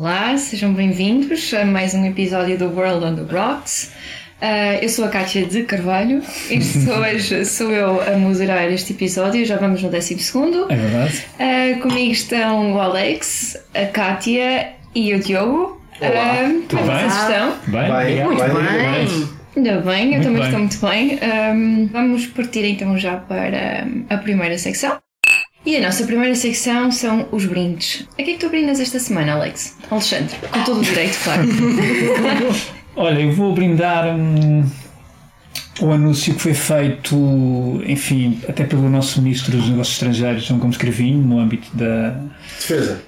Olá, 0.00 0.34
sejam 0.38 0.72
bem-vindos 0.72 1.52
a 1.52 1.62
mais 1.62 1.92
um 1.92 2.06
episódio 2.06 2.56
do 2.56 2.70
World 2.70 3.04
on 3.04 3.16
the 3.16 3.36
Rocks. 3.36 3.92
Uh, 4.40 4.80
eu 4.80 4.88
sou 4.88 5.04
a 5.04 5.08
Kátia 5.08 5.44
de 5.44 5.62
Carvalho 5.64 6.22
e 6.48 6.56
hoje 6.88 7.44
sou 7.44 7.70
eu 7.70 8.00
a 8.00 8.16
moderar 8.16 8.72
este 8.72 8.94
episódio, 8.94 9.44
já 9.44 9.58
vamos 9.58 9.82
no 9.82 9.90
12 9.90 10.18
segundo. 10.18 10.72
É 10.72 10.74
verdade. 10.74 11.26
Uh, 11.38 11.80
comigo 11.82 12.12
estão 12.12 12.72
o 12.72 12.80
Alex, 12.80 13.62
a 13.74 13.84
Kátia 13.88 14.70
e 14.94 15.12
o 15.12 15.20
Diogo. 15.20 15.82
Olá, 16.00 16.48
uh, 16.48 16.62
tudo 16.62 16.82
bem? 16.82 16.96
vocês 16.96 17.14
estão? 17.14 17.56
Bem, 17.66 17.92
Bem, 17.92 18.24
Muito 18.24 18.42
bem, 18.42 18.52
bem! 18.54 19.28
Ainda 19.54 19.80
bem, 19.82 20.14
eu 20.14 20.22
Muito 20.22 20.22
também 20.22 20.32
bem. 20.32 20.44
estou 20.44 20.58
muito 20.60 20.80
bem. 20.80 21.20
Um, 21.52 21.86
vamos 21.92 22.26
partir 22.28 22.64
então 22.64 22.96
já 22.96 23.18
para 23.18 23.86
a 24.08 24.16
primeira 24.16 24.56
secção. 24.56 24.96
E 25.64 25.76
a 25.76 25.80
nossa 25.82 26.04
primeira 26.04 26.34
secção 26.34 26.90
são 26.90 27.28
os 27.30 27.44
brindes. 27.44 28.06
A 28.18 28.22
que 28.22 28.30
é 28.30 28.34
que 28.34 28.38
tu 28.40 28.48
brindas 28.48 28.80
esta 28.80 28.98
semana, 28.98 29.32
Alex? 29.34 29.76
Alexandre, 29.90 30.34
com 30.50 30.64
todo 30.64 30.80
o 30.80 30.82
direito, 30.82 31.18
claro. 31.22 31.42
Olha, 32.96 33.20
eu 33.20 33.32
vou 33.32 33.54
brindar 33.54 34.06
hum, 34.16 34.64
o 35.80 35.92
anúncio 35.92 36.34
que 36.34 36.40
foi 36.40 36.54
feito, 36.54 37.14
enfim, 37.86 38.40
até 38.48 38.64
pelo 38.64 38.88
nosso 38.88 39.20
Ministro 39.20 39.52
dos 39.56 39.68
Negócios 39.68 39.96
Estrangeiros, 39.96 40.44
João 40.44 40.58
Gomes 40.60 40.76
Cravinho, 40.78 41.18
no 41.22 41.38
âmbito 41.38 41.68
da, 41.76 42.10
Defesa. 42.58 43.02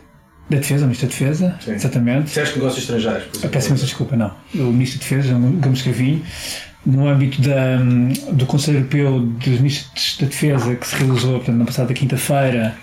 da 0.51 0.57
Defesa, 0.59 0.85
o 0.85 0.89
Ministro 0.89 1.09
da 1.09 1.13
Defesa, 1.13 1.59
Sim. 1.65 1.73
exatamente. 1.73 2.25
Disseste 2.25 2.57
negócios 2.59 2.83
estrangeiros. 2.83 3.25
por 3.25 3.29
Eu 3.29 3.39
exemplo. 3.39 3.51
Peço 3.51 3.69
imensa 3.69 3.85
desculpa, 3.87 4.17
não. 4.17 4.33
O 4.55 4.73
Ministro 4.73 4.98
da 4.98 5.05
Defesa, 5.05 5.29
João 5.29 5.41
Gomes 5.53 5.83
Cravinho, 5.83 6.23
no 6.85 7.09
âmbito 7.09 7.41
da, 7.41 7.77
do 8.33 8.45
Conselho 8.47 8.79
Europeu 8.79 9.21
dos 9.21 9.61
Ministros 9.61 10.19
da 10.21 10.27
Defesa, 10.27 10.75
que 10.75 10.87
se 10.87 10.97
realizou 10.97 11.37
portanto, 11.37 11.57
na 11.57 11.65
passada 11.65 11.95
quinta-feira. 11.95 12.75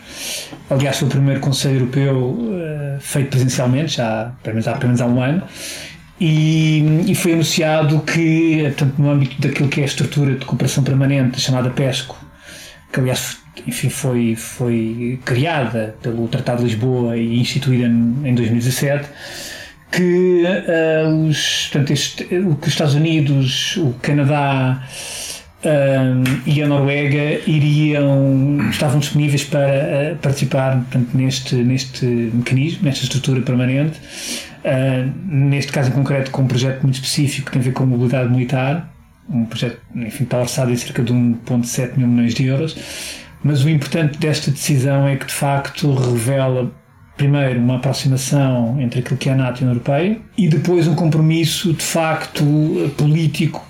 Aliás, 0.69 0.97
foi 0.97 1.07
o 1.07 1.11
primeiro 1.11 1.39
Conselho 1.41 1.79
Europeu 1.79 2.37
eh, 2.53 2.97
feito 2.99 3.29
presencialmente, 3.29 3.97
já 3.97 4.31
pelo 4.43 4.55
menos 4.55 4.67
há, 4.67 4.73
pelo 4.73 4.85
menos 4.87 5.01
há 5.01 5.05
um 5.05 5.21
ano. 5.21 5.43
E, 6.19 7.05
e 7.07 7.15
foi 7.15 7.33
anunciado 7.33 7.99
que, 8.01 8.63
portanto, 8.63 8.95
no 8.97 9.09
âmbito 9.09 9.41
daquilo 9.41 9.69
que 9.69 9.79
é 9.79 9.83
a 9.83 9.85
estrutura 9.85 10.35
de 10.35 10.45
cooperação 10.45 10.83
permanente, 10.83 11.39
chamada 11.39 11.69
PESCO, 11.69 12.17
que 12.91 12.99
aliás 12.99 13.37
enfim, 13.67 13.89
foi, 13.89 14.35
foi 14.35 15.19
criada 15.25 15.95
pelo 16.01 16.27
Tratado 16.27 16.59
de 16.59 16.65
Lisboa 16.65 17.17
e 17.17 17.39
instituída 17.39 17.85
em 17.85 18.33
2017, 18.35 19.09
que, 19.91 20.43
eh, 20.45 21.03
os, 21.27 21.67
portanto, 21.71 21.91
este- 21.91 22.23
que 22.25 22.35
os 22.37 22.67
Estados 22.67 22.93
Unidos, 22.95 23.77
o 23.77 23.93
Canadá 24.01 24.83
eh, 25.63 25.99
e 26.45 26.61
a 26.61 26.67
Noruega 26.67 27.41
iriam, 27.47 28.69
estavam 28.69 28.99
disponíveis 28.99 29.43
para 29.43 29.67
eh, 29.67 30.15
participar 30.21 30.75
portanto, 30.77 31.09
neste, 31.15 31.55
neste 31.55 32.05
mecanismo, 32.05 32.83
nesta 32.83 33.03
estrutura 33.03 33.41
permanente, 33.41 33.99
neste 35.25 35.71
caso 35.71 35.89
em 35.89 35.93
concreto 35.93 36.31
com 36.31 36.41
um 36.43 36.47
projeto 36.47 36.83
muito 36.83 36.95
específico 36.95 37.47
que 37.47 37.53
tem 37.53 37.61
a 37.61 37.65
ver 37.65 37.71
com 37.71 37.85
mobilidade 37.85 38.29
militar, 38.29 38.93
um 39.29 39.45
projeto 39.45 39.79
enfim, 39.95 40.23
está 40.25 40.37
orçado 40.39 40.71
em 40.71 40.75
cerca 40.75 41.01
de 41.01 41.13
1,7 41.13 41.97
mil 41.97 42.07
milhões 42.07 42.33
de 42.33 42.45
euros, 42.45 42.75
mas 43.43 43.63
o 43.63 43.69
importante 43.69 44.17
desta 44.17 44.51
decisão 44.51 45.07
é 45.07 45.15
que 45.15 45.25
de 45.25 45.33
facto 45.33 45.93
revela 45.93 46.71
primeiro 47.19 47.59
uma 47.59 47.75
aproximação 47.75 48.79
entre 48.79 49.01
aquilo 49.01 49.17
que 49.17 49.27
é 49.29 49.33
a 49.33 49.35
NATO 49.35 49.59
e 49.59 49.59
a 49.59 49.67
União 49.67 49.73
Europeia 49.73 50.17
e 50.37 50.47
depois 50.47 50.87
um 50.87 50.95
compromisso 50.95 51.73
de 51.73 51.83
facto 51.83 52.43
político 52.97 53.63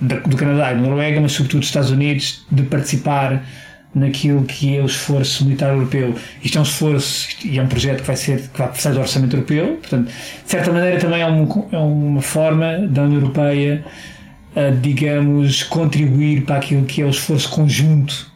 do 0.00 0.36
Canadá 0.36 0.72
e 0.72 0.76
da 0.76 0.80
Noruega, 0.80 1.20
mas 1.20 1.32
sobretudo 1.32 1.60
dos 1.60 1.68
Estados 1.68 1.90
Unidos, 1.90 2.46
de 2.50 2.62
participar 2.62 3.44
naquilo 3.92 4.44
que 4.44 4.76
é 4.76 4.80
o 4.80 4.86
esforço 4.86 5.44
militar 5.44 5.70
europeu. 5.72 6.14
Isto 6.42 6.58
é 6.58 6.60
um 6.60 6.64
esforço 6.64 7.28
e 7.44 7.58
é 7.58 7.62
um 7.62 7.66
projeto 7.66 8.00
que 8.02 8.06
vai 8.06 8.16
ser 8.16 8.42
que 8.48 8.56
vai 8.58 8.68
precisar 8.68 8.92
do 8.92 9.00
orçamento 9.00 9.34
europeu, 9.36 9.78
portanto, 9.80 10.06
de 10.06 10.50
certa 10.50 10.72
maneira 10.72 10.98
também 11.00 11.20
é, 11.20 11.26
um- 11.26 11.66
é 11.72 11.78
uma 11.78 12.22
forma 12.22 12.78
da 12.88 13.02
União 13.02 13.20
Europeia, 13.20 13.84
a, 14.54 14.70
digamos, 14.70 15.64
contribuir 15.64 16.42
para 16.44 16.56
aquilo 16.56 16.84
que 16.84 17.02
é 17.02 17.04
o 17.04 17.10
esforço 17.10 17.50
conjunto 17.50 18.29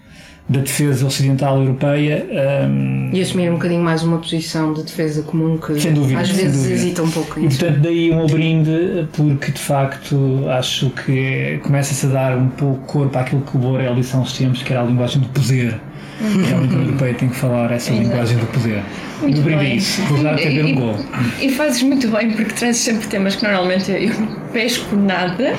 da 0.48 0.60
defesa 0.60 1.06
ocidental 1.06 1.58
europeia. 1.58 2.26
hum, 2.68 3.10
E 3.12 3.20
assumir 3.22 3.48
um 3.50 3.54
bocadinho 3.54 3.82
mais 3.82 4.02
uma 4.02 4.18
posição 4.18 4.74
de 4.74 4.82
defesa 4.82 5.22
comum 5.22 5.56
que 5.56 5.72
dúvida, 5.90 6.20
às 6.20 6.28
vezes 6.30 6.52
dúvida. 6.58 6.74
hesita 6.74 7.02
um 7.02 7.10
pouco 7.10 7.40
E 7.40 7.44
nisso. 7.44 7.58
portanto 7.60 7.80
daí 7.80 8.10
um 8.12 8.26
brinde 8.26 9.08
porque 9.14 9.52
de 9.52 9.58
facto 9.60 10.44
acho 10.50 10.90
que 10.90 11.58
começa-se 11.62 12.04
a 12.06 12.08
dar 12.10 12.36
um 12.36 12.48
pouco 12.50 12.80
corpo 12.86 13.18
àquilo 13.18 13.40
que 13.42 13.56
o 13.56 13.58
Borel 13.60 13.94
disse 13.94 14.14
há 14.14 14.18
uns 14.18 14.36
tempos, 14.36 14.62
que 14.62 14.70
era 14.72 14.82
a 14.82 14.84
linguagem 14.84 15.22
do 15.22 15.28
poder. 15.28 15.80
Realmente 16.20 16.52
a 16.52 16.56
União 16.58 16.82
Europeia 16.82 17.14
tem 17.14 17.28
que 17.28 17.36
falar 17.36 17.72
essa 17.72 17.92
linguagem 17.92 18.36
do 18.38 18.46
poder. 18.46 18.82
Muito 19.20 19.40
o 19.40 19.42
brinde 19.42 19.58
é 19.58 19.64
bem. 19.64 19.76
isso, 19.76 20.02
vou 20.02 20.22
dar 20.22 20.34
até 20.34 20.48
ver 20.48 20.64
um 20.64 20.74
gol. 20.74 20.96
E 21.40 21.48
fazes 21.50 21.82
muito 21.82 22.08
bem 22.08 22.30
porque 22.30 22.52
trazes 22.52 22.82
sempre 22.82 23.06
temas 23.08 23.36
que 23.36 23.42
normalmente 23.42 23.90
eu 23.90 24.14
não 24.20 24.26
pesco 24.52 24.96
nada. 24.96 25.54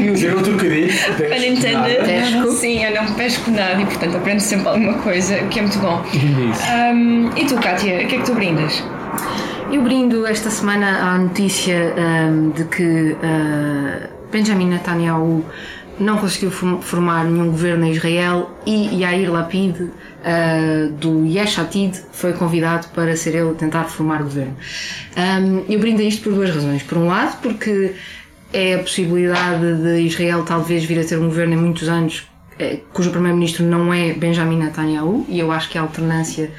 Dizer 0.00 0.36
um 0.36 0.42
trocadilho. 0.42 0.92
Para 1.16 1.46
entender. 1.46 2.04
Pesco. 2.04 2.52
Sim, 2.52 2.84
eu 2.84 2.94
não 3.02 3.12
pesco 3.14 3.50
nada 3.50 3.80
e 3.80 3.84
portanto 3.84 4.16
aprendo 4.16 4.40
sempre 4.40 4.68
alguma 4.68 4.94
coisa, 4.94 5.36
o 5.36 5.48
que 5.48 5.58
é 5.58 5.62
muito 5.62 5.78
bom. 5.78 6.02
É. 6.04 6.90
Ahm, 6.90 7.30
e 7.36 7.44
tu, 7.46 7.56
Kátia, 7.56 8.04
o 8.04 8.08
que 8.08 8.16
é 8.16 8.18
que 8.18 8.24
tu 8.24 8.34
brindas? 8.34 8.82
Eu 9.70 9.82
brindo 9.82 10.26
esta 10.26 10.50
semana 10.50 11.14
à 11.14 11.18
notícia 11.18 11.94
ahm, 11.96 12.50
de 12.50 12.64
que 12.64 13.16
ah, 13.22 14.08
Benjamin 14.30 14.68
Netanyahu 14.68 15.44
não 15.98 16.18
conseguiu 16.18 16.50
form- 16.50 16.80
formar 16.80 17.24
nenhum 17.24 17.50
governo 17.50 17.84
em 17.86 17.92
Israel 17.92 18.50
e 18.66 19.00
Yair 19.02 19.30
Lapid 19.30 19.76
ah, 20.24 20.88
do 21.00 21.24
Yesh 21.26 21.58
Atid 21.58 21.98
foi 22.12 22.32
convidado 22.32 22.88
para 22.88 23.16
ser 23.16 23.34
ele 23.34 23.50
a 23.50 23.54
tentar 23.54 23.84
formar 23.84 24.20
o 24.20 24.24
governo. 24.24 24.56
Ahm, 25.16 25.62
eu 25.68 25.78
brindo 25.78 26.00
a 26.00 26.04
isto 26.04 26.22
por 26.22 26.32
duas 26.34 26.50
razões. 26.50 26.82
Por 26.82 26.98
um 26.98 27.06
lado, 27.06 27.40
porque 27.42 27.92
é 28.52 28.74
a 28.74 28.78
possibilidade 28.78 29.82
de 29.82 30.00
Israel 30.02 30.44
talvez 30.44 30.84
vir 30.84 31.00
a 31.00 31.04
ter 31.04 31.18
um 31.18 31.26
governo 31.26 31.54
em 31.54 31.58
muitos 31.58 31.88
anos 31.88 32.26
eh, 32.58 32.78
cujo 32.92 33.10
primeiro-ministro 33.10 33.64
não 33.64 33.92
é 33.92 34.12
Benjamin 34.12 34.58
Netanyahu 34.58 35.26
e 35.28 35.40
eu 35.40 35.50
acho 35.50 35.68
que 35.68 35.76
a 35.76 35.80
alternância 35.82 36.50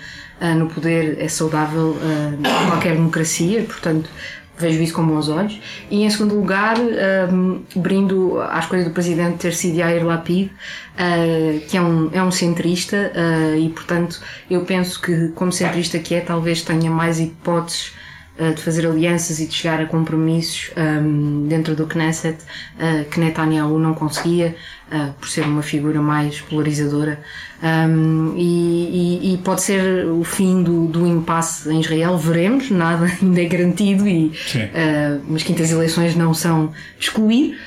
ah, 0.42 0.54
no 0.54 0.68
poder 0.68 1.18
é 1.20 1.28
saudável 1.28 1.96
em 2.40 2.68
qualquer 2.70 2.96
democracia, 2.96 3.64
portanto 3.64 4.10
vejo 4.58 4.82
isso 4.82 4.94
com 4.94 5.06
bons 5.06 5.30
olhos. 5.30 5.60
E 5.90 6.04
em 6.04 6.10
segundo 6.10 6.36
lugar, 6.36 6.76
ah, 6.78 7.28
brindo 7.76 8.42
à 8.42 8.60
escolha 8.60 8.84
do 8.84 8.92
presidente 8.92 9.38
ter 9.38 9.54
sido 9.54 9.78
Yair 9.78 10.06
Lapid, 10.06 10.50
ah, 10.98 11.60
que 11.68 11.78
é 11.78 11.82
um, 11.82 12.10
é 12.12 12.24
um 12.24 12.32
centrista 12.32 13.12
ah, 13.16 13.58
e 13.58 13.70
portanto 13.70 14.22
eu 14.50 14.62
penso 14.62 15.02
que 15.02 15.30
como 15.30 15.52
centrista 15.52 16.00
que 16.00 16.16
é, 16.16 16.22
talvez 16.22 16.62
tenha 16.62 16.90
mais 16.90 17.20
hipóteses 17.20 17.88
uh, 17.88 18.05
de 18.54 18.62
fazer 18.62 18.86
alianças 18.86 19.40
e 19.40 19.48
de 19.48 19.54
chegar 19.54 19.80
a 19.80 19.86
compromissos 19.86 20.72
um, 20.76 21.48
dentro 21.48 21.74
do 21.76 21.86
Knesset 21.88 22.38
uh, 22.76 23.10
que 23.10 23.20
Netanyahu 23.20 23.80
não 23.80 23.94
conseguia 23.94 24.56
uh, 24.92 25.14
por 25.14 25.30
ser 25.30 25.42
uma 25.46 25.62
figura 25.62 26.02
mais 26.02 26.42
polarizadora. 26.42 27.20
Um, 27.64 28.34
e, 28.36 29.22
e- 29.24 29.34
e 29.34 29.38
pode 29.38 29.62
ser 29.62 30.06
o 30.06 30.24
fim 30.24 30.62
do, 30.62 30.86
do 30.88 31.08
impasse 31.08 31.70
em 31.70 31.80
Israel, 31.80 32.18
veremos, 32.18 32.70
nada 32.70 33.06
ainda 33.22 33.42
é 33.42 33.46
garantido 33.46 34.08
e 34.08 34.28
uh, 34.28 35.24
umas 35.30 35.42
quintas 35.44 35.72
eleições 35.72 36.16
não 36.16 36.34
são 36.34 36.72
excluir. 37.00 37.58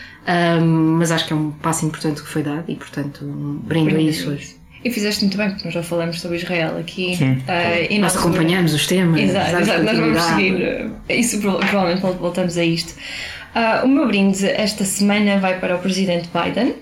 Um, 0.60 0.96
mas 0.98 1.10
acho 1.10 1.26
que 1.26 1.32
é 1.32 1.36
um 1.36 1.50
passo 1.52 1.86
importante 1.86 2.20
que 2.22 2.28
foi 2.28 2.42
dado 2.42 2.64
e 2.68 2.76
portanto 2.76 3.24
brindo 3.64 3.96
a 3.96 4.00
isso 4.02 4.28
hoje. 4.28 4.57
E 4.84 4.90
fizeste 4.90 5.24
muito 5.24 5.36
bem, 5.36 5.50
porque 5.50 5.64
nós 5.64 5.74
já 5.74 5.82
falamos 5.82 6.20
sobre 6.20 6.36
Israel 6.36 6.78
aqui. 6.78 7.16
Sim. 7.16 7.42
Ah, 7.48 7.80
e 7.90 7.98
Nós 7.98 8.16
acompanhamos 8.16 8.72
os 8.72 8.86
temas, 8.86 9.20
Exato, 9.20 9.56
exato, 9.56 9.82
nós 9.82 9.98
vamos 9.98 10.22
seguir. 10.22 10.62
eh, 11.08 11.16
Isso 11.16 11.40
prova- 11.40 11.58
provavelmente 11.58 12.00
vol- 12.00 12.14
voltamos 12.14 12.56
a 12.56 12.64
isto. 12.64 12.94
Ah, 13.54 13.82
o 13.84 13.88
meu 13.88 14.06
brinde 14.06 14.46
esta 14.46 14.84
semana 14.84 15.38
vai 15.38 15.58
para 15.58 15.74
o 15.74 15.78
presidente 15.80 16.28
Biden 16.32 16.74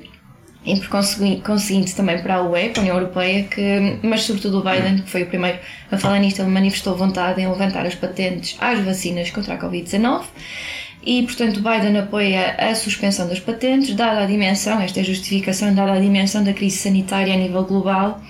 e 0.66 0.76
por 0.81 0.88
consegui- 0.88 1.40
conseguinte 1.40 1.94
também 1.94 2.19
para 2.20 2.34
a 2.34 2.43
UE, 2.43 2.69
para 2.70 2.81
a 2.81 2.82
União 2.82 2.96
Europeia, 2.96 3.44
que, 3.44 3.99
mas 4.02 4.22
sobretudo 4.25 4.58
o 4.58 4.62
Biden, 4.62 4.99
que 5.02 5.08
foi 5.10 5.22
o 5.22 5.26
primeiro 5.26 5.58
a 5.90 5.96
falar 5.96 6.19
nisto, 6.19 6.42
ele 6.42 6.50
manifestou 6.50 6.96
vontade 6.96 7.40
em 7.40 7.49
levantar 7.49 7.87
as 7.87 7.94
patentes 7.94 8.56
às 8.60 8.78
vacinas 8.81 9.31
contra 9.31 9.54
a 9.54 9.58
Covid-19 9.58 10.25
e, 11.06 11.22
portanto, 11.22 11.62
Biden 11.62 11.96
apoia 11.98 12.56
a 12.58 12.74
suspensão 12.74 13.28
das 13.28 13.38
patentes, 13.38 13.94
dada 13.94 14.22
a 14.22 14.26
dimensão, 14.26 14.80
esta 14.80 14.98
é 14.98 15.02
a 15.02 15.06
justificação, 15.06 15.72
dada 15.72 15.92
a 15.92 16.00
dimensão 16.00 16.42
da 16.42 16.52
crise 16.52 16.78
sanitária 16.78 17.32
a 17.32 17.36
nível 17.36 17.62
global 17.62 18.20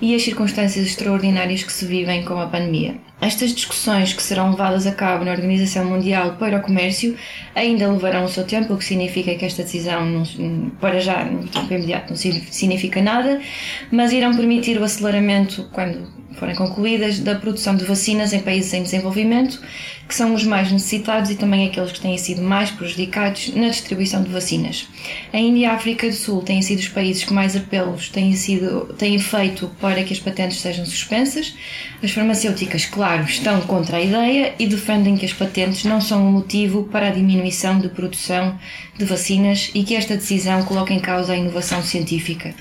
e 0.00 0.14
as 0.14 0.22
circunstâncias 0.22 0.86
extraordinárias 0.86 1.62
que 1.62 1.70
se 1.70 1.84
vivem 1.84 2.24
com 2.24 2.40
a 2.40 2.46
pandemia. 2.46 2.94
Estas 3.20 3.54
discussões 3.54 4.14
que 4.14 4.22
serão 4.22 4.50
levadas 4.50 4.86
a 4.86 4.92
cabo 4.92 5.26
na 5.26 5.32
Organização 5.32 5.84
Mundial 5.84 6.36
para 6.38 6.56
o 6.56 6.62
Comércio 6.62 7.14
ainda 7.54 7.86
levarão 7.92 8.24
o 8.24 8.28
seu 8.28 8.44
tempo, 8.44 8.72
o 8.72 8.78
que 8.78 8.84
significa 8.84 9.34
que 9.34 9.44
esta 9.44 9.62
decisão, 9.62 10.04
não, 10.06 10.70
para 10.80 11.00
já, 11.00 11.24
no 11.26 11.46
tempo 11.46 11.74
imediato, 11.74 12.10
não 12.10 12.16
significa 12.16 13.02
nada, 13.02 13.42
mas 13.90 14.10
irão 14.10 14.34
permitir 14.34 14.80
o 14.80 14.84
aceleramento, 14.84 15.68
quando 15.70 16.21
forem 16.34 16.54
concluídas, 16.54 17.18
da 17.18 17.34
produção 17.34 17.76
de 17.76 17.84
vacinas 17.84 18.32
em 18.32 18.40
países 18.40 18.72
em 18.72 18.82
desenvolvimento, 18.82 19.60
que 20.08 20.14
são 20.14 20.34
os 20.34 20.44
mais 20.44 20.70
necessitados 20.70 21.30
e 21.30 21.36
também 21.36 21.66
aqueles 21.66 21.92
que 21.92 22.00
têm 22.00 22.18
sido 22.18 22.42
mais 22.42 22.70
prejudicados 22.70 23.54
na 23.54 23.68
distribuição 23.68 24.22
de 24.22 24.28
vacinas. 24.30 24.86
A 25.32 25.38
Índia 25.38 25.62
e 25.62 25.64
a 25.64 25.74
África 25.74 26.08
do 26.08 26.14
Sul 26.14 26.42
têm 26.42 26.60
sido 26.60 26.80
os 26.80 26.88
países 26.88 27.24
que 27.24 27.32
mais 27.32 27.56
apelos 27.56 28.08
têm, 28.08 28.34
sido, 28.34 28.94
têm 28.98 29.18
feito 29.18 29.70
para 29.80 30.02
que 30.02 30.12
as 30.12 30.20
patentes 30.20 30.60
sejam 30.60 30.84
suspensas. 30.84 31.54
As 32.02 32.10
farmacêuticas, 32.10 32.84
claro, 32.84 33.24
estão 33.24 33.60
contra 33.62 33.96
a 33.96 34.02
ideia 34.02 34.54
e 34.58 34.66
defendem 34.66 35.16
que 35.16 35.24
as 35.24 35.32
patentes 35.32 35.84
não 35.84 36.00
são 36.00 36.26
um 36.26 36.32
motivo 36.32 36.84
para 36.84 37.08
a 37.08 37.10
diminuição 37.10 37.78
de 37.78 37.88
produção 37.88 38.58
de 38.98 39.04
vacinas 39.04 39.70
e 39.74 39.82
que 39.82 39.94
esta 39.94 40.16
decisão 40.16 40.62
coloca 40.64 40.92
em 40.92 41.00
causa 41.00 41.32
a 41.32 41.36
inovação 41.36 41.82
científica. 41.82 42.54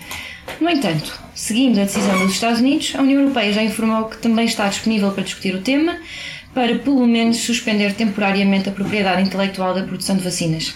No 0.59 0.69
entanto, 0.69 1.19
seguindo 1.33 1.79
a 1.79 1.85
decisão 1.85 2.19
dos 2.19 2.33
Estados 2.33 2.59
Unidos, 2.59 2.93
a 2.95 3.01
União 3.01 3.21
Europeia 3.21 3.53
já 3.53 3.63
informou 3.63 4.05
que 4.05 4.17
também 4.17 4.45
está 4.45 4.67
disponível 4.67 5.11
para 5.11 5.23
discutir 5.23 5.55
o 5.55 5.61
tema, 5.61 5.97
para 6.53 6.77
pelo 6.79 7.07
menos 7.07 7.37
suspender 7.37 7.93
temporariamente 7.93 8.69
a 8.69 8.71
propriedade 8.71 9.21
intelectual 9.21 9.73
da 9.73 9.83
produção 9.83 10.17
de 10.17 10.23
vacinas. 10.23 10.73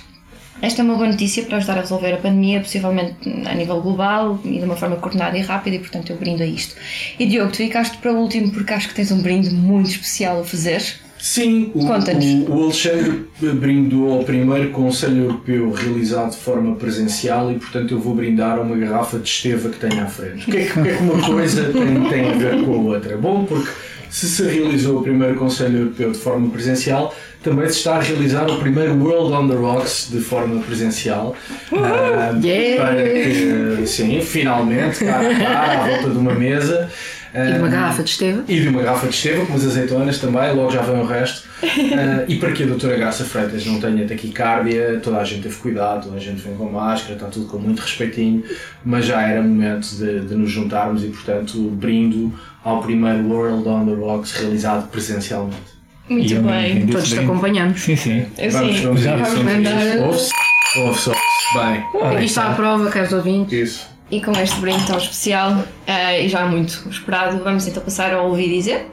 Esta 0.61 0.81
é 0.81 0.85
uma 0.85 0.95
boa 0.95 1.09
notícia 1.09 1.43
para 1.43 1.57
ajudar 1.57 1.77
a 1.77 1.81
resolver 1.81 2.13
a 2.13 2.17
pandemia, 2.17 2.61
possivelmente 2.61 3.15
a 3.45 3.53
nível 3.53 3.81
global 3.81 4.39
e 4.45 4.57
de 4.57 4.63
uma 4.63 4.77
forma 4.77 4.95
coordenada 4.95 5.37
e 5.37 5.41
rápida, 5.41 5.75
e 5.75 5.79
portanto 5.79 6.11
eu 6.11 6.17
brindo 6.17 6.41
a 6.41 6.45
isto. 6.45 6.75
E 7.19 7.25
Diogo, 7.25 7.51
tu 7.51 7.57
ficaste 7.57 7.97
para 7.97 8.13
o 8.13 8.17
último 8.17 8.51
porque 8.51 8.73
acho 8.73 8.87
que 8.87 8.95
tens 8.95 9.11
um 9.11 9.21
brinde 9.21 9.49
muito 9.49 9.89
especial 9.89 10.39
a 10.39 10.45
fazer. 10.45 10.81
Sim, 11.25 11.71
o, 11.73 11.79
o, 11.79 12.55
o 12.55 12.63
Alexandre 12.65 13.25
brindou 13.41 14.13
ao 14.13 14.23
primeiro 14.23 14.69
Conselho 14.69 15.23
Europeu 15.23 15.71
realizado 15.71 16.29
de 16.29 16.37
forma 16.37 16.75
presencial 16.75 17.51
e, 17.51 17.55
portanto, 17.55 17.95
eu 17.95 17.99
vou 17.99 18.13
brindar 18.13 18.59
a 18.59 18.61
uma 18.61 18.77
garrafa 18.77 19.17
de 19.17 19.27
Esteva 19.27 19.69
que 19.69 19.79
tenho 19.79 20.03
à 20.03 20.05
frente. 20.05 20.47
O 20.47 20.51
que 20.51 20.57
é 20.57 20.65
que, 20.65 20.73
que, 20.73 20.87
é 20.87 20.95
que 20.95 21.01
uma 21.01 21.19
coisa 21.25 21.63
tem, 21.73 22.09
tem 22.09 22.29
a 22.29 22.33
ver 22.37 22.63
com 22.63 22.73
a 22.73 22.77
outra? 22.77 23.17
Bom, 23.17 23.43
porque 23.43 23.71
se 24.07 24.27
se 24.27 24.43
realizou 24.43 24.99
o 24.99 25.01
primeiro 25.01 25.33
Conselho 25.35 25.79
Europeu 25.79 26.11
de 26.11 26.17
forma 26.19 26.47
presencial, 26.51 27.11
também 27.43 27.67
se 27.69 27.77
está 27.77 27.95
a 27.95 28.01
realizar 28.01 28.47
o 28.47 28.59
primeiro 28.59 28.93
World 28.93 29.33
on 29.33 29.47
the 29.47 29.55
Rocks 29.55 30.09
de 30.11 30.19
forma 30.19 30.61
presencial. 30.61 31.35
Uh, 31.71 31.75
uh, 31.75 32.45
yeah. 32.45 32.85
Para 32.85 33.03
que, 33.03 33.87
sim, 33.87 34.21
finalmente, 34.21 35.03
cá, 35.03 35.21
cá, 35.21 35.71
à 35.71 35.87
volta 35.87 36.09
de 36.11 36.17
uma 36.19 36.35
mesa. 36.35 36.89
E 37.35 37.51
de 37.51 37.59
uma 37.59 37.67
garrafa 37.67 38.03
de 38.03 38.09
esteva. 38.09 38.43
E 38.47 38.59
de 38.61 38.67
uma 38.69 38.81
garrafa 38.81 39.07
de 39.07 39.15
esteva, 39.15 39.45
com 39.45 39.53
as 39.53 39.65
azeitonas 39.65 40.19
também, 40.19 40.53
logo 40.53 40.71
já 40.71 40.81
vem 40.81 41.01
o 41.01 41.05
resto. 41.05 41.47
uh, 41.63 42.25
e 42.27 42.35
para 42.37 42.51
que 42.51 42.63
a 42.63 42.65
doutora 42.65 42.97
Graça 42.97 43.25
Freitas 43.25 43.65
não 43.65 43.79
tenha 43.79 44.07
taquicardia, 44.07 44.99
toda 45.03 45.17
a 45.17 45.23
gente 45.23 45.43
teve 45.43 45.55
cuidado, 45.55 46.05
toda 46.05 46.17
a 46.17 46.19
gente 46.19 46.41
vem 46.41 46.55
com 46.55 46.69
máscara, 46.69 47.13
está 47.13 47.27
tudo 47.27 47.47
com 47.47 47.57
muito 47.57 47.81
respeitinho, 47.81 48.43
mas 48.83 49.05
já 49.05 49.21
era 49.21 49.41
momento 49.41 49.87
de, 49.95 50.21
de 50.21 50.35
nos 50.35 50.49
juntarmos 50.49 51.03
e, 51.03 51.07
portanto, 51.07 51.57
brindo 51.71 52.33
ao 52.63 52.81
primeiro 52.81 53.27
World 53.27 53.67
on 53.67 53.85
the 53.85 53.93
Rocks 53.93 54.31
realizado 54.31 54.89
presencialmente. 54.89 55.75
Muito 56.09 56.33
e 56.33 56.39
bem. 56.39 56.87
Todos 56.87 57.09
te 57.09 57.19
acompanhamos. 57.19 57.81
Sim, 57.81 57.95
sim. 57.95 58.25
Eu 58.37 58.51
vamos, 58.51 58.75
sim. 58.75 58.83
vamos, 58.83 59.01
Já 59.01 59.15
vamos, 59.15 59.29
vamos 59.29 59.53
mandar. 59.53 59.97
Ouve-se, 59.99 60.31
ouve-se, 60.79 61.09
bem. 61.09 62.11
Aqui 62.15 62.25
está 62.25 62.51
a 62.51 62.53
prova, 62.53 62.89
caros 62.89 63.13
ouvintes. 63.13 63.53
Isso. 63.53 63.94
E 64.15 64.21
com 64.21 64.31
este 64.31 64.57
brinde 64.61 64.87
tão 64.87 64.97
especial 64.97 65.51
uh, 65.51 66.21
e 66.21 66.29
já 66.29 66.45
muito 66.45 66.87
esperado, 66.89 67.43
vamos 67.43 67.67
então 67.67 67.83
passar 67.83 68.13
a 68.13 68.21
ouvir 68.21 68.47
dizer. 68.47 68.87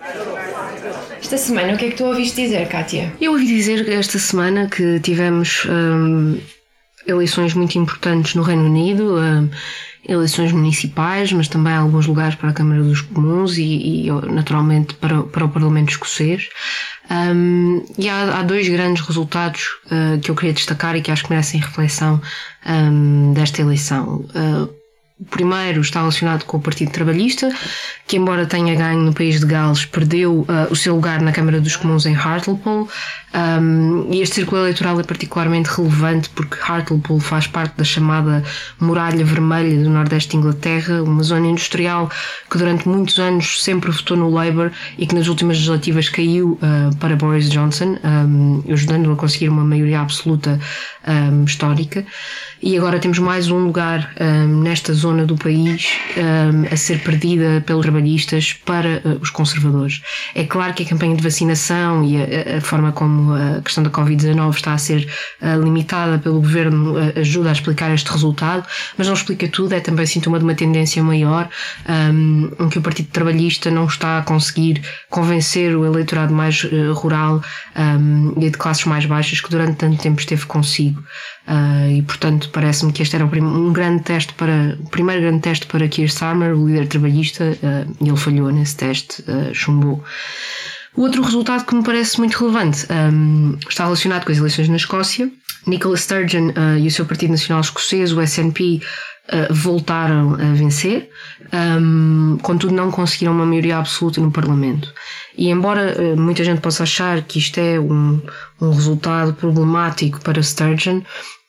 Esta 1.20 1.38
semana, 1.38 1.74
o 1.74 1.76
que 1.76 1.84
é 1.84 1.90
que 1.90 1.96
tu 1.96 2.04
ouviste 2.06 2.42
dizer, 2.42 2.66
Kátia? 2.66 3.12
Eu 3.20 3.30
ouvi 3.30 3.46
dizer 3.46 3.88
esta 3.88 4.18
semana 4.18 4.66
que 4.66 4.98
tivemos 4.98 5.64
hum, 5.66 6.40
eleições 7.06 7.54
muito 7.54 7.78
importantes 7.78 8.34
no 8.34 8.42
Reino 8.42 8.64
Unido, 8.64 9.16
hum, 9.16 9.48
eleições 10.08 10.50
municipais, 10.50 11.32
mas 11.32 11.46
também 11.46 11.72
alguns 11.72 12.08
lugares 12.08 12.34
para 12.34 12.50
a 12.50 12.52
Câmara 12.52 12.82
dos 12.82 13.02
Comuns 13.02 13.58
e, 13.58 14.08
e 14.08 14.10
naturalmente 14.28 14.94
para, 14.94 15.22
para 15.22 15.44
o 15.44 15.48
Parlamento 15.48 15.90
Escocês. 15.90 16.48
Um, 17.08 17.84
e 17.96 18.08
há, 18.08 18.40
há, 18.40 18.42
dois 18.42 18.68
grandes 18.68 19.06
resultados 19.06 19.68
uh, 19.86 20.18
que 20.20 20.32
eu 20.32 20.34
queria 20.34 20.52
destacar 20.52 20.96
e 20.96 21.00
que 21.00 21.12
acho 21.12 21.22
que 21.22 21.30
merecem 21.30 21.60
reflexão 21.60 22.20
um, 22.66 23.32
desta 23.32 23.62
eleição. 23.62 24.24
Uh, 24.34 24.81
o 25.22 25.24
primeiro 25.24 25.80
está 25.80 26.00
relacionado 26.00 26.44
com 26.44 26.56
o 26.56 26.60
Partido 26.60 26.90
Trabalhista, 26.90 27.48
que, 28.08 28.16
embora 28.16 28.44
tenha 28.44 28.74
ganho 28.74 29.00
no 29.00 29.14
país 29.14 29.38
de 29.38 29.46
Gales, 29.46 29.84
perdeu 29.84 30.40
uh, 30.40 30.46
o 30.70 30.74
seu 30.74 30.96
lugar 30.96 31.22
na 31.22 31.30
Câmara 31.30 31.60
dos 31.60 31.76
Comuns 31.76 32.06
em 32.06 32.14
Hartlepool. 32.14 32.88
Um, 33.34 34.12
e 34.12 34.20
este 34.20 34.34
círculo 34.34 34.60
eleitoral 34.60 35.00
é 35.00 35.02
particularmente 35.04 35.70
relevante 35.70 36.28
porque 36.30 36.58
Hartlepool 36.60 37.18
faz 37.20 37.46
parte 37.46 37.76
da 37.78 37.84
chamada 37.84 38.44
Muralha 38.78 39.24
Vermelha 39.24 39.82
do 39.82 39.88
Nordeste 39.88 40.32
de 40.32 40.36
Inglaterra, 40.36 41.02
uma 41.02 41.22
zona 41.22 41.46
industrial 41.46 42.10
que 42.50 42.58
durante 42.58 42.86
muitos 42.86 43.18
anos 43.18 43.62
sempre 43.62 43.90
votou 43.90 44.16
no 44.16 44.28
Labour 44.28 44.70
e 44.98 45.06
que 45.06 45.14
nas 45.14 45.28
últimas 45.28 45.56
legislativas 45.56 46.08
caiu 46.08 46.58
uh, 46.60 46.94
para 46.96 47.16
Boris 47.16 47.48
Johnson, 47.48 47.96
um, 48.04 48.62
ajudando-o 48.70 49.12
a 49.12 49.16
conseguir 49.16 49.48
uma 49.48 49.64
maioria 49.64 50.00
absoluta 50.00 50.58
um, 51.06 51.44
histórica. 51.44 52.04
E 52.62 52.76
agora 52.76 52.98
temos 52.98 53.18
mais 53.18 53.50
um 53.50 53.64
lugar 53.64 54.14
nesta 54.48 54.94
zona 54.94 55.26
do 55.26 55.36
país 55.36 55.98
a 56.70 56.76
ser 56.76 57.00
perdida 57.02 57.62
pelos 57.66 57.82
trabalhistas 57.82 58.52
para 58.52 59.02
uh, 59.04 59.18
os 59.20 59.30
conservadores. 59.30 60.00
É 60.34 60.44
claro 60.44 60.72
que 60.72 60.82
a 60.82 60.86
campanha 60.86 61.14
de 61.14 61.22
vacinação 61.22 62.04
e 62.04 62.16
a, 62.16 62.58
a 62.58 62.60
forma 62.60 62.92
como 62.92 63.34
a 63.34 63.60
questão 63.60 63.82
da 63.82 63.90
Covid-19 63.90 64.54
está 64.54 64.72
a 64.72 64.78
ser 64.78 65.08
uh, 65.40 65.62
limitada 65.62 66.18
pelo 66.18 66.40
governo 66.40 66.94
uh, 66.94 67.18
ajuda 67.20 67.50
a 67.50 67.52
explicar 67.52 67.92
este 67.92 68.10
resultado, 68.10 68.66
mas 68.96 69.06
não 69.06 69.14
explica 69.14 69.46
tudo, 69.48 69.74
é 69.74 69.80
também 69.80 70.06
sintoma 70.06 70.38
de 70.38 70.44
uma 70.44 70.54
tendência 70.54 71.02
maior 71.02 71.48
um, 71.88 72.50
em 72.60 72.68
que 72.68 72.78
o 72.78 72.82
Partido 72.82 73.08
Trabalhista 73.10 73.70
não 73.70 73.86
está 73.86 74.18
a 74.18 74.22
conseguir 74.22 74.82
convencer 75.10 75.76
o 75.76 75.84
eleitorado 75.84 76.32
mais 76.32 76.62
rural 76.94 77.42
um, 77.76 78.34
e 78.40 78.50
de 78.50 78.56
classes 78.56 78.84
mais 78.84 79.04
baixas 79.04 79.40
que 79.40 79.50
durante 79.50 79.76
tanto 79.76 80.00
tempo 80.00 80.20
esteve 80.20 80.46
consigo. 80.46 81.02
Uh, 81.46 81.90
e 81.90 82.02
portanto 82.02 82.50
parece-me 82.50 82.92
que 82.92 83.02
este 83.02 83.16
era 83.16 83.24
um 83.24 83.72
grande 83.72 84.04
teste 84.04 84.32
para 84.34 84.78
o 84.78 84.88
primeiro 84.90 85.22
grande 85.22 85.40
teste 85.40 85.66
para 85.66 85.88
Keir 85.88 86.06
Starmer, 86.06 86.56
o 86.56 86.68
líder 86.68 86.86
trabalhista, 86.86 87.44
uh, 87.44 87.96
ele 88.00 88.16
falhou 88.16 88.50
nesse 88.52 88.76
teste, 88.76 89.22
uh, 89.22 89.52
chumbou. 89.52 90.02
Outro 90.96 91.22
resultado 91.22 91.64
que 91.64 91.74
me 91.74 91.82
parece 91.82 92.18
muito 92.18 92.38
relevante 92.38 92.86
um, 92.92 93.58
está 93.68 93.84
relacionado 93.84 94.24
com 94.24 94.30
as 94.30 94.38
eleições 94.38 94.68
na 94.68 94.76
Escócia. 94.76 95.30
Nicola 95.66 95.96
Sturgeon 95.96 96.50
uh, 96.50 96.78
e 96.78 96.86
o 96.86 96.90
seu 96.90 97.06
Partido 97.06 97.30
Nacional 97.30 97.62
Escocês, 97.62 98.12
o 98.12 98.20
SNP, 98.20 98.80
voltaram 99.50 100.34
a 100.34 100.52
vencer, 100.52 101.08
um, 101.80 102.36
contudo 102.42 102.74
não 102.74 102.90
conseguiram 102.90 103.32
uma 103.32 103.46
maioria 103.46 103.78
absoluta 103.78 104.20
no 104.20 104.30
Parlamento. 104.30 104.92
E 105.36 105.48
embora 105.48 105.96
uh, 105.98 106.20
muita 106.20 106.44
gente 106.44 106.60
possa 106.60 106.82
achar 106.82 107.22
que 107.22 107.38
isto 107.38 107.58
é 107.58 107.78
um, 107.78 108.20
um 108.60 108.70
resultado 108.70 109.32
problemático 109.34 110.20
para 110.20 110.42
Sturgeon, 110.42 111.02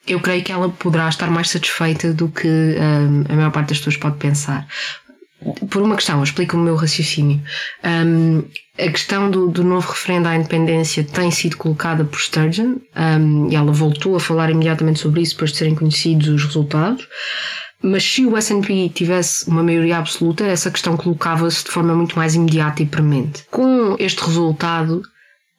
eu 0.08 0.20
creio 0.20 0.44
que 0.44 0.52
ela 0.52 0.70
poderá 0.70 1.08
estar 1.08 1.30
mais 1.30 1.50
satisfeita 1.50 2.14
do 2.14 2.30
que 2.30 2.48
um, 2.48 3.24
a 3.30 3.36
maior 3.36 3.52
parte 3.52 3.70
das 3.70 3.78
pessoas 3.78 3.98
pode 3.98 4.18
pensar. 4.18 4.68
Por 5.70 5.82
uma 5.82 5.96
questão, 5.96 6.24
explico 6.24 6.56
o 6.56 6.60
meu 6.60 6.76
raciocínio. 6.76 7.42
Um, 7.84 8.44
a 8.78 8.90
questão 8.90 9.30
do, 9.30 9.48
do, 9.50 9.64
novo 9.64 9.92
referendo 9.92 10.28
à 10.28 10.36
independência 10.36 11.04
tem 11.04 11.30
sido 11.32 11.58
colocada 11.58 12.06
por 12.06 12.20
Sturgeon 12.20 12.78
um, 12.96 13.50
e 13.50 13.56
ela 13.56 13.72
voltou 13.72 14.16
a 14.16 14.20
falar 14.20 14.50
imediatamente 14.50 15.00
sobre 15.00 15.22
isso 15.22 15.34
depois 15.34 15.52
de 15.52 15.58
serem 15.58 15.76
conhecidos 15.76 16.28
os 16.30 16.46
resultados. 16.46 17.08
Mas 17.82 18.04
se 18.04 18.26
o 18.26 18.38
SNP 18.38 18.90
tivesse 18.94 19.48
uma 19.50 19.62
maioria 19.62 19.98
absoluta, 19.98 20.46
essa 20.46 20.72
questão 20.72 20.96
colocava-se 20.96 21.66
de 21.66 21.72
forma 21.72 21.94
muito 21.94 22.16
mais 22.16 22.34
imediata 22.34 22.82
e 22.82 22.86
premente. 22.86 23.44
Com 23.52 23.98
este 24.00 24.24
resultado, 24.24 25.02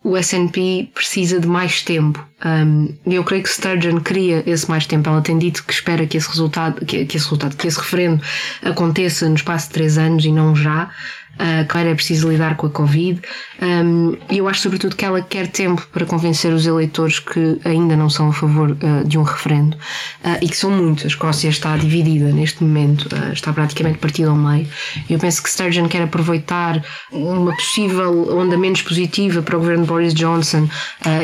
o 0.05 0.19
SNP 0.19 0.91
precisa 0.93 1.41
de 1.41 1.49
mais 1.49 1.81
tempo. 1.81 2.25
Um, 2.45 2.95
eu 3.07 3.25
creio 3.25 3.43
que 3.43 3.49
Sturgeon 3.49 4.01
queria 4.01 4.45
esse 4.47 4.69
mais 4.69 4.87
tempo. 4.87 5.09
Ela 5.09 5.23
tem 5.23 5.39
dito 5.39 5.65
que 5.65 5.73
espera 5.73 6.07
que 6.07 6.19
esse 6.19 6.29
resultado, 6.29 6.85
que, 6.85 7.07
que 7.07 7.17
esse 7.17 7.25
resultado, 7.25 7.57
que 7.57 7.67
esse 7.67 7.79
referendo 7.79 8.23
aconteça 8.63 9.27
no 9.27 9.35
espaço 9.35 9.69
de 9.69 9.73
três 9.73 9.97
anos 9.97 10.23
e 10.27 10.31
não 10.31 10.55
já. 10.55 10.91
Uh, 11.35 11.67
claro, 11.67 11.89
é 11.89 11.95
preciso 11.95 12.29
lidar 12.29 12.57
com 12.57 12.67
a 12.67 12.71
Covid. 12.71 13.21
Um, 13.61 14.17
e 14.31 14.39
eu 14.39 14.49
acho, 14.49 14.61
sobretudo, 14.61 14.95
que 14.95 15.05
ela 15.05 15.21
quer 15.21 15.49
tempo 15.49 15.87
para 15.93 16.07
convencer 16.07 16.53
os 16.53 16.67
eleitores 16.67 17.19
que 17.19 17.59
ainda 17.65 17.97
não 17.97 18.09
são 18.09 18.29
a 18.29 18.33
favor 18.33 18.71
uh, 18.71 19.07
de 19.07 19.19
um 19.19 19.23
referendo 19.23 19.77
uh, 19.77 20.39
e 20.41 20.49
que 20.49 20.57
são 20.57 20.71
muitos. 20.71 21.05
A 21.05 21.09
Escócia 21.09 21.49
está 21.49 21.77
dividida 21.77 22.31
neste 22.33 22.63
momento, 22.63 23.07
uh, 23.07 23.33
está 23.33 23.53
praticamente 23.53 23.99
partida 23.99 24.31
ao 24.31 24.37
meio. 24.37 24.69
Eu 25.09 25.19
penso 25.19 25.43
que 25.43 25.51
Sturgeon 25.51 25.89
quer 25.89 26.03
aproveitar 26.03 26.85
uma 27.13 27.55
possível 27.55 28.39
onda 28.39 28.57
menos 28.57 28.83
positiva 28.83 29.43
para 29.43 29.57
o 29.57 29.61
governo 29.61 29.85
Boris 29.85 30.15
Johnson 30.15 30.69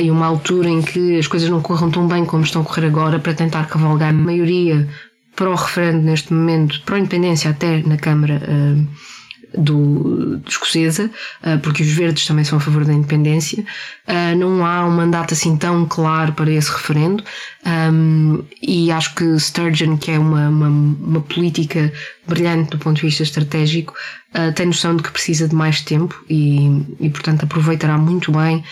e 0.00 0.10
uma 0.10 0.26
altura 0.26 0.68
em 0.68 0.82
que 0.82 1.18
as 1.18 1.26
coisas 1.26 1.48
não 1.48 1.60
corram 1.60 1.90
tão 1.90 2.06
bem 2.06 2.24
como 2.24 2.44
estão 2.44 2.62
a 2.62 2.64
correr 2.64 2.86
agora 2.86 3.18
para 3.18 3.34
tentar 3.34 3.66
cavalgar 3.66 4.10
a 4.10 4.12
maioria 4.12 4.88
para 5.36 5.50
o 5.50 5.54
referendo 5.54 6.02
neste 6.02 6.32
momento, 6.32 6.80
para 6.82 6.96
a 6.96 6.98
independência 6.98 7.50
até 7.50 7.82
na 7.82 7.96
Câmara 7.96 8.40
do, 9.56 10.36
do 10.38 10.48
escocesa, 10.48 11.10
uh, 11.44 11.58
porque 11.60 11.82
os 11.82 11.90
verdes 11.90 12.26
também 12.26 12.44
são 12.44 12.58
a 12.58 12.60
favor 12.60 12.84
da 12.84 12.92
independência. 12.92 13.64
Uh, 14.06 14.36
não 14.36 14.64
há 14.64 14.84
um 14.86 14.90
mandato 14.90 15.34
assim 15.34 15.56
tão 15.56 15.86
claro 15.86 16.32
para 16.32 16.50
esse 16.50 16.70
referendo 16.70 17.24
e 18.62 18.90
acho 18.90 19.14
que 19.14 19.38
Sturgeon, 19.38 19.98
que 19.98 20.10
é 20.10 20.18
uma, 20.18 20.48
uma, 20.48 20.68
uma, 20.68 21.20
política 21.20 21.92
brilhante 22.26 22.70
do 22.70 22.78
ponto 22.78 22.96
de 22.96 23.02
vista 23.02 23.22
estratégico, 23.22 23.94
uh, 24.34 24.52
tem 24.54 24.66
noção 24.66 24.96
de 24.96 25.02
que 25.02 25.10
precisa 25.10 25.46
de 25.46 25.54
mais 25.54 25.82
tempo 25.82 26.24
e, 26.28 26.68
e 26.98 27.10
portanto 27.10 27.44
aproveitará 27.44 27.98
muito 27.98 28.32
bem 28.32 28.64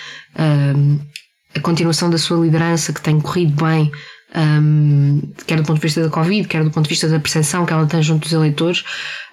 a 1.54 1.60
continuação 1.60 2.08
da 2.08 2.18
sua 2.18 2.44
liderança 2.44 2.92
que 2.92 3.00
tem 3.00 3.20
corrido 3.20 3.64
bem 3.64 3.90
um, 4.34 5.22
quer 5.46 5.56
do 5.56 5.64
ponto 5.64 5.76
de 5.76 5.82
vista 5.82 6.02
da 6.02 6.10
Covid, 6.10 6.46
quer 6.48 6.62
do 6.62 6.70
ponto 6.70 6.84
de 6.84 6.90
vista 6.90 7.08
da 7.08 7.18
percepção 7.18 7.64
que 7.64 7.72
ela 7.72 7.86
tem 7.86 8.02
junto 8.02 8.22
dos 8.22 8.32
eleitores, 8.32 8.84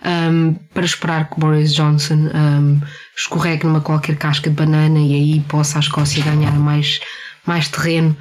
um, 0.05 0.53
para 0.73 0.85
esperar 0.85 1.29
que 1.29 1.39
Boris 1.39 1.73
Johnson 1.73 2.29
um, 2.33 2.79
escorregue 3.15 3.65
numa 3.65 3.81
qualquer 3.81 4.15
casca 4.17 4.49
de 4.49 4.55
banana 4.55 4.99
e 4.99 5.13
aí 5.13 5.39
possa 5.47 5.77
a 5.77 5.81
Escócia 5.81 6.23
ganhar 6.23 6.53
mais, 6.53 6.99
mais 7.45 7.67
terreno 7.67 8.15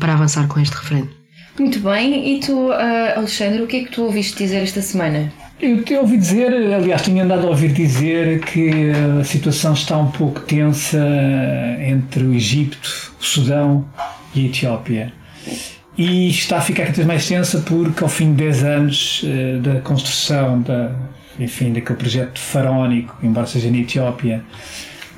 para 0.00 0.14
avançar 0.14 0.48
com 0.48 0.60
este 0.60 0.74
referendo. 0.74 1.10
Muito 1.58 1.80
bem, 1.80 2.36
e 2.36 2.40
tu, 2.40 2.68
uh, 2.68 3.16
Alexandre, 3.16 3.60
o 3.62 3.66
que 3.66 3.78
é 3.78 3.84
que 3.84 3.90
tu 3.90 4.04
ouviste 4.04 4.38
dizer 4.38 4.62
esta 4.62 4.80
semana? 4.80 5.30
Eu 5.60 5.82
te 5.82 5.94
ouvi 5.96 6.16
dizer, 6.16 6.54
aliás, 6.72 7.02
tinha 7.02 7.24
andado 7.24 7.48
a 7.48 7.50
ouvir 7.50 7.72
dizer 7.72 8.40
que 8.44 8.92
a 9.20 9.24
situação 9.24 9.72
está 9.72 9.98
um 9.98 10.08
pouco 10.08 10.40
tensa 10.40 11.04
entre 11.80 12.22
o 12.22 12.32
Egito, 12.32 12.78
o 13.20 13.24
Sudão 13.24 13.84
e 14.34 14.44
a 14.44 14.46
Etiópia 14.46 15.12
e 15.98 16.28
está 16.30 16.58
a 16.58 16.60
ficar 16.60 16.84
cada 16.84 16.94
vez 16.94 17.06
mais 17.06 17.26
tensa 17.26 17.58
porque 17.58 18.04
ao 18.04 18.08
fim 18.08 18.30
de 18.30 18.44
10 18.44 18.64
anos 18.64 19.22
uh, 19.24 19.58
da 19.60 19.80
construção 19.80 20.62
da, 20.62 20.92
enfim, 21.40 21.72
daquele 21.72 21.98
projeto 21.98 22.38
faraónico, 22.38 23.16
embora 23.20 23.48
seja 23.48 23.68
na 23.68 23.78
Etiópia, 23.78 24.44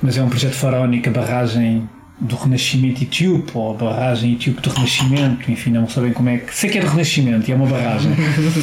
mas 0.01 0.17
é 0.17 0.23
um 0.23 0.29
projeto 0.29 0.53
faraónico, 0.53 1.07
a 1.07 1.11
barragem 1.11 1.87
do 2.19 2.35
Renascimento 2.35 3.03
Etíope, 3.03 3.51
ou 3.55 3.71
a 3.71 3.77
barragem 3.77 4.33
Etíope 4.33 4.61
do 4.61 4.69
Renascimento, 4.71 5.51
enfim, 5.51 5.69
não 5.69 5.87
sabem 5.87 6.13
como 6.13 6.29
é 6.29 6.37
que. 6.37 6.55
Sei 6.55 6.69
que 6.69 6.79
é 6.79 6.81
do 6.81 6.87
Renascimento 6.87 7.49
e 7.49 7.53
é 7.53 7.55
uma 7.55 7.67
barragem. 7.67 8.11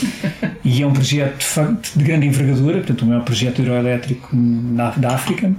e 0.65 0.83
é 0.83 0.87
um 0.87 0.93
projeto 0.93 1.45
de, 1.81 1.99
de 1.99 2.05
grande 2.05 2.27
envergadura, 2.27 2.79
portanto, 2.79 3.03
o 3.03 3.07
maior 3.07 3.23
projeto 3.23 3.61
hidroelétrico 3.61 4.29
na, 4.35 4.91
da 4.91 5.15
África 5.15 5.53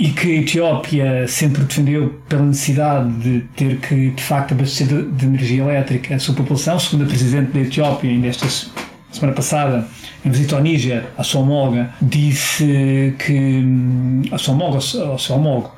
e 0.00 0.08
que 0.12 0.34
a 0.34 0.40
Etiópia 0.40 1.28
sempre 1.28 1.62
defendeu 1.62 2.18
pela 2.26 2.42
necessidade 2.42 3.12
de 3.18 3.40
ter 3.54 3.76
que, 3.80 4.08
de 4.08 4.22
facto, 4.22 4.52
abastecer 4.52 4.86
de, 4.86 5.02
de 5.10 5.26
energia 5.26 5.62
elétrica 5.62 6.14
a 6.14 6.18
sua 6.18 6.34
população. 6.34 6.78
Segundo 6.78 7.04
a 7.04 7.06
Presidente 7.06 7.52
da 7.52 7.60
Etiópia, 7.60 8.10
ainda 8.10 8.28
esta 8.28 8.48
semana 9.12 9.34
passada, 9.34 9.86
em 10.24 10.30
visita 10.30 10.56
ao 10.56 10.62
Níger, 10.62 11.04
a 11.18 11.38
homóloga, 11.38 11.90
disse 12.00 13.14
que. 13.18 13.62
a 14.32 14.38
sua 14.38 14.54
homóloga, 14.54 14.78
ao 15.04 15.18
seu 15.18 15.36
homólogo, 15.36 15.70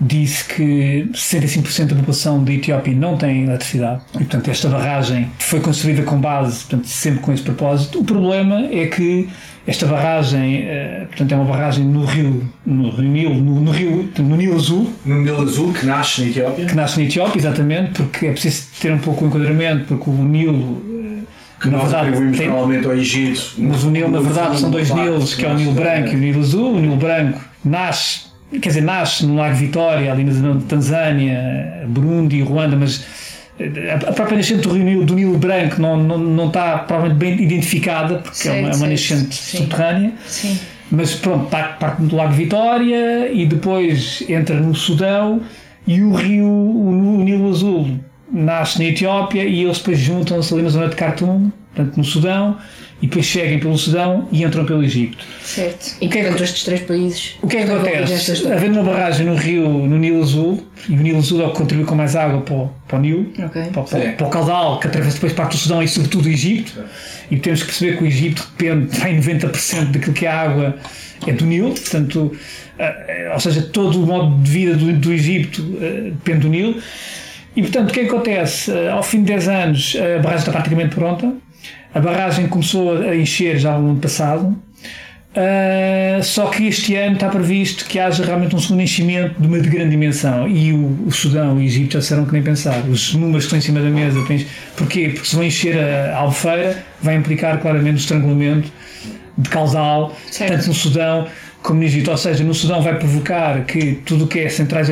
disse 0.00 0.44
que 0.44 1.08
65% 1.12 1.86
da 1.86 1.96
população 1.96 2.42
da 2.42 2.52
Etiópia 2.52 2.94
não 2.94 3.16
tem 3.16 3.44
eletricidade 3.44 4.02
e, 4.14 4.18
portanto, 4.18 4.50
esta 4.50 4.68
barragem 4.68 5.30
foi 5.38 5.60
construída 5.60 6.02
com 6.02 6.20
base, 6.20 6.60
portanto, 6.64 6.86
sempre 6.88 7.20
com 7.20 7.32
esse 7.32 7.42
propósito. 7.42 8.00
O 8.00 8.04
problema 8.04 8.66
é 8.70 8.86
que 8.86 9.28
esta 9.66 9.86
barragem, 9.86 10.64
uh, 10.64 11.06
portanto, 11.06 11.32
é 11.32 11.36
uma 11.36 11.44
barragem 11.46 11.84
no 11.86 12.04
rio, 12.04 12.50
no 12.66 12.90
rio 12.90 13.08
Nilo, 13.08 13.34
no, 13.34 13.60
no, 13.60 13.70
rio, 13.70 14.10
no 14.18 14.36
Nilo 14.36 14.56
Azul. 14.56 14.92
No 15.06 15.22
Nilo 15.22 15.42
Azul, 15.42 15.72
que 15.72 15.86
nasce 15.86 16.20
na 16.20 16.28
Etiópia. 16.28 16.66
Que 16.66 16.74
nasce 16.74 17.00
na 17.00 17.06
Etiópia, 17.06 17.38
exatamente, 17.38 17.92
porque 17.92 18.26
é 18.26 18.32
preciso 18.32 18.66
ter 18.80 18.92
um 18.92 18.98
pouco 18.98 19.24
o 19.24 19.28
enquadramento, 19.28 19.86
porque 19.86 20.10
o 20.10 20.12
Nilo. 20.12 20.58
Uh, 20.58 20.94
que 21.60 21.70
na 21.70 21.78
verdade, 21.78 22.10
tem, 22.36 22.48
provavelmente 22.48 22.86
ao 22.86 22.94
Egito. 22.94 23.54
Mas 23.56 23.84
o 23.84 23.90
Nilo, 23.90 24.10
na 24.10 24.20
verdade, 24.20 24.60
são 24.60 24.70
dois 24.70 24.90
Nilos, 24.90 25.34
que 25.34 25.46
é 25.46 25.50
o 25.50 25.54
Nilo 25.54 25.72
Branco 25.72 26.08
e 26.08 26.16
o 26.16 26.18
Nilo 26.18 26.40
Azul. 26.40 26.74
O 26.74 26.80
Nilo 26.80 26.96
Branco 26.96 27.40
nasce, 27.64 28.26
quer 28.50 28.68
dizer, 28.68 28.82
nasce 28.82 29.26
no 29.26 29.36
Lago 29.36 29.56
Vitória, 29.56 30.12
ali 30.12 30.24
na 30.24 30.32
zona 30.32 30.54
de 30.60 30.64
Tanzânia, 30.64 31.84
Burundi 31.88 32.40
Ruanda, 32.42 32.76
mas 32.76 33.04
a 34.08 34.12
própria 34.12 34.36
nascente 34.36 34.62
do 34.62 34.74
Rio 34.74 35.04
do 35.04 35.14
Nilo 35.14 35.38
Branco 35.38 35.80
não, 35.80 35.96
não, 35.96 36.18
não 36.18 36.48
está 36.48 36.78
provavelmente 36.78 37.18
bem 37.18 37.40
identificada, 37.40 38.16
porque 38.16 38.36
certo, 38.36 38.56
é 38.56 38.60
uma, 38.60 38.70
é 38.70 38.74
uma 38.74 38.86
nascente 38.88 39.34
sim. 39.34 39.58
subterrânea. 39.58 40.12
Sim. 40.26 40.58
Mas 40.90 41.14
pronto, 41.14 41.48
parte 41.48 42.02
do 42.02 42.14
Lago 42.14 42.32
Vitória 42.32 43.32
e 43.32 43.46
depois 43.46 44.22
entra 44.28 44.60
no 44.60 44.74
Sudão 44.74 45.40
e 45.86 46.02
o 46.02 46.14
rio, 46.14 46.46
o 46.46 47.22
Nilo 47.24 47.50
Azul, 47.50 47.98
nasce 48.30 48.78
na 48.78 48.86
Etiópia 48.86 49.44
e 49.44 49.62
eles 49.62 49.78
depois 49.78 49.98
juntam-se 49.98 50.52
ali 50.52 50.62
na 50.62 50.68
zona 50.68 50.88
de 50.88 50.96
Khartoum, 50.96 51.50
portanto 51.74 51.96
no 51.96 52.04
Sudão, 52.04 52.56
e 53.04 53.06
depois 53.06 53.26
seguem 53.26 53.58
pelo 53.58 53.76
Sudão 53.76 54.26
e 54.32 54.42
entram 54.42 54.64
pelo 54.64 54.82
Egito. 54.82 55.18
Certo. 55.42 55.94
E 56.00 56.06
o 56.06 56.10
que 56.10 56.18
é 56.20 56.32
que, 56.32 56.42
estes 56.42 56.64
três 56.64 56.80
países. 56.80 57.36
O 57.42 57.46
que 57.46 57.58
é 57.58 57.66
que 57.66 57.70
acontece? 57.70 58.50
Havendo 58.50 58.80
uma 58.80 58.92
barragem 58.92 59.26
no 59.26 59.34
rio, 59.34 59.68
no 59.68 59.98
Nilo 59.98 60.22
Azul, 60.22 60.66
e 60.88 60.94
o 60.94 60.96
Nilo 60.96 61.18
Azul 61.18 61.42
é 61.42 61.44
o 61.44 61.50
que 61.50 61.58
contribui 61.58 61.84
com 61.84 61.94
mais 61.94 62.16
água 62.16 62.40
para 62.40 62.54
o, 62.54 62.70
para 62.88 62.98
o 62.98 63.02
Nilo, 63.02 63.30
okay. 63.32 63.64
para, 63.64 63.82
para, 63.82 64.12
para, 64.12 64.26
o 64.26 64.30
caudal, 64.30 64.80
que 64.80 64.86
atravessa 64.86 65.16
depois 65.16 65.34
parte 65.34 65.50
do 65.50 65.58
Sudão 65.58 65.82
e 65.82 65.88
sobretudo 65.88 66.24
o 66.24 66.30
Egito. 66.30 66.82
E 67.30 67.36
temos 67.36 67.60
que 67.60 67.66
perceber 67.66 67.98
que 67.98 68.04
o 68.04 68.06
Egito 68.06 68.48
depende, 68.56 68.98
tem 68.98 69.20
90% 69.20 69.90
daquilo 69.90 70.14
que 70.14 70.24
é 70.24 70.30
água 70.30 70.74
é 71.26 71.32
do 71.32 71.44
Nilo, 71.44 71.72
portanto, 71.72 72.34
eh, 72.78 73.30
ou 73.34 73.40
seja, 73.40 73.60
todo 73.70 74.02
o 74.02 74.06
modo 74.06 74.42
de 74.42 74.50
vida 74.50 74.76
do, 74.76 74.90
do 74.94 75.12
Egito 75.12 75.76
eh, 75.78 76.10
depende 76.12 76.38
do 76.38 76.48
Nilo. 76.48 76.82
E 77.54 77.60
portanto, 77.60 77.90
o 77.90 77.92
que, 77.92 78.00
é 78.00 78.04
que 78.04 78.08
acontece? 78.08 78.72
Eh, 78.72 78.88
ao 78.88 79.02
fim 79.02 79.18
de 79.18 79.26
10 79.26 79.48
anos, 79.48 79.96
a 79.96 80.22
barragem 80.22 80.38
está 80.38 80.52
praticamente 80.52 80.94
pronta. 80.94 81.44
A 81.94 82.00
barragem 82.00 82.48
começou 82.48 82.98
a 82.98 83.14
encher 83.14 83.56
já 83.56 83.78
no 83.78 83.90
ano 83.90 84.00
passado, 84.00 84.46
uh, 84.48 86.22
só 86.24 86.46
que 86.46 86.66
este 86.66 86.96
ano 86.96 87.14
está 87.14 87.28
previsto 87.28 87.84
que 87.84 88.00
haja 88.00 88.24
realmente 88.24 88.56
um 88.56 88.58
segundo 88.58 88.82
enchimento 88.82 89.40
de 89.40 89.46
uma 89.46 89.60
de 89.60 89.68
grande 89.68 89.90
dimensão. 89.90 90.48
E 90.48 90.72
o, 90.72 91.04
o 91.06 91.12
Sudão 91.12 91.60
e 91.60 91.62
o 91.62 91.66
Egito 91.66 91.92
já 91.92 92.00
disseram 92.00 92.24
que 92.24 92.32
nem 92.32 92.42
pensar. 92.42 92.80
Os 92.88 93.14
números 93.14 93.44
que 93.44 93.54
estão 93.54 93.58
em 93.58 93.62
cima 93.62 93.80
da 93.80 93.90
mesa, 93.90 94.18
porquê? 94.76 95.10
Porque 95.10 95.28
se 95.28 95.36
vão 95.36 95.44
encher 95.44 95.78
a 95.78 96.16
albufeira, 96.16 96.84
vai 97.00 97.14
implicar 97.14 97.60
claramente 97.60 97.94
o 97.94 98.00
estrangulamento 98.00 98.72
de 99.38 99.48
causal, 99.48 100.16
certo. 100.32 100.50
tanto 100.50 100.66
no 100.66 100.74
Sudão 100.74 101.28
como 101.62 101.78
no 101.78 101.86
Egito. 101.86 102.10
Ou 102.10 102.16
seja, 102.16 102.42
no 102.42 102.54
Sudão 102.54 102.82
vai 102.82 102.98
provocar 102.98 103.64
que 103.66 104.00
tudo 104.04 104.24
o 104.24 104.26
que 104.26 104.40
é 104.40 104.48
centrais 104.48 104.88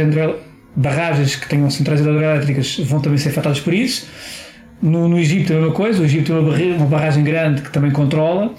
barragens 0.77 1.35
que 1.35 1.49
tenham 1.49 1.69
centrais 1.69 2.01
hidroelétricas 2.01 2.79
vão 2.79 3.01
também 3.01 3.19
ser 3.19 3.31
afetadas 3.31 3.59
por 3.59 3.75
isso. 3.75 4.07
No, 4.83 5.09
no 5.09 5.19
Egito 5.19 5.53
é 5.53 5.57
a 5.57 5.61
mesma 5.61 5.75
coisa, 5.75 6.03
o 6.03 6.05
Egito 6.05 6.33
tem 6.33 6.75
uma, 6.75 6.87
barragem 6.87 7.23
grande 7.23 7.63
que 7.63 7.71
também 7.71 7.93
controla. 7.93 8.53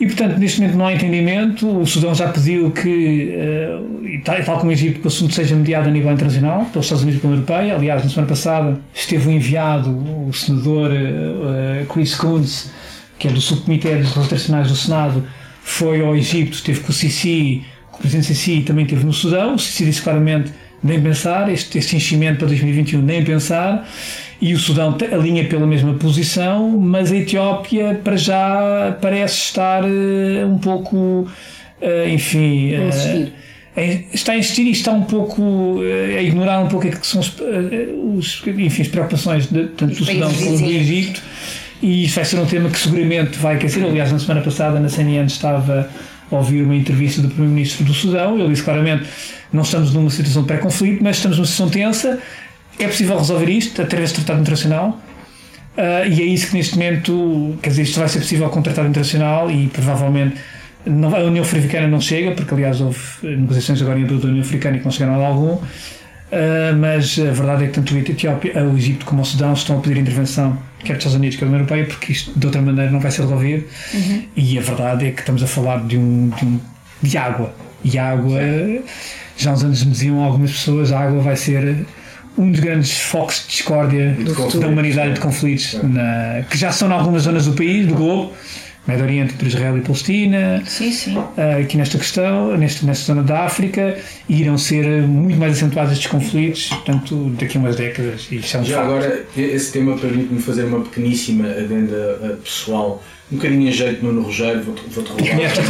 E, 0.00 0.06
portanto, 0.06 0.38
neste 0.38 0.60
momento 0.60 0.76
não 0.78 0.86
há 0.86 0.94
entendimento. 0.94 1.68
O 1.68 1.86
Sudão 1.86 2.14
já 2.14 2.28
pediu 2.28 2.70
que, 2.70 3.36
uh, 3.36 4.06
e 4.06 4.18
tal, 4.20 4.42
tal 4.42 4.58
como 4.58 4.70
o 4.70 4.72
Egito, 4.72 5.00
que 5.00 5.06
o 5.06 5.08
assunto 5.08 5.34
seja 5.34 5.54
mediado 5.54 5.88
a 5.88 5.92
nível 5.92 6.10
internacional, 6.10 6.64
pelos 6.72 6.86
Estados 6.86 7.02
Unidos 7.02 7.18
e 7.18 7.20
pela 7.20 7.34
União 7.34 7.44
Europeia. 7.46 7.76
Aliás, 7.76 8.02
na 8.02 8.10
semana 8.10 8.28
passada 8.28 8.80
esteve 8.94 9.30
enviado, 9.30 9.90
o 9.90 10.32
senador 10.32 10.90
uh, 10.90 11.86
Chris 11.92 12.14
Coons, 12.14 12.72
que 13.18 13.28
é 13.28 13.30
do 13.30 13.40
Subcomitê 13.40 13.90
dos 13.90 14.12
Relações 14.12 14.26
Internacionais 14.26 14.68
do 14.68 14.74
Senado, 14.74 15.24
foi 15.62 16.04
ao 16.04 16.16
Egito, 16.16 16.54
esteve 16.54 16.80
com 16.80 16.90
o 16.90 16.92
Sisi, 16.92 17.62
com 17.90 17.98
o 17.98 18.00
presidente 18.00 18.26
Sisi 18.26 18.58
e 18.58 18.62
também 18.62 18.84
esteve 18.84 19.04
no 19.04 19.12
Sudão. 19.12 19.54
O 19.54 19.58
Sisi 19.58 19.84
disse 19.84 20.02
claramente 20.02 20.50
nem 20.82 21.00
pensar, 21.00 21.50
este, 21.52 21.78
este 21.78 21.96
enchimento 21.96 22.38
para 22.38 22.48
2021 22.48 23.00
nem 23.00 23.24
pensar 23.24 23.86
e 24.42 24.54
o 24.54 24.58
Sudão 24.58 24.96
alinha 25.12 25.44
pela 25.44 25.64
mesma 25.64 25.94
posição, 25.94 26.68
mas 26.68 27.12
a 27.12 27.16
Etiópia 27.16 28.00
para 28.02 28.16
já 28.16 28.98
parece 29.00 29.36
estar 29.36 29.84
uh, 29.84 30.48
um 30.48 30.58
pouco, 30.58 30.96
uh, 30.96 32.08
enfim, 32.08 32.72
uh, 32.74 33.32
está 34.12 34.32
a 34.32 34.38
insistir 34.38 34.62
e 34.66 34.72
está 34.72 34.90
um 34.90 35.04
pouco 35.04 35.78
a 36.18 36.20
ignorar 36.20 36.58
um 36.58 36.66
pouco 36.66 36.90
que 36.90 37.06
são 37.06 37.20
os, 37.20 37.36
os, 38.16 38.42
enfim, 38.48 38.82
as 38.82 38.88
preocupações 38.88 39.46
de, 39.46 39.68
tanto 39.68 39.94
do 39.94 40.04
Sudão 40.04 40.34
como 40.34 40.58
do 40.58 40.70
Egito. 40.70 41.22
E 41.80 42.04
isso 42.04 42.16
vai 42.16 42.24
ser 42.24 42.38
um 42.38 42.46
tema 42.46 42.68
que 42.68 42.78
seguramente 42.78 43.38
vai 43.38 43.56
aquecer. 43.56 43.82
Aliás, 43.82 44.12
na 44.12 44.18
semana 44.18 44.40
passada 44.40 44.78
na 44.78 44.88
CNN 44.88 45.26
estava 45.26 45.88
ouvir 46.36 46.62
uma 46.62 46.74
entrevista 46.74 47.20
do 47.20 47.28
Primeiro-Ministro 47.28 47.84
do 47.84 47.94
Sudão. 47.94 48.38
Ele 48.38 48.48
disse 48.48 48.62
claramente: 48.62 49.04
não 49.52 49.62
estamos 49.62 49.92
numa 49.92 50.10
situação 50.10 50.42
de 50.42 50.48
pré-conflito, 50.48 51.02
mas 51.02 51.16
estamos 51.16 51.38
numa 51.38 51.46
situação 51.46 51.70
tensa 51.70 52.20
é 52.78 52.86
possível 52.86 53.18
resolver 53.18 53.50
isto 53.50 53.80
através 53.82 54.12
do 54.12 54.16
Tratado 54.16 54.40
Internacional 54.40 55.00
uh, 55.76 56.08
e 56.08 56.20
é 56.20 56.24
isso 56.24 56.48
que 56.48 56.54
neste 56.54 56.74
momento, 56.74 57.58
quer 57.62 57.70
dizer, 57.70 57.82
isto 57.82 57.98
vai 57.98 58.08
ser 58.08 58.20
possível 58.20 58.48
com 58.48 58.60
o 58.60 58.62
Tratado 58.62 58.88
Internacional 58.88 59.50
e 59.50 59.68
provavelmente 59.68 60.36
não, 60.84 61.14
a 61.14 61.20
União 61.20 61.44
Africana 61.44 61.86
não 61.86 62.00
chega, 62.00 62.32
porque 62.32 62.52
aliás 62.52 62.80
houve 62.80 62.98
negociações 63.22 63.80
agora 63.82 64.00
em 64.00 64.06
da 64.06 64.14
União 64.14 64.40
Africana 64.40 64.78
que 64.78 64.84
não 64.84 64.90
chegaram 64.90 65.22
a 65.22 65.26
algum, 65.26 65.58
uh, 66.32 66.76
mas 66.76 67.18
a 67.18 67.30
verdade 67.30 67.64
é 67.64 67.66
que 67.68 67.74
tanto 67.74 67.94
a 67.94 67.98
Etiópia, 67.98 68.64
o 68.64 68.76
Egito 68.76 69.04
como 69.04 69.22
o 69.22 69.24
Sudão 69.24 69.52
estão 69.52 69.78
a 69.78 69.80
pedir 69.80 69.98
intervenção, 69.98 70.58
quer 70.80 70.94
dos 70.94 70.98
Estados 70.98 71.16
Unidos, 71.16 71.36
quer 71.36 71.44
da 71.44 71.50
União 71.50 71.60
Europeia, 71.60 71.86
porque 71.86 72.12
isto 72.12 72.38
de 72.38 72.46
outra 72.46 72.60
maneira 72.60 72.90
não 72.90 73.00
vai 73.00 73.10
ser 73.10 73.22
resolvido. 73.22 73.64
Uhum. 73.94 74.22
e 74.36 74.58
a 74.58 74.62
verdade 74.62 75.06
é 75.06 75.10
que 75.10 75.20
estamos 75.20 75.42
a 75.42 75.46
falar 75.46 75.86
de, 75.86 75.96
um, 75.96 76.30
de, 76.30 76.44
um, 76.44 76.60
de 77.02 77.18
água. 77.18 77.54
E 77.84 77.98
água, 77.98 78.40
Sim. 78.40 78.80
já 79.36 79.50
há 79.50 79.54
uns 79.54 79.64
anos 79.64 79.84
me 79.84 79.92
diziam 79.92 80.22
algumas 80.22 80.52
pessoas, 80.52 80.92
a 80.92 81.00
água 81.00 81.20
vai 81.20 81.36
ser 81.36 81.84
um 82.36 82.50
dos 82.50 82.60
grandes 82.60 82.98
focos 82.98 83.42
de 83.42 83.48
discórdia 83.48 84.16
da 84.60 84.66
humanidade 84.66 85.14
de 85.14 85.20
conflitos, 85.20 85.78
na, 85.82 86.42
que 86.48 86.56
já 86.56 86.72
são 86.72 86.88
em 86.88 86.92
algumas 86.92 87.22
zonas 87.22 87.46
do 87.46 87.52
país, 87.52 87.86
do 87.86 87.94
globo, 87.94 88.32
Médio 88.86 89.04
Oriente 89.04 89.34
entre 89.34 89.48
Israel 89.48 89.78
e 89.78 89.80
Palestina, 89.80 90.62
sim, 90.66 90.90
sim. 90.90 91.16
aqui 91.60 91.76
nesta 91.76 91.98
questão, 91.98 92.56
nesta, 92.56 92.84
nesta 92.84 93.04
zona 93.04 93.22
da 93.22 93.44
África, 93.44 93.96
e 94.28 94.40
irão 94.40 94.58
ser 94.58 94.84
muito 95.02 95.38
mais 95.38 95.52
acentuados 95.52 95.92
estes 95.92 96.10
conflitos, 96.10 96.68
portanto, 96.68 97.32
daqui 97.38 97.58
a 97.58 97.60
umas 97.60 97.76
décadas. 97.76 98.26
E 98.30 98.40
Já 98.40 98.60
um 98.60 98.84
agora, 98.84 99.24
esse 99.36 99.72
tema 99.72 99.96
permite-me 99.96 100.40
fazer 100.40 100.64
uma 100.64 100.80
pequeníssima 100.80 101.48
adenda 101.48 102.38
pessoal 102.42 103.02
um 103.30 103.36
bocadinho 103.36 103.68
em 103.68 103.72
jeito 103.72 104.04
no 104.04 104.22
Rogério, 104.22 104.62
vou-te 104.62 104.82
vou 104.90 105.04
roubar. 105.04 105.24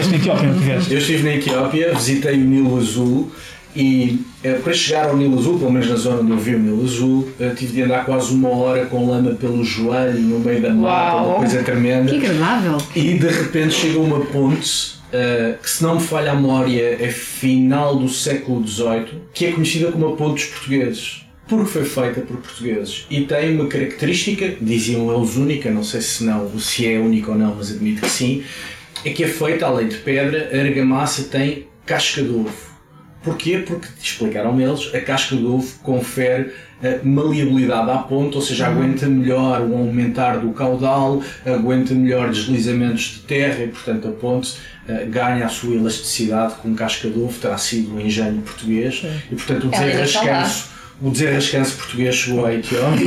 na 0.09 0.17
Etiópia, 0.17 0.49
não 0.49 0.73
Eu 0.91 0.99
estive 0.99 1.23
na 1.23 1.35
Etiópia, 1.37 1.95
visitei 1.95 2.35
o 2.35 2.45
Nilo 2.45 2.77
Azul 2.77 3.31
e 3.75 4.21
eh, 4.43 4.55
para 4.55 4.73
chegar 4.73 5.09
ao 5.09 5.17
Nilo 5.17 5.39
Azul, 5.39 5.59
pelo 5.59 5.73
menos 5.73 5.89
na 5.89 5.97
zona 5.97 6.21
onde 6.21 6.33
eu 6.33 6.39
vi 6.39 6.55
o 6.55 6.59
Nilo 6.59 6.85
Azul, 6.85 7.29
eh, 7.41 7.51
tive 7.57 7.73
de 7.73 7.83
andar 7.83 8.05
quase 8.05 8.33
uma 8.33 8.49
hora 8.51 8.87
com 8.87 9.09
lama 9.09 9.35
pelo 9.35 9.65
joelho, 9.65 10.21
no 10.21 10.39
meio 10.41 10.61
da 10.61 10.71
mata, 10.71 11.17
uma 11.17 11.35
coisa 11.37 11.63
tremenda. 11.63 12.11
Que 12.11 12.27
agradável! 12.27 12.79
E 12.95 13.15
de 13.15 13.29
repente 13.29 13.75
chegou 13.75 14.05
uma 14.05 14.21
ponte 14.21 15.03
Uh, 15.13 15.61
que 15.63 15.69
se 15.69 15.83
não 15.83 15.97
me 15.97 16.01
falha 16.01 16.33
a 16.33 16.35
memória 16.35 16.97
é 16.99 17.11
final 17.11 17.97
do 17.97 18.09
século 18.09 18.67
XVIII, 18.67 19.21
que 19.35 19.45
é 19.45 19.53
conhecida 19.53 19.93
como 19.93 20.07
a 20.07 20.17
Ponte 20.17 20.37
dos 20.37 20.55
Portugueses 20.55 21.27
porque 21.47 21.71
foi 21.71 21.85
feita 21.85 22.23
por 22.23 22.39
portugueses 22.39 23.07
e 23.11 23.21
tem 23.23 23.55
uma 23.55 23.67
característica, 23.67 24.57
diziam 24.59 25.15
eles 25.15 25.37
única, 25.37 25.71
não 25.71 25.85
sei 25.85 26.01
se 26.01 26.25
não, 26.25 26.59
se 26.59 26.87
é 26.87 26.99
única 26.99 27.33
ou 27.33 27.37
não, 27.37 27.55
mas 27.55 27.71
admito 27.71 28.01
que 28.01 28.09
sim, 28.09 28.43
é 29.05 29.11
que 29.11 29.23
é 29.23 29.29
feita 29.29 29.67
além 29.67 29.89
de 29.89 29.97
pedra, 29.97 30.51
a 30.51 30.65
argamassa 30.65 31.25
tem 31.25 31.67
casca 31.85 32.23
de 32.23 32.31
ovo. 32.31 32.72
Porquê? 33.23 33.59
Porque, 33.59 33.87
explicaram 34.03 34.61
eles, 34.61 34.93
a 34.95 35.01
casca 35.01 35.37
de 35.37 35.45
ovo 35.45 35.79
confere 35.83 36.53
a 36.83 37.07
maleabilidade 37.07 37.91
à 37.91 37.99
ponte, 37.99 38.35
ou 38.35 38.43
seja, 38.43 38.67
aguenta 38.67 39.07
melhor 39.07 39.61
o 39.61 39.77
aumentar 39.77 40.39
do 40.39 40.51
caudal, 40.51 41.23
aguenta 41.47 41.95
melhor 41.95 42.31
deslizamentos 42.31 43.03
de 43.03 43.21
terra 43.21 43.63
e, 43.63 43.69
portanto, 43.69 44.09
a 44.09 44.11
ponte 44.11 44.57
uh, 44.89 45.09
ganha 45.09 45.47
a 45.47 45.49
sua 45.49 45.77
elasticidade 45.77 46.55
com 46.57 46.75
casca 46.75 47.09
de 47.09 47.19
ovo, 47.19 47.39
terá 47.39 47.57
sido 47.57 47.95
um 47.95 48.01
engenho 48.01 48.43
português 48.43 49.05
e, 49.31 49.35
portanto, 49.37 49.69
o 49.69 49.71
desenrascanço 49.71 50.73
o 51.01 51.11
desenrascanço 51.11 51.77
português 51.79 52.15
chegou 52.15 52.47
à 52.47 52.55
Etiópia 52.55 53.05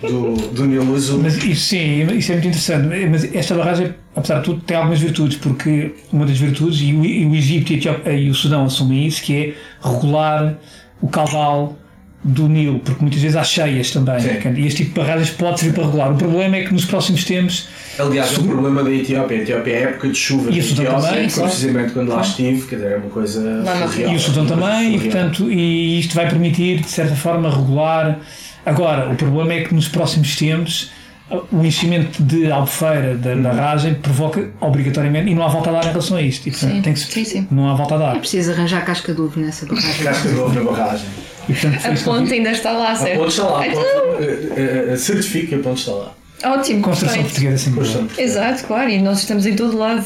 do, 0.00 0.06
do, 0.08 0.48
do 0.52 0.64
Nilo 0.64 0.94
Azul. 0.94 1.20
Mas 1.22 1.36
isso 1.36 1.66
sim, 1.66 2.06
isso 2.16 2.32
é 2.32 2.34
muito 2.36 2.48
interessante. 2.48 3.06
Mas 3.10 3.34
esta 3.34 3.54
barragem, 3.54 3.94
apesar 4.16 4.38
de 4.38 4.44
tudo, 4.44 4.60
tem 4.62 4.76
algumas 4.76 4.98
virtudes, 4.98 5.36
porque 5.36 5.94
uma 6.10 6.24
das 6.24 6.38
virtudes, 6.38 6.80
e 6.80 6.94
o, 6.94 7.04
e 7.04 7.26
o 7.26 7.34
Egito 7.34 7.72
e, 7.72 7.76
Etiópia, 7.76 8.12
e 8.14 8.30
o 8.30 8.34
Sudão 8.34 8.64
assumem 8.64 9.06
isso, 9.06 9.22
que 9.22 9.36
é 9.36 9.54
regular 9.86 10.54
o 11.00 11.08
caudal 11.08 11.76
do 12.24 12.48
Nilo, 12.48 12.80
porque 12.80 13.00
muitas 13.00 13.20
vezes 13.20 13.36
há 13.36 13.44
cheias 13.44 13.90
também. 13.90 14.18
Sim. 14.18 14.54
E 14.56 14.66
este 14.66 14.84
tipo 14.84 14.94
de 14.94 15.00
barragens 15.00 15.30
pode 15.30 15.60
servir 15.60 15.74
para 15.74 15.84
regular. 15.84 16.12
O 16.12 16.16
problema 16.16 16.56
é 16.56 16.64
que 16.64 16.72
nos 16.72 16.84
próximos 16.84 17.24
tempos. 17.24 17.68
Aliás, 17.98 18.30
sobre... 18.30 18.48
o 18.48 18.52
problema 18.54 18.82
da 18.82 18.90
Etiópia, 18.90 19.38
a 19.38 19.40
Etiópia 19.42 19.72
é 19.72 19.76
a 19.76 19.88
época 19.90 20.08
de 20.08 20.18
chuva 20.18 20.50
e 20.50 20.58
o 20.58 20.62
Sudão 20.62 21.00
também, 21.00 21.30
precisamente 21.30 21.92
quando 21.92 22.08
lá 22.08 22.22
estive, 22.22 22.66
quer 22.66 22.76
dizer, 22.76 22.92
é 22.92 22.96
uma 22.96 23.10
coisa. 23.10 23.64
Surreal, 23.64 24.12
e 24.12 24.16
o 24.16 24.18
Sudão 24.18 24.46
também, 24.46 24.96
e 24.96 25.00
portanto, 25.00 25.52
e 25.52 26.00
isto 26.00 26.14
vai 26.16 26.28
permitir, 26.28 26.80
de 26.80 26.88
certa 26.88 27.14
forma, 27.14 27.48
regular. 27.48 28.18
Agora, 28.64 29.08
o 29.12 29.14
problema 29.14 29.52
é 29.52 29.62
que 29.62 29.72
nos 29.72 29.86
próximos 29.86 30.34
tempos 30.34 30.90
o 31.30 31.64
enchimento 31.64 32.22
de 32.22 32.50
albufeira 32.50 33.16
da 33.16 33.34
barragem 33.34 33.94
provoca 33.94 34.48
obrigatoriamente, 34.60 35.30
e 35.30 35.34
não 35.34 35.42
há 35.42 35.48
volta 35.48 35.70
a 35.70 35.72
dar 35.72 35.84
em 35.86 35.88
relação 35.88 36.16
a 36.16 36.22
isto. 36.22 36.46
E, 36.46 36.50
portanto, 36.52 36.72
sim, 36.72 36.82
tem 36.82 36.92
que 36.92 36.98
se, 37.00 37.06
sim, 37.10 37.24
sim. 37.24 37.48
Não 37.50 37.68
há 37.68 37.74
volta 37.74 37.96
a 37.96 37.98
dar. 37.98 38.16
É 38.16 38.18
preciso 38.20 38.52
arranjar 38.52 38.84
casca 38.84 39.12
de 39.12 39.20
ovo 39.20 39.40
nessa 39.40 39.66
barragem. 39.66 40.04
casca 40.04 40.28
de 40.28 40.34
ovo 40.36 40.54
na 40.54 40.70
barragem. 40.70 41.06
E, 41.48 41.52
portanto, 41.52 41.86
a 41.86 42.04
ponte 42.04 42.32
ainda 42.32 42.50
está 42.50 42.72
lá, 42.72 42.94
certo? 42.94 43.14
A 43.14 43.18
ponte 43.18 43.30
está 43.30 43.48
lá. 43.48 43.66
Então... 43.66 43.82
Eh, 43.82 44.92
eh, 44.92 44.96
certifica 44.96 45.48
que 45.48 45.54
a 45.56 45.58
ponte 45.58 45.80
está 45.80 45.92
lá. 45.92 46.12
Ótimo. 46.44 46.82
Construção 46.82 47.22
portuguesa 47.22 47.58
sem 47.58 48.24
Exato, 48.24 48.64
claro, 48.64 48.90
e 48.90 49.00
nós 49.00 49.18
estamos 49.18 49.46
em 49.46 49.56
todo 49.56 49.76
lado. 49.76 50.04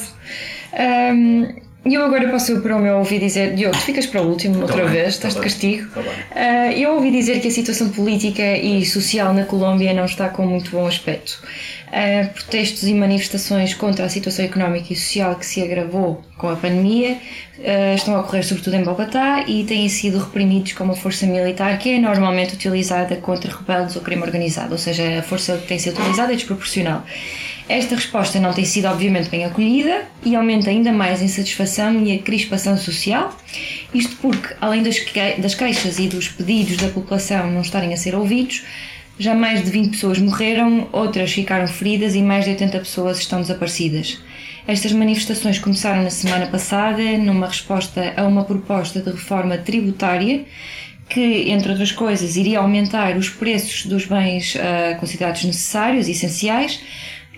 Um, 0.72 1.48
e 1.84 1.94
eu 1.94 2.04
agora 2.04 2.28
passo 2.28 2.60
para 2.60 2.76
o 2.76 2.78
meu 2.78 2.98
ouvi 2.98 3.18
dizer, 3.18 3.54
Diogo, 3.54 3.74
tu 3.74 3.82
ficas 3.82 4.04
para 4.04 4.20
o 4.20 4.28
último 4.28 4.56
tá 4.56 4.60
outra 4.60 4.84
bem, 4.84 4.92
vez, 4.92 5.16
tá 5.16 5.28
estás 5.28 5.34
de 5.34 5.40
castigo. 5.40 5.90
Tá 5.90 6.00
uh, 6.00 6.72
eu 6.72 6.94
ouvi 6.94 7.10
dizer 7.10 7.40
que 7.40 7.48
a 7.48 7.50
situação 7.50 7.88
política 7.88 8.56
e 8.58 8.84
social 8.84 9.32
na 9.32 9.44
Colômbia 9.44 9.94
não 9.94 10.04
está 10.04 10.28
com 10.28 10.44
muito 10.44 10.70
bom 10.70 10.86
aspecto. 10.86 11.42
Uh, 11.88 12.28
protestos 12.34 12.84
e 12.84 12.92
manifestações 12.92 13.72
contra 13.72 14.04
a 14.04 14.08
situação 14.10 14.44
económica 14.44 14.92
e 14.92 14.96
social 14.96 15.34
que 15.36 15.46
se 15.46 15.62
agravou 15.62 16.22
com 16.36 16.48
a 16.50 16.54
pandemia 16.54 17.16
uh, 17.58 17.94
estão 17.96 18.14
a 18.14 18.20
ocorrer 18.20 18.44
sobretudo 18.44 18.76
em 18.76 18.84
Bogotá 18.84 19.44
e 19.48 19.64
têm 19.64 19.88
sido 19.88 20.18
reprimidos 20.18 20.72
com 20.74 20.84
uma 20.84 20.94
força 20.94 21.26
militar 21.26 21.78
que 21.78 21.94
é 21.94 21.98
normalmente 21.98 22.54
utilizada 22.54 23.16
contra 23.16 23.50
rebeldes 23.56 23.96
ou 23.96 24.02
crime 24.02 24.22
organizado, 24.22 24.72
ou 24.72 24.78
seja, 24.78 25.18
a 25.18 25.22
força 25.22 25.56
que 25.56 25.66
tem 25.66 25.78
sido 25.78 25.98
utilizada 25.98 26.32
é 26.32 26.36
desproporcional. 26.36 27.04
Esta 27.70 27.94
resposta 27.94 28.40
não 28.40 28.52
tem 28.52 28.64
sido, 28.64 28.86
obviamente, 28.88 29.30
bem 29.30 29.44
acolhida 29.44 30.02
e 30.24 30.34
aumenta 30.34 30.70
ainda 30.70 30.92
mais 30.92 31.22
a 31.22 31.24
insatisfação 31.24 32.04
e 32.04 32.12
a 32.12 32.18
crispação 32.18 32.76
social. 32.76 33.32
Isto 33.94 34.16
porque, 34.16 34.56
além 34.60 34.82
das, 34.82 34.98
que 34.98 35.40
das 35.40 35.54
queixas 35.54 36.00
e 36.00 36.08
dos 36.08 36.26
pedidos 36.26 36.78
da 36.78 36.88
população 36.88 37.48
não 37.48 37.60
estarem 37.60 37.94
a 37.94 37.96
ser 37.96 38.16
ouvidos, 38.16 38.64
já 39.20 39.36
mais 39.36 39.62
de 39.62 39.70
20 39.70 39.90
pessoas 39.92 40.18
morreram, 40.18 40.88
outras 40.90 41.30
ficaram 41.30 41.68
feridas 41.68 42.16
e 42.16 42.22
mais 42.22 42.44
de 42.44 42.50
80 42.50 42.76
pessoas 42.80 43.20
estão 43.20 43.40
desaparecidas. 43.40 44.20
Estas 44.66 44.90
manifestações 44.90 45.60
começaram 45.60 46.02
na 46.02 46.10
semana 46.10 46.48
passada 46.48 47.00
numa 47.18 47.46
resposta 47.46 48.14
a 48.16 48.26
uma 48.26 48.42
proposta 48.42 49.00
de 49.00 49.12
reforma 49.12 49.56
tributária 49.56 50.44
que, 51.08 51.48
entre 51.48 51.70
outras 51.70 51.92
coisas, 51.92 52.36
iria 52.36 52.58
aumentar 52.58 53.16
os 53.16 53.28
preços 53.28 53.86
dos 53.86 54.06
bens 54.06 54.56
uh, 54.56 54.98
considerados 54.98 55.44
necessários 55.44 56.08
e 56.08 56.12
essenciais, 56.12 56.80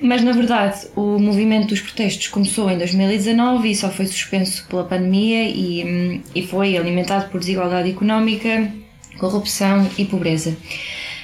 mas 0.03 0.23
na 0.23 0.33
verdade 0.33 0.88
o 0.97 1.19
movimento 1.19 1.69
dos 1.69 1.81
protestos 1.81 2.29
começou 2.29 2.69
em 2.71 2.77
2019 2.77 3.71
e 3.71 3.75
só 3.77 3.88
foi 3.88 4.07
suspenso 4.07 4.67
pela 4.69 4.85
pandemia 4.85 5.49
e, 5.49 5.85
hum, 5.85 6.21
e 6.35 6.47
foi 6.47 6.77
alimentado 6.77 7.31
por 7.31 7.38
desigualdade 7.41 7.91
económica, 7.91 8.71
corrupção 9.19 9.88
e 9.97 10.05
pobreza. 10.05 10.57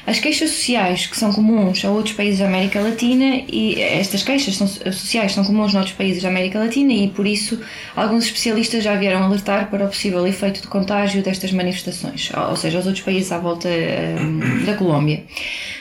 As 0.09 0.18
queixas 0.18 0.49
sociais 0.49 1.07
que 1.07 1.18
são 1.18 1.31
comuns 1.31 1.85
a 1.85 1.90
outros 1.90 2.14
países 2.14 2.38
da 2.38 2.47
América 2.47 2.81
Latina 2.81 3.42
e 3.47 3.79
estas 3.79 4.23
queixas 4.23 4.57
são, 4.57 4.66
sociais 4.66 5.33
são 5.33 5.44
comuns 5.44 5.75
a 5.75 5.81
outros 5.81 5.94
países 5.94 6.23
da 6.23 6.31
América 6.31 6.59
Latina 6.59 6.94
e 6.94 7.09
por 7.09 7.27
isso 7.27 7.61
alguns 7.94 8.25
especialistas 8.25 8.83
já 8.83 8.97
vieram 8.97 9.23
alertar 9.23 9.68
para 9.68 9.85
o 9.85 9.88
possível 9.88 10.27
efeito 10.27 10.62
de 10.62 10.66
contágio 10.66 11.23
destas 11.23 11.53
manifestações, 11.53 12.31
ou 12.49 12.57
seja, 12.57 12.79
aos 12.79 12.87
outros 12.87 13.05
países 13.05 13.31
à 13.31 13.37
volta 13.37 13.68
um, 13.68 14.64
da 14.64 14.73
Colômbia. 14.73 15.25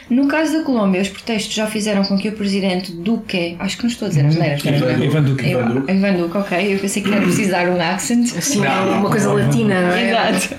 No 0.09 0.27
caso 0.27 0.57
da 0.57 0.63
Colômbia, 0.63 1.01
os 1.01 1.09
protestos 1.09 1.53
já 1.53 1.67
fizeram 1.67 2.03
com 2.03 2.17
que 2.17 2.29
o 2.29 2.31
presidente 2.31 2.93
Duque, 2.93 3.57
acho 3.59 3.75
que 3.75 3.83
não 3.83 3.89
estou 3.89 4.05
a 4.05 4.09
dizer 4.09 4.25
as 4.25 4.35
neiras, 4.35 4.63
Ivan, 4.63 5.03
Ivan 5.03 5.23
Duque. 5.23 5.45
Ivan, 5.45 5.83
Ivan 5.89 6.13
Duque, 6.13 6.37
ok. 6.37 6.73
Eu 6.75 6.79
pensei 6.79 7.03
que 7.03 7.11
era 7.11 7.21
preciso 7.21 7.51
dar 7.51 7.67
um 7.67 7.81
accent. 7.81 8.37
Assim, 8.37 8.61
não, 8.61 8.99
uma 8.99 9.09
coisa 9.09 9.33
latina, 9.33 9.81
não 9.81 9.91
é? 9.91 10.09
Exato. 10.09 10.55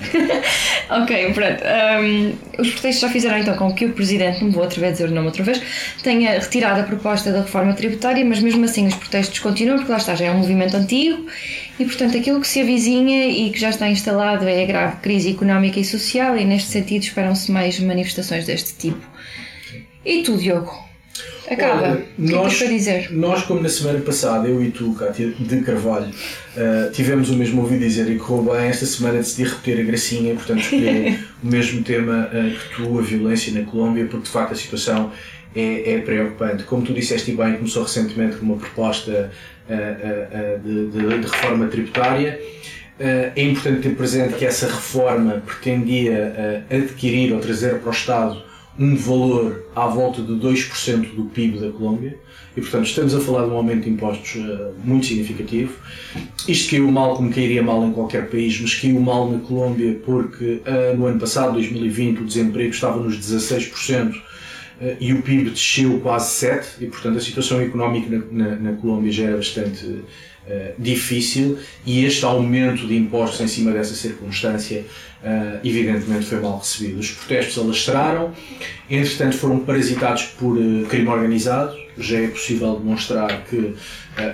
ok, 1.01 1.33
pronto. 1.33 1.63
Um, 1.63 2.61
os 2.61 2.69
protestos 2.69 2.99
já 2.99 3.09
fizeram 3.09 3.39
então 3.39 3.55
com 3.59 3.73
que 3.73 3.85
o 3.85 3.93
presidente, 3.93 4.43
não 4.43 4.51
vou 4.51 4.63
atrever 4.63 4.89
a 4.89 4.91
dizer 4.93 5.09
o 5.09 5.11
nome 5.11 5.27
outra 5.27 5.43
vez, 5.43 5.61
tenha 6.01 6.31
retirado 6.39 6.79
a 6.79 6.83
proposta 6.83 7.31
da 7.31 7.41
reforma 7.41 7.73
tributária, 7.73 8.25
mas 8.25 8.39
mesmo 8.39 8.63
assim 8.63 8.87
os 8.87 8.95
protestos 8.95 9.37
continuam, 9.39 9.77
porque 9.77 9.91
lá 9.91 9.97
está, 9.97 10.15
já 10.15 10.25
é 10.25 10.31
um 10.31 10.37
movimento 10.37 10.75
antigo 10.77 11.27
e, 11.77 11.83
portanto, 11.85 12.17
aquilo 12.17 12.39
que 12.39 12.47
se 12.47 12.61
avizinha 12.61 13.27
e 13.27 13.51
que 13.51 13.59
já 13.59 13.69
está 13.69 13.89
instalado 13.89 14.47
é 14.47 14.63
a 14.63 14.65
grave 14.65 14.97
crise 15.01 15.31
económica 15.31 15.79
e 15.79 15.85
social, 15.85 16.37
e 16.37 16.45
neste 16.45 16.69
sentido 16.69 17.03
esperam-se 17.03 17.51
mais 17.51 17.79
manifestações 17.79 18.45
deste 18.45 18.73
tipo. 18.75 19.05
E 20.05 20.23
tu, 20.23 20.37
Diogo? 20.37 20.88
Acaba. 21.49 21.97
Que 21.97 22.21
nós, 22.31 22.57
que 22.57 22.67
dizer? 22.67 23.11
Nós, 23.11 23.43
como 23.43 23.61
na 23.61 23.69
semana 23.69 23.99
passada, 24.01 24.47
eu 24.47 24.63
e 24.63 24.69
tu, 24.69 24.93
Cátia 24.93 25.33
de 25.39 25.61
Carvalho, 25.61 26.09
uh, 26.09 26.91
tivemos 26.91 27.31
o 27.31 27.35
mesmo 27.35 27.61
ouvido 27.61 27.79
dizer 27.79 28.09
e 28.09 28.17
correu 28.17 28.53
bem, 28.53 28.67
esta 28.67 28.85
semana 28.85 29.17
decidi 29.17 29.49
repetir 29.49 29.79
a 29.79 29.83
gracinha, 29.83 30.35
portanto 30.35 30.59
escolhi 30.59 31.19
o 31.43 31.47
mesmo 31.47 31.83
tema 31.83 32.29
uh, 32.31 32.51
que 32.51 32.75
tu, 32.75 32.99
a 32.99 33.01
violência 33.01 33.51
na 33.51 33.65
Colômbia, 33.65 34.05
porque 34.05 34.25
de 34.25 34.29
facto 34.29 34.51
a 34.51 34.55
situação 34.55 35.11
é, 35.55 35.93
é 35.93 35.97
preocupante. 35.99 36.63
Como 36.65 36.83
tu 36.83 36.93
disseste 36.93 37.31
bem, 37.31 37.55
começou 37.55 37.81
recentemente 37.81 38.37
com 38.37 38.45
uma 38.45 38.57
proposta 38.57 39.31
uh, 39.67 40.59
de, 40.63 40.91
de, 40.91 41.19
de, 41.19 41.27
reforma 41.27 41.65
tributária. 41.65 42.39
é 42.99 43.41
importante 43.41 43.81
ter 43.81 43.95
presente 43.95 44.35
que 44.35 44.45
essa 44.45 44.67
reforma 44.67 45.41
pretendia 45.45 46.63
adquirir 46.69 47.33
ou 47.33 47.39
trazer 47.39 47.79
para 47.79 47.89
o 47.89 47.91
Estado 47.91 48.48
um 48.79 48.95
valor 48.95 49.65
à 49.75 49.87
volta 49.87 50.21
de 50.21 50.31
2% 50.33 51.13
do 51.13 51.25
PIB 51.25 51.59
da 51.59 51.69
Colômbia 51.69 52.17
e, 52.55 52.61
portanto, 52.61 52.85
estamos 52.85 53.13
a 53.13 53.19
falar 53.19 53.45
de 53.45 53.51
um 53.51 53.57
aumento 53.57 53.83
de 53.83 53.89
impostos 53.89 54.35
uh, 54.35 54.73
muito 54.83 55.05
significativo. 55.05 55.73
Isto 56.47 56.71
caiu 56.71 56.89
mal 56.89 57.15
como 57.15 57.31
cairia 57.31 57.61
mal 57.61 57.83
em 57.85 57.91
qualquer 57.91 58.29
país, 58.29 58.59
mas 58.59 58.73
caiu 58.75 58.99
mal 59.01 59.29
na 59.29 59.39
Colômbia 59.39 59.99
porque 60.05 60.61
uh, 60.65 60.97
no 60.97 61.05
ano 61.05 61.19
passado, 61.19 61.53
2020, 61.53 62.21
o 62.21 62.25
desemprego 62.25 62.71
estava 62.71 62.99
nos 63.03 63.17
16% 63.17 64.11
uh, 64.11 64.21
eh, 64.81 64.97
e 65.01 65.13
o 65.13 65.21
PIB 65.21 65.49
desceu 65.49 65.99
quase 65.99 66.45
7% 66.47 66.63
e, 66.79 66.85
portanto, 66.85 67.17
a 67.17 67.21
situação 67.21 67.59
económica 67.59 68.09
na, 68.09 68.47
na, 68.47 68.55
na 68.55 68.73
Colômbia 68.77 69.11
já 69.11 69.25
era 69.25 69.35
bastante 69.35 70.03
difícil 70.77 71.59
e 71.85 72.03
este 72.05 72.25
aumento 72.25 72.87
de 72.87 72.97
impostos 72.97 73.39
em 73.41 73.47
cima 73.47 73.71
dessa 73.71 73.93
circunstância 73.93 74.83
uh, 75.23 75.59
evidentemente 75.63 76.25
foi 76.25 76.39
mal 76.39 76.57
recebido. 76.57 76.99
Os 76.99 77.11
protestos 77.11 77.57
alastraram, 77.57 78.33
entretanto 78.89 79.37
foram 79.37 79.59
parasitados 79.59 80.23
por 80.39 80.57
uh, 80.57 80.85
crime 80.87 81.07
organizado. 81.07 81.77
Já 81.97 82.19
é 82.19 82.27
possível 82.27 82.77
demonstrar 82.77 83.43
que 83.43 83.75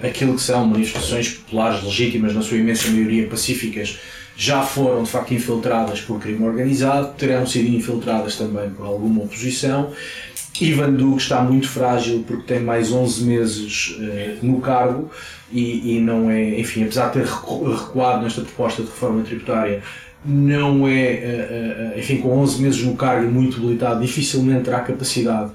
aquilo 0.08 0.36
que 0.36 0.41
são 0.41 0.65
manifestações 0.68 1.30
populares 1.30 1.84
legítimas, 1.84 2.34
na 2.34 2.41
sua 2.41 2.58
imensa 2.58 2.89
maioria 2.89 3.28
pacíficas, 3.28 4.00
já 4.38 4.62
foram 4.62 5.04
de 5.04 5.10
facto 5.10 5.34
infiltradas 5.34 6.02
por 6.02 6.20
crime 6.20 6.46
organizado, 6.46 7.13
terão 7.18 7.48
sido 7.48 7.70
infiltradas 7.70 8.36
também 8.36 8.70
por 8.70 8.86
alguma 8.86 9.24
oposição. 9.24 9.91
Ivan 10.62 10.94
Duque 10.94 11.22
está 11.22 11.41
muito 11.41 11.68
frágil 11.68 12.24
porque 12.26 12.44
tem 12.44 12.60
mais 12.60 12.91
11 12.91 13.24
meses 13.24 13.98
no 14.41 14.62
cargo 14.62 15.10
e, 15.52 15.98
e, 15.98 16.00
não 16.00 16.30
é, 16.30 16.60
enfim, 16.60 16.84
apesar 16.84 17.08
de 17.08 17.20
ter 17.20 17.26
recuado 17.26 18.24
nesta 18.24 18.41
proposta 18.41 18.82
de 18.82 18.89
reforma 18.89 19.22
tributária, 19.22 19.82
não 20.26 20.88
é, 20.88 20.94
eh, 20.94 21.94
eh, 21.96 22.00
enfim, 22.00 22.18
com 22.18 22.30
11 22.39 22.62
meses 22.62 22.84
no 22.84 22.96
cargo 22.96 23.32
muito 23.32 23.58
habilitado, 23.58 24.02
dificilmente 24.02 24.63
terá 24.63 24.80
capacidade 24.80 25.52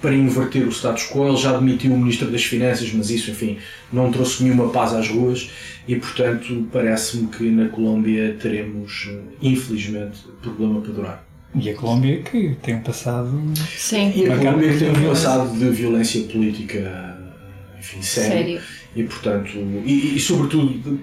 para 0.00 0.14
inverter 0.14 0.66
o 0.66 0.70
status 0.70 1.08
quo. 1.10 1.26
Ele 1.26 1.36
já 1.36 1.56
demitiu 1.56 1.92
o 1.92 1.98
Ministro 1.98 2.30
das 2.30 2.44
Finanças, 2.44 2.92
mas 2.92 3.10
isso, 3.10 3.30
enfim, 3.30 3.58
não 3.92 4.12
trouxe 4.12 4.44
nenhuma 4.44 4.68
paz 4.68 4.94
às 4.94 5.08
ruas 5.08 5.50
e, 5.88 5.96
portanto, 5.96 6.68
parece-me 6.72 7.26
que 7.26 7.50
na 7.50 7.68
Colômbia 7.68 8.36
teremos, 8.40 9.08
eh, 9.10 9.18
infelizmente, 9.42 10.18
problema 10.40 10.80
para 10.80 10.92
durar. 10.92 11.33
E 11.54 11.70
a 11.70 11.74
Colômbia 11.74 12.22
que 12.22 12.56
tem 12.62 12.76
um 12.76 12.80
passado. 12.80 13.30
Sim. 13.76 14.12
E 14.14 14.30
a 14.30 14.36
Colômbia 14.36 14.72
que 14.72 14.78
tem 14.78 14.90
um 14.90 15.08
passado 15.08 15.56
de 15.56 15.70
violência 15.70 16.22
política, 16.24 17.18
enfim, 17.78 18.02
sério. 18.02 18.30
sério. 18.30 18.60
E, 18.96 19.02
portanto, 19.04 19.50
e, 19.84 20.16
e 20.16 20.20
sobretudo, 20.20 21.00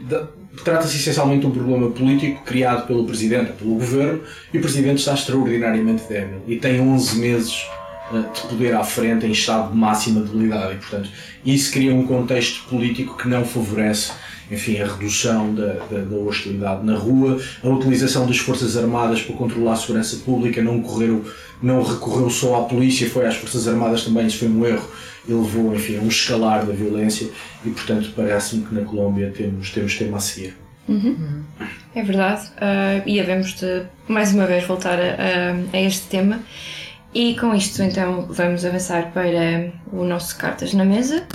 trata-se 0.63 0.97
essencialmente 0.97 1.41
de 1.41 1.47
um 1.47 1.51
problema 1.51 1.89
político 1.89 2.43
criado 2.43 2.87
pelo 2.87 3.05
Presidente, 3.05 3.53
pelo 3.53 3.75
Governo, 3.75 4.21
e 4.53 4.57
o 4.57 4.61
Presidente 4.61 4.99
está 4.99 5.13
extraordinariamente 5.13 6.03
débil 6.07 6.41
e 6.47 6.57
tem 6.57 6.79
11 6.79 7.19
meses 7.19 7.65
eh, 8.13 8.23
de 8.33 8.41
poder 8.47 8.75
à 8.75 8.83
frente 8.83 9.25
em 9.25 9.31
estado 9.31 9.71
de 9.71 9.77
máxima 9.77 10.21
debilidade 10.21 10.75
e, 10.75 10.77
portanto, 10.77 11.09
isso 11.45 11.71
cria 11.71 11.93
um 11.93 12.05
contexto 12.05 12.67
político 12.69 13.17
que 13.17 13.27
não 13.27 13.43
favorece 13.45 14.11
enfim, 14.51 14.79
a 14.79 14.85
redução 14.85 15.55
da, 15.55 15.73
da, 15.89 15.99
da, 15.99 16.15
hostilidade 16.17 16.85
na 16.85 16.97
rua, 16.97 17.39
a 17.63 17.69
utilização 17.69 18.27
das 18.27 18.37
Forças 18.37 18.75
Armadas 18.75 19.21
para 19.21 19.35
controlar 19.35 19.73
a 19.73 19.75
segurança 19.77 20.17
pública, 20.17 20.61
não, 20.61 20.81
correu, 20.81 21.25
não 21.63 21.81
recorreu 21.81 22.29
só 22.29 22.61
à 22.61 22.65
polícia, 22.65 23.09
foi 23.09 23.25
às 23.25 23.35
Forças 23.35 23.67
Armadas 23.67 24.03
também, 24.03 24.27
isso 24.27 24.39
foi 24.39 24.49
um 24.49 24.65
erro, 24.65 24.87
e 25.27 25.33
levou, 25.33 25.73
enfim, 25.73 25.97
a 25.97 26.01
um 26.01 26.07
escalar 26.07 26.65
da 26.65 26.73
violência, 26.73 27.29
e 27.65 27.69
portanto 27.69 28.11
parece-me 28.15 28.65
que 28.65 28.75
na 28.75 28.81
Colômbia 28.81 29.31
temos, 29.35 29.71
temos 29.71 29.97
tema 29.97 30.17
a 30.17 30.19
seguir. 30.19 30.57
Uhum. 30.89 31.43
É 31.95 32.03
verdade, 32.03 32.47
uh, 32.57 33.07
e 33.07 33.19
havemos 33.19 33.53
de 33.53 33.83
mais 34.07 34.33
uma 34.33 34.45
vez 34.45 34.65
voltar 34.65 34.99
a, 34.99 35.55
a, 35.71 35.81
este 35.81 36.07
tema. 36.07 36.39
E 37.13 37.35
com 37.37 37.53
isto, 37.53 37.83
então, 37.83 38.25
vamos 38.29 38.65
avançar 38.65 39.11
para 39.11 39.71
o 39.91 40.05
nosso 40.05 40.37
Cartas 40.37 40.73
na 40.73 40.85
Mesa. 40.85 41.27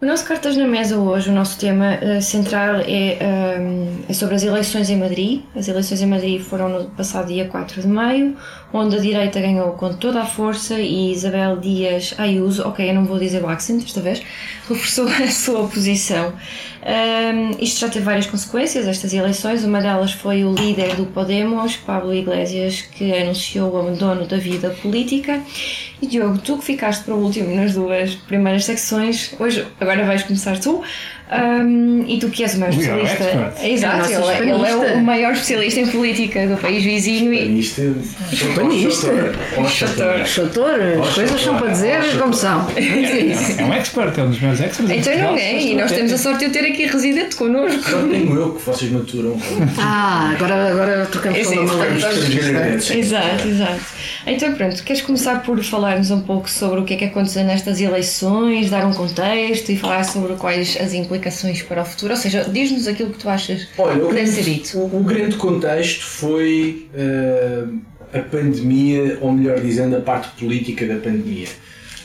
O 0.00 0.06
nosso 0.06 0.24
Cartas 0.24 0.56
na 0.56 0.64
Mesa 0.64 0.96
hoje, 0.96 1.28
o 1.28 1.32
nosso 1.32 1.58
tema 1.58 1.98
uh, 2.00 2.22
central 2.22 2.76
é, 2.86 3.18
um, 3.60 4.04
é, 4.08 4.12
sobre 4.12 4.36
as 4.36 4.44
eleições 4.44 4.88
em 4.90 4.96
Madrid. 4.96 5.42
As 5.56 5.66
eleições 5.66 6.00
em 6.00 6.06
Madrid 6.06 6.40
foram 6.40 6.68
no 6.68 6.84
passado 6.90 7.26
dia 7.26 7.48
4 7.48 7.82
de 7.82 7.88
maio, 7.88 8.36
onde 8.72 8.94
a 8.94 9.00
direita 9.00 9.40
ganhou 9.40 9.72
com 9.72 9.92
toda 9.92 10.20
a 10.20 10.24
força 10.24 10.78
e 10.78 11.10
Isabel 11.10 11.56
Dias 11.56 12.14
Ayuso, 12.16 12.62
ok, 12.68 12.88
eu 12.88 12.94
não 12.94 13.06
vou 13.06 13.18
dizer 13.18 13.44
accent 13.44 13.82
desta 13.82 14.00
vez, 14.00 14.22
reforçou 14.68 15.08
a 15.20 15.26
sua 15.32 15.66
posição. 15.66 16.32
Um, 16.80 17.62
isto 17.62 17.80
já 17.80 17.88
teve 17.88 18.04
várias 18.04 18.26
consequências, 18.26 18.86
estas 18.86 19.12
eleições. 19.12 19.64
Uma 19.64 19.80
delas 19.80 20.12
foi 20.12 20.44
o 20.44 20.52
líder 20.52 20.94
do 20.96 21.06
Podemos, 21.06 21.76
Pablo 21.76 22.14
Iglesias, 22.14 22.82
que 22.82 23.12
anunciou 23.12 23.72
o 23.72 23.78
abandono 23.78 24.26
da 24.26 24.36
vida 24.36 24.70
política. 24.82 25.42
E 26.00 26.06
Diogo, 26.06 26.38
tu 26.38 26.58
que 26.58 26.64
ficaste 26.64 27.04
para 27.04 27.14
o 27.14 27.22
último 27.22 27.54
nas 27.54 27.74
duas 27.74 28.14
primeiras 28.14 28.64
secções, 28.64 29.34
hoje, 29.38 29.66
agora 29.80 30.04
vais 30.04 30.22
começar 30.22 30.58
tu. 30.58 30.82
Um, 31.30 32.04
e 32.08 32.18
tu 32.18 32.30
que 32.30 32.42
és 32.42 32.54
o 32.54 32.60
maior 32.60 32.72
especialista. 32.72 33.24
É 33.60 33.70
Exato, 33.70 34.10
ele, 34.10 34.24
é, 34.24 34.38
ele, 34.38 34.50
é 34.50 34.94
o 34.94 35.04
maior 35.04 35.32
especialista 35.32 35.80
em 35.80 35.86
política 35.88 36.46
do 36.46 36.56
país 36.56 36.82
vizinho. 36.82 37.34
E... 37.34 37.60
Hispanista. 37.60 39.08
Chator. 40.24 40.80
As 41.02 41.14
coisas 41.14 41.40
são 41.40 41.58
para 41.58 41.68
dizer 41.68 42.18
como 42.18 42.32
são. 42.32 42.66
É 42.70 43.62
um 43.62 43.72
expert, 43.74 44.18
é 44.18 44.22
um 44.22 44.30
dos 44.30 44.40
meus 44.40 44.60
experts. 44.60 44.90
Então 44.90 45.18
não 45.18 45.36
é, 45.36 45.60
e 45.60 45.74
nós 45.74 45.92
temos 45.92 46.12
a 46.14 46.18
sorte 46.18 46.46
de 46.46 46.50
ter 46.50 46.64
aqui 46.64 46.86
residente 46.86 47.36
connosco. 47.36 47.82
Só 47.82 47.98
tenho 48.02 48.34
eu 48.34 48.54
que 48.54 48.62
vocês 48.64 48.90
maturam. 48.90 49.36
Ah, 49.78 50.32
agora, 50.34 50.70
agora 50.70 51.06
trocamos 51.06 51.46
com 51.46 51.54
o 51.54 52.98
Exato, 52.98 53.48
exato. 53.48 53.80
Então 54.26 54.52
pronto, 54.54 54.82
queres 54.82 55.02
começar 55.02 55.42
por 55.42 55.62
falar-nos 55.62 56.10
um 56.10 56.20
pouco 56.20 56.48
sobre 56.48 56.80
o 56.80 56.84
que 56.84 56.94
é 56.94 56.96
que 56.96 57.04
aconteceu 57.04 57.44
nestas 57.44 57.80
eleições, 57.80 58.70
dar 58.70 58.86
um 58.86 58.92
contexto 58.92 59.70
e 59.70 59.76
falar 59.76 60.04
sobre 60.04 60.34
quais 60.34 60.76
as 60.80 60.94
implicações 60.94 61.17
implicações 61.18 61.62
para 61.62 61.82
o 61.82 61.84
futuro? 61.84 62.12
Ou 62.12 62.18
seja, 62.18 62.44
diz-nos 62.44 62.86
aquilo 62.88 63.10
que 63.10 63.18
tu 63.18 63.28
achas 63.28 63.68
Olha, 63.76 64.06
que 64.06 64.14
deve 64.14 64.26
ser 64.26 64.42
dito. 64.44 64.78
O, 64.78 65.00
o, 65.00 65.02
grande 65.02 65.36
contexto 65.36 66.04
foi 66.04 66.88
uh, 66.94 67.78
a 68.12 68.20
pandemia, 68.20 69.18
ou 69.20 69.32
melhor 69.32 69.60
dizendo, 69.60 69.96
a 69.96 70.00
parte 70.00 70.28
política 70.38 70.86
da 70.86 70.96
pandemia. 70.96 71.48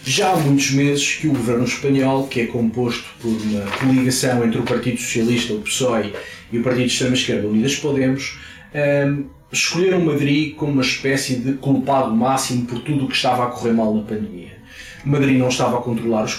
Já 0.05 0.31
há 0.31 0.35
muitos 0.35 0.71
meses 0.71 1.15
que 1.15 1.27
o 1.27 1.31
governo 1.31 1.63
espanhol, 1.63 2.27
que 2.27 2.41
é 2.41 2.45
composto 2.47 3.05
por 3.21 3.29
uma 3.29 3.61
coligação 3.77 4.43
entre 4.43 4.59
o 4.59 4.63
Partido 4.63 4.99
Socialista, 4.99 5.53
o 5.53 5.61
PSOE, 5.61 6.13
e 6.51 6.59
o 6.59 6.63
Partido 6.63 6.87
de 6.87 6.91
Extrema-Esquerda, 6.91 7.47
Unidas 7.47 7.75
Podemos, 7.77 8.37
uh, 8.73 9.25
escolheram 9.51 10.01
Madrid 10.01 10.55
como 10.55 10.73
uma 10.73 10.81
espécie 10.81 11.35
de 11.35 11.53
culpado 11.53 12.13
máximo 12.13 12.65
por 12.65 12.79
tudo 12.79 13.05
o 13.05 13.07
que 13.07 13.15
estava 13.15 13.45
a 13.45 13.47
correr 13.47 13.71
mal 13.71 13.93
na 13.93 14.01
pandemia. 14.01 14.62
Madrid 15.05 15.37
não 15.37 15.49
estava 15.49 15.77
a 15.77 15.81
controlar 15.81 16.23
os, 16.23 16.37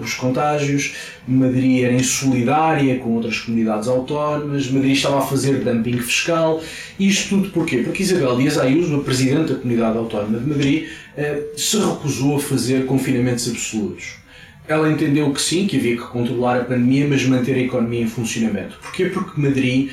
os 0.00 0.14
contágios, 0.14 0.94
Madrid 1.26 1.82
era 1.82 1.92
insolidária 1.92 2.98
com 2.98 3.10
outras 3.10 3.38
comunidades 3.38 3.88
autónomas, 3.88 4.70
Madrid 4.70 4.92
estava 4.92 5.18
a 5.18 5.22
fazer 5.22 5.64
dumping 5.64 5.98
fiscal. 5.98 6.62
Isto 6.98 7.30
tudo 7.30 7.50
porquê? 7.50 7.78
Porque 7.78 8.02
Isabel 8.02 8.36
Dias 8.36 8.58
Ayuso, 8.58 8.96
a 8.96 9.02
Presidente 9.02 9.52
da 9.52 9.58
Comunidade 9.58 9.98
Autónoma 9.98 10.38
de 10.38 10.48
Madrid, 10.48 10.88
eh, 11.16 11.42
se 11.56 11.78
recusou 11.78 12.36
a 12.36 12.40
fazer 12.40 12.86
confinamentos 12.86 13.48
absolutos. 13.48 14.25
Ela 14.68 14.90
entendeu 14.90 15.32
que 15.32 15.40
sim, 15.40 15.66
que 15.66 15.76
havia 15.76 15.96
que 15.96 16.02
controlar 16.02 16.60
a 16.60 16.64
pandemia, 16.64 17.06
mas 17.08 17.24
manter 17.24 17.54
a 17.54 17.60
economia 17.60 18.02
em 18.02 18.08
funcionamento. 18.08 18.78
Porquê? 18.82 19.06
Porque 19.06 19.40
Madrid 19.40 19.90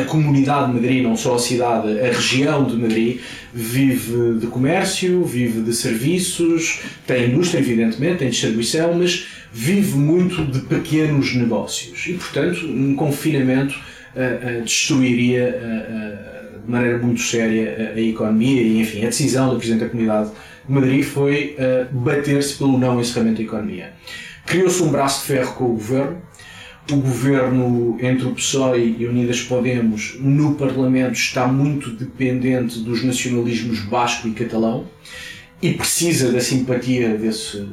a 0.00 0.04
comunidade 0.04 0.68
de 0.68 0.74
Madrid, 0.74 1.02
não 1.02 1.16
só 1.16 1.34
a 1.34 1.38
cidade, 1.38 2.00
a 2.00 2.06
região 2.06 2.64
de 2.64 2.76
Madrid, 2.76 3.18
vive 3.52 4.38
de 4.38 4.46
comércio, 4.46 5.24
vive 5.24 5.62
de 5.62 5.74
serviços, 5.74 6.80
tem 7.04 7.30
indústria, 7.30 7.58
evidentemente, 7.58 8.18
tem 8.18 8.30
distribuição, 8.30 8.94
mas 8.94 9.26
vive 9.52 9.96
muito 9.96 10.44
de 10.44 10.60
pequenos 10.60 11.34
negócios. 11.34 12.06
E, 12.06 12.12
portanto, 12.12 12.64
um 12.66 12.94
confinamento 12.94 13.74
uh, 13.74 14.60
uh, 14.60 14.62
destruiria 14.62 15.60
de 16.64 16.70
maneira 16.70 16.98
muito 16.98 17.20
séria 17.20 17.92
a, 17.96 18.00
economia 18.00 18.62
e, 18.62 18.80
enfim, 18.80 19.02
a 19.02 19.08
decisão 19.08 19.50
do 19.50 19.56
Presidente 19.56 19.80
da 19.80 19.88
Comunidade 19.88 20.28
de 20.28 20.34
Madrid 20.68 21.04
foi 21.04 21.56
bater-se 21.90 22.54
pelo 22.54 22.78
não 22.78 23.00
encerramento 23.00 23.38
da 23.38 23.42
economia. 23.42 23.92
Criou-se 24.46 24.82
um 24.82 24.90
braço 24.90 25.22
de 25.22 25.26
ferro 25.28 25.54
com 25.54 25.64
o 25.64 25.68
governo, 25.74 26.22
o 26.90 26.96
governo 26.96 27.96
entre 28.00 28.26
o 28.26 28.32
PSOE 28.32 28.96
e 28.98 29.06
Unidas 29.06 29.40
Podemos 29.40 30.16
no 30.20 30.54
Parlamento 30.54 31.14
está 31.14 31.46
muito 31.46 31.90
dependente 31.90 32.78
dos 32.80 33.02
nacionalismos 33.02 33.80
basco 33.80 34.28
e 34.28 34.32
catalão 34.32 34.86
e 35.62 35.72
precisa 35.72 36.30
da 36.30 36.40
simpatia 36.40 37.16
desse 37.16 37.66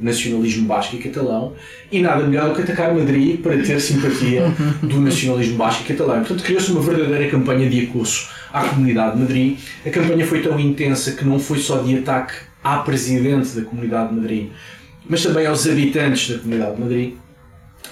nacionalismo 0.00 0.66
basco 0.66 0.96
e 0.96 0.98
catalão 0.98 1.54
e 1.92 2.00
nada 2.00 2.26
melhor 2.26 2.48
do 2.48 2.54
que 2.54 2.62
atacar 2.62 2.94
Madrid 2.94 3.40
para 3.40 3.58
ter 3.62 3.80
simpatia 3.80 4.44
do 4.82 5.00
nacionalismo 5.00 5.56
basco 5.56 5.82
e 5.82 5.86
catalão. 5.86 6.18
Portanto, 6.20 6.42
criou-se 6.42 6.70
uma 6.72 6.80
verdadeira 6.80 7.30
campanha 7.30 7.68
de 7.68 7.86
acosso 7.86 8.28
à 8.52 8.64
comunidade 8.64 9.16
de 9.16 9.22
Madrid. 9.22 9.58
A 9.84 9.90
campanha 9.90 10.26
foi 10.26 10.40
tão 10.40 10.58
intensa 10.58 11.12
que 11.12 11.24
não 11.24 11.38
foi 11.38 11.58
só 11.58 11.78
de 11.78 11.98
ataque 11.98 12.34
à 12.62 12.78
presidente 12.78 13.50
da 13.50 13.62
comunidade 13.62 14.10
de 14.10 14.16
Madrid, 14.16 14.48
mas 15.08 15.22
também 15.22 15.46
aos 15.46 15.66
habitantes 15.66 16.30
da 16.30 16.38
comunidade 16.38 16.76
de 16.76 16.82
Madrid. 16.82 17.14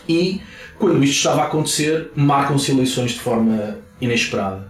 E 0.08 0.40
quando 0.78 1.02
isto 1.02 1.16
estava 1.16 1.42
a 1.42 1.46
acontecer, 1.46 2.10
marcam-se 2.14 2.70
eleições 2.70 3.12
de 3.12 3.20
forma 3.20 3.78
inesperada. 4.00 4.68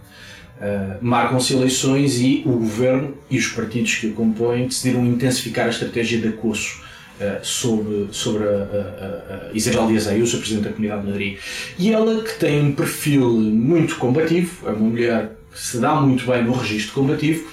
Uh, 0.59 0.99
marcam-se 1.01 1.55
eleições 1.55 2.21
e 2.21 2.43
o 2.45 2.51
governo 2.51 3.15
e 3.31 3.39
os 3.39 3.47
partidos 3.47 3.95
que 3.95 4.09
o 4.09 4.13
compõem 4.13 4.67
decidiram 4.67 5.07
intensificar 5.07 5.67
a 5.67 5.71
estratégia 5.71 6.19
de 6.19 6.29
acosso 6.29 6.83
uh, 7.21 7.45
sobre, 7.45 8.09
sobre 8.11 8.45
a, 8.45 8.51
a, 8.51 9.49
a 9.49 9.51
Isabel 9.53 9.87
Dias 9.89 10.07
Ayuso, 10.07 10.37
a 10.37 10.41
Presidente 10.41 10.65
da 10.65 10.71
Comunidade 10.71 11.03
de 11.03 11.09
Madrid. 11.09 11.39
E 11.79 11.93
ela, 11.93 12.23
que 12.23 12.39
tem 12.39 12.61
um 12.63 12.73
perfil 12.73 13.31
muito 13.31 13.97
combativo, 13.97 14.69
é 14.69 14.73
uma 14.73 14.89
mulher 14.89 15.33
que 15.53 15.61
se 15.61 15.79
dá 15.79 15.95
muito 16.01 16.27
bem 16.27 16.45
no 16.45 16.53
registro 16.53 16.95
combativo, 16.95 17.47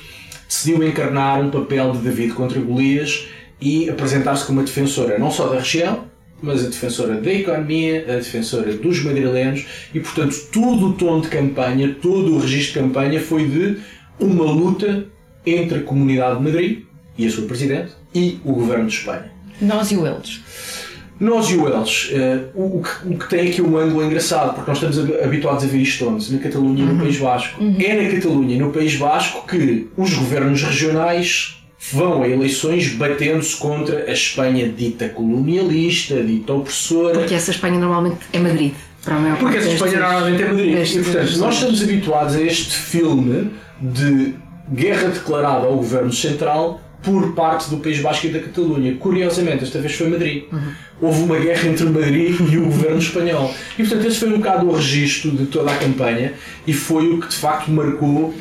decidiu 0.48 0.84
encarnar 0.84 1.42
um 1.42 1.50
papel 1.50 1.92
de 1.94 2.00
David 2.00 2.34
contra 2.34 2.60
Golias 2.60 3.28
e 3.60 3.90
apresentar-se 3.90 4.46
como 4.46 4.60
uma 4.60 4.66
defensora 4.66 5.18
não 5.18 5.32
só 5.32 5.48
da 5.48 5.60
região, 5.60 6.06
mas 6.42 6.64
a 6.66 6.70
defensora 6.70 7.16
da 7.20 7.34
economia, 7.34 8.06
a 8.08 8.16
defensora 8.18 8.74
dos 8.74 9.04
madrilenos 9.04 9.66
e, 9.94 10.00
portanto, 10.00 10.36
todo 10.52 10.90
o 10.90 10.94
tom 10.94 11.22
de 11.22 11.30
campanha, 11.30 11.96
todo 12.02 12.36
o 12.36 12.40
registro 12.40 12.82
de 12.82 12.88
campanha 12.88 13.20
foi 13.20 13.48
de 13.48 13.78
uma 14.20 14.46
luta 14.46 15.06
entre 15.46 15.80
a 15.80 15.84
Comunidade 15.84 16.38
de 16.38 16.44
Madrid 16.44 16.84
e 17.18 17.26
a 17.26 17.32
sua 17.32 17.46
Presidente 17.46 17.94
e 18.14 18.40
o 18.44 18.54
Governo 18.54 18.88
de 18.88 18.96
Espanha. 18.96 19.35
Nós 19.62 19.92
e 19.92 19.96
o 19.96 20.06
eles. 20.06 20.42
Nós 21.20 21.50
e 21.50 21.56
o 21.56 21.68
Eles, 21.68 22.12
uh, 22.12 22.50
o, 22.54 22.84
que, 22.84 23.08
o, 23.08 23.18
que, 23.18 23.30
tem 23.30 23.48
aqui 23.48 23.62
um 23.62 23.78
ângulo 23.78 24.04
engraçado, 24.04 24.54
porque 24.54 24.70
nós 24.70 24.84
estamos 24.84 25.24
habituados 25.24 25.64
a 25.64 25.68
ver 25.68 25.78
isto 25.78 26.10
onde? 26.10 26.34
Na 26.34 26.40
Catalunha 26.40 26.84
e 26.84 26.86
no 26.86 26.92
uhum. 26.92 27.00
País 27.00 27.18
Vasco. 27.18 27.64
Uhum. 27.64 27.78
É 27.80 28.04
na 28.04 28.12
Catalunha 28.16 28.56
e 28.56 28.60
no 28.60 28.72
País 28.72 28.96
Vasco 28.96 29.48
que 29.48 29.88
os 29.96 30.14
governos 30.14 30.62
regionais 30.62 31.56
vão 31.94 32.22
a 32.22 32.28
eleições 32.28 32.90
batendo-se 32.90 33.56
contra 33.56 34.06
a 34.10 34.12
Espanha 34.12 34.68
dita 34.68 35.08
colonialista, 35.10 36.22
dita 36.22 36.52
opressora. 36.52 37.20
Porque 37.20 37.36
essa 37.36 37.52
Espanha 37.52 37.80
normalmente 37.80 38.18
é 38.34 38.40
Madrid. 38.40 38.74
Para 39.04 39.16
a 39.16 39.20
maior 39.20 39.38
Porque 39.38 39.58
essa 39.58 39.70
Espanha 39.70 40.00
normalmente 40.00 40.44
é 40.44 40.48
Madrid. 40.48 40.96
E, 40.96 41.04
portanto, 41.04 41.38
nós 41.38 41.56
estamos 41.56 41.84
habituados 41.84 42.36
a 42.36 42.42
este 42.42 42.76
filme 42.76 43.52
de 43.80 44.36
guerra 44.74 45.10
declarada 45.10 45.68
ao 45.68 45.76
governo 45.78 46.12
central 46.12 46.82
por 47.06 47.34
parte 47.34 47.70
do 47.70 47.78
País 47.78 48.00
Basco 48.00 48.26
e 48.26 48.30
da 48.32 48.40
Catalunha. 48.40 48.96
Curiosamente, 48.96 49.64
esta 49.64 49.80
vez 49.80 49.94
foi 49.94 50.10
Madrid. 50.10 50.44
Uhum. 50.52 50.60
Houve 51.02 51.24
uma 51.24 51.40
guerra 51.40 51.70
entre 51.70 51.86
Madrid 51.86 52.36
e 52.52 52.58
o 52.58 52.66
governo 52.66 52.98
espanhol. 52.98 53.54
E 53.78 53.84
portanto, 53.84 54.08
esse 54.08 54.20
foi 54.20 54.34
um 54.34 54.38
bocado 54.38 54.68
o 54.68 54.76
registro 54.76 55.32
de 55.32 55.46
toda 55.46 55.72
a 55.72 55.78
campanha 55.78 56.34
e 56.66 56.74
foi 56.74 57.14
o 57.14 57.22
que 57.22 57.30
de 57.30 57.36
facto 57.36 57.70
marcou 57.72 58.34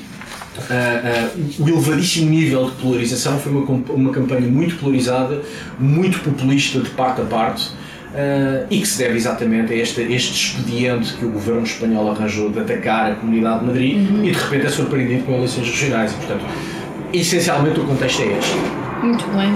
Uh, 0.54 1.32
uh, 1.36 1.64
o 1.64 1.68
elevadíssimo 1.68 2.30
nível 2.30 2.70
de 2.70 2.76
polarização 2.76 3.40
foi 3.40 3.50
uma, 3.50 3.64
uma 3.92 4.12
campanha 4.12 4.48
muito 4.48 4.76
polarizada, 4.76 5.42
muito 5.80 6.20
populista 6.20 6.78
de 6.78 6.90
parte 6.90 7.22
a 7.22 7.24
parte 7.24 7.72
uh, 8.14 8.64
e 8.70 8.78
que 8.78 8.86
se 8.86 8.98
deve 8.98 9.16
exatamente 9.16 9.72
a 9.72 9.76
este, 9.76 10.00
este 10.02 10.32
expediente 10.32 11.14
que 11.14 11.24
o 11.24 11.30
governo 11.30 11.64
espanhol 11.64 12.08
arranjou 12.10 12.50
de 12.50 12.60
atacar 12.60 13.12
a 13.12 13.14
comunidade 13.16 13.60
de 13.60 13.66
Madrid 13.66 13.96
uhum. 13.96 14.24
e 14.24 14.30
de 14.30 14.38
repente 14.38 14.66
é 14.66 14.70
surpreendido 14.70 15.24
com 15.24 15.34
eleições 15.34 15.68
regionais. 15.68 16.12
E, 16.12 16.14
portanto, 16.14 16.44
essencialmente 17.20 17.80
o 17.80 17.84
contexto 17.84 18.22
é 18.22 18.38
este. 18.38 18.56
Muito 19.02 19.26
bem. 19.36 19.52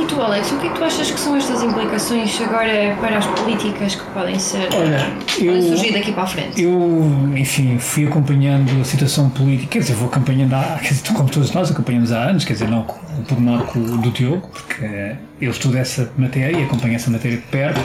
E 0.00 0.06
tu, 0.06 0.20
Alex, 0.20 0.52
o 0.52 0.58
que 0.58 0.66
é 0.66 0.70
que 0.70 0.78
tu 0.78 0.84
achas 0.84 1.10
que 1.10 1.18
são 1.18 1.36
estas 1.36 1.62
implicações 1.62 2.40
agora 2.40 2.96
para 3.00 3.18
as 3.18 3.26
políticas 3.26 3.94
que 3.96 4.04
podem 4.12 4.38
ser 4.38 4.68
Olha, 4.74 5.12
eu, 5.40 5.60
surgir 5.62 5.92
daqui 5.92 6.12
para 6.12 6.22
a 6.22 6.26
frente? 6.26 6.62
Eu, 6.62 7.32
enfim, 7.36 7.78
fui 7.78 8.06
acompanhando 8.06 8.80
a 8.80 8.84
situação 8.84 9.28
política, 9.30 9.72
quer 9.72 9.78
dizer, 9.80 9.94
vou 9.94 10.08
acompanhando, 10.08 10.54
há, 10.54 10.78
quer 10.80 10.88
dizer, 10.88 11.12
como 11.12 11.28
todos 11.28 11.52
nós 11.52 11.70
acompanhamos 11.70 12.12
há 12.12 12.24
anos, 12.24 12.44
quer 12.44 12.54
dizer, 12.54 12.68
não 12.68 12.80
o 12.82 13.22
pormenor 13.24 13.66
do 13.74 14.10
Diogo, 14.10 14.48
porque 14.48 15.16
eu 15.40 15.50
estudo 15.50 15.76
essa 15.76 16.10
matéria 16.16 16.60
e 16.60 16.64
acompanho 16.64 16.94
essa 16.94 17.10
matéria 17.10 17.38
de 17.38 17.44
perto 17.44 17.80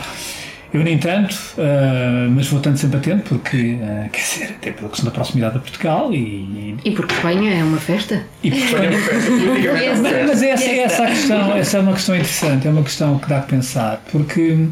eu 0.74 0.84
nem 0.84 0.98
tanto, 0.98 1.34
uh, 1.34 2.30
mas 2.30 2.48
vou 2.48 2.60
tanto 2.60 2.78
sempre 2.78 2.98
atento 2.98 3.24
porque, 3.30 3.78
uh, 3.82 4.10
quer 4.12 4.20
dizer, 4.20 4.56
até 4.58 4.72
pela 4.72 4.90
questão 4.90 5.06
da 5.06 5.12
proximidade 5.12 5.58
a 5.58 5.60
Portugal 5.60 6.14
e. 6.14 6.78
E 6.84 6.92
porque 6.92 7.14
Espanha 7.14 7.54
é 7.54 7.64
uma 7.64 7.78
festa. 7.78 8.26
E 8.44 8.52
porque 8.52 8.66
Espanha 8.66 8.86
é 8.86 8.90
uma 8.90 9.00
festa, 9.00 9.32
mas, 10.02 10.28
mas 10.28 10.42
essa, 10.44 10.70
essa, 10.70 11.04
a 11.04 11.08
questão, 11.08 11.56
essa 11.56 11.78
é 11.78 11.80
uma 11.80 11.94
questão 11.94 12.16
interessante, 12.16 12.68
é 12.68 12.72
uma 12.72 12.84
questão 12.84 13.18
que 13.18 13.30
dá 13.30 13.38
a 13.40 13.42
pensar, 13.42 14.04
porque 14.12 14.68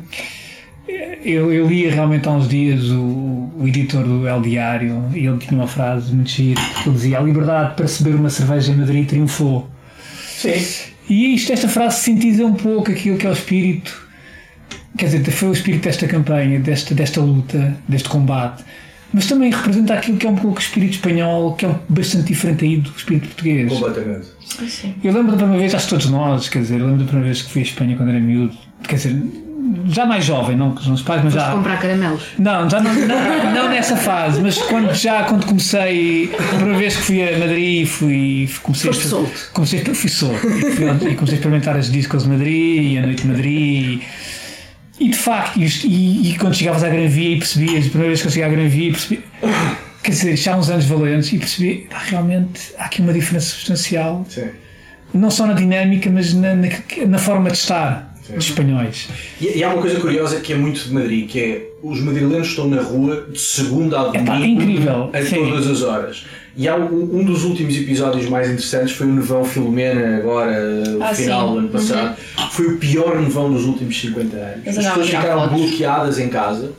eu, 1.23 1.51
eu 1.51 1.67
li 1.67 1.88
realmente 1.88 2.27
há 2.27 2.31
uns 2.31 2.47
dias 2.47 2.84
o, 2.91 3.51
o 3.58 3.63
editor 3.65 4.03
do 4.03 4.27
El 4.27 4.41
Diário 4.41 5.03
e 5.13 5.25
ele 5.25 5.38
tinha 5.38 5.60
uma 5.60 5.67
frase 5.67 6.13
muito 6.13 6.29
gira, 6.29 6.62
que 6.84 6.89
ele 6.89 6.95
dizia: 6.95 7.19
A 7.19 7.21
liberdade 7.21 7.75
para 7.75 7.86
beber 7.99 8.19
uma 8.19 8.29
cerveja 8.29 8.71
em 8.71 8.75
Madrid 8.75 9.08
triunfou. 9.08 9.67
Sim. 10.27 10.91
E 11.10 11.36
isto, 11.36 11.53
esta 11.53 11.67
frase 11.67 12.01
sintetiza 12.01 12.45
um 12.45 12.53
pouco 12.53 12.91
aquilo 12.91 13.17
que 13.17 13.25
é 13.25 13.29
o 13.29 13.34
espírito 13.34 14.04
quer 14.97 15.05
dizer, 15.05 15.31
foi 15.31 15.49
o 15.49 15.53
espírito 15.53 15.84
desta 15.84 16.08
campanha, 16.08 16.60
desta, 16.60 16.95
desta 16.95 17.21
luta, 17.21 17.75
deste 17.88 18.10
combate, 18.10 18.63
mas 19.13 19.27
também 19.27 19.51
representa 19.51 19.93
aquilo 19.93 20.17
que 20.17 20.27
é 20.27 20.29
um 20.29 20.36
pouco 20.36 20.58
o 20.58 20.60
espírito 20.60 20.93
espanhol, 20.93 21.53
que 21.53 21.65
é 21.65 21.75
bastante 21.88 22.25
diferente 22.25 22.65
aí 22.65 22.77
do 22.77 22.89
espírito 22.89 23.27
português. 23.27 23.71
Completamente. 23.71 24.27
Eu 25.03 25.13
lembro 25.13 25.31
da 25.31 25.38
primeira 25.38 25.60
vez, 25.60 25.75
acho 25.75 25.86
que 25.86 25.89
todos 25.91 26.10
nós, 26.10 26.49
quer 26.49 26.60
dizer, 26.60 26.79
eu 26.79 26.86
lembro 26.86 26.99
da 26.99 27.05
primeira 27.05 27.27
vez 27.27 27.41
que 27.41 27.51
fui 27.51 27.62
à 27.62 27.65
Espanha 27.65 27.95
quando 27.95 28.10
era 28.10 28.19
miúdo, 28.19 28.55
quer 28.88 28.95
dizer, 28.95 29.21
já 29.88 30.05
mais 30.05 30.25
jovem, 30.25 30.55
não 30.55 30.75
com 30.75 30.91
os 30.91 31.01
pais, 31.01 31.23
mas 31.23 31.34
Foste 31.34 31.47
já. 31.47 31.53
comprar 31.53 31.79
caramelos? 31.79 32.23
Não, 32.38 32.69
já 32.69 32.79
não, 32.79 32.93
não, 32.93 33.53
não, 33.53 33.69
nessa 33.69 33.95
fase, 33.95 34.41
mas 34.41 34.58
quando, 34.58 34.93
já 34.93 35.23
quando 35.23 35.45
comecei, 35.45 36.31
a 36.38 36.55
primeira 36.55 36.77
vez 36.77 36.95
que 36.95 37.01
fui 37.03 37.27
a 37.27 37.38
Madrid, 37.38 37.88
fui. 37.88 38.49
Comecei 38.62 38.91
Foste 38.91 39.08
solto. 39.08 39.49
Comecei, 39.53 39.84
fui 39.84 40.10
solto. 40.10 40.47
E, 40.47 40.71
fui, 40.71 40.86
e 40.86 41.15
comecei 41.15 41.36
a 41.36 41.39
experimentar 41.39 41.75
as 41.75 41.91
discos 41.91 42.23
de 42.23 42.29
Madrid 42.29 42.93
e 42.93 42.97
a 42.97 43.01
noite 43.01 43.21
de 43.23 43.27
Madrid. 43.27 44.01
E 44.01 44.01
de 44.99 45.17
facto, 45.17 45.60
e, 45.60 45.65
e, 45.86 46.31
e 46.31 46.38
quando 46.38 46.55
chegavas 46.55 46.84
à 46.84 46.89
Gran 46.89 47.08
Via 47.08 47.36
e 47.36 47.39
percebias, 47.39 47.86
a 47.86 47.89
primeira 47.89 48.08
vez 48.08 48.21
que 48.21 48.27
eu 48.27 48.31
cheguei 48.31 48.47
à 48.47 48.49
Gran 48.49 48.67
Via, 48.67 48.91
percebi, 48.91 49.23
quer 50.01 50.12
dizer, 50.12 50.36
já 50.38 50.53
há 50.53 50.58
uns 50.58 50.69
anos 50.69 50.86
valentes, 50.86 51.34
e 51.34 51.38
percebi, 51.38 51.88
ah, 51.91 51.99
realmente 51.99 52.62
há 52.77 52.86
aqui 52.86 53.01
uma 53.01 53.13
diferença 53.13 53.47
substancial, 53.47 54.25
Sim. 54.29 54.49
não 55.13 55.29
só 55.29 55.45
na 55.45 55.53
dinâmica, 55.53 56.10
mas 56.10 56.34
na, 56.34 56.55
na, 56.55 56.69
na 57.08 57.17
forma 57.17 57.49
de 57.49 57.58
estar 57.58 58.15
Sim. 58.23 58.36
dos 58.36 58.45
espanhóis. 58.45 59.10
E, 59.41 59.58
e, 59.58 59.63
há 59.63 59.73
uma 59.73 59.81
coisa 59.81 59.99
curiosa 59.99 60.39
que 60.39 60.53
é 60.53 60.55
muito 60.55 60.81
de 60.81 60.93
Madrid, 60.93 61.27
que 61.27 61.39
é 61.39 61.69
os 61.84 61.99
madrilenos 61.99 62.47
estão 62.47 62.67
na 62.67 62.81
rua 62.81 63.27
de 63.31 63.39
segunda 63.39 63.99
a 63.99 64.08
domingo, 64.08 64.31
é, 64.31 64.47
incrível. 64.47 65.10
a 65.13 65.21
Sim. 65.21 65.36
todas 65.36 65.67
as 65.67 65.81
horas. 65.81 66.25
E 66.57 66.69
há 66.69 66.75
um, 66.75 67.19
um, 67.19 67.23
dos 67.25 67.43
últimos 67.43 67.75
episódios 67.75 68.29
mais 68.29 68.47
interessantes 68.47 68.95
foi 68.95 69.07
o 69.07 69.13
Nevão 69.13 69.43
Filomena, 69.43 70.17
agora, 70.17 70.55
ah, 71.01 71.13
final 71.13 71.47
sim. 71.47 71.53
do 71.53 71.59
ano 71.59 71.69
passado. 71.69 72.17
Uhum. 72.37 72.49
Foi 72.49 72.67
o 72.67 72.77
pior 72.77 73.19
nevão 73.19 73.51
dos 73.51 73.65
últimos 73.65 73.99
50 73.99 74.35
anos. 74.37 74.67
As 74.67 74.75
pessoas 74.75 75.09
ficaram 75.09 75.49
bloqueadas 75.49 76.17
em 76.17 76.29
casa. 76.29 76.71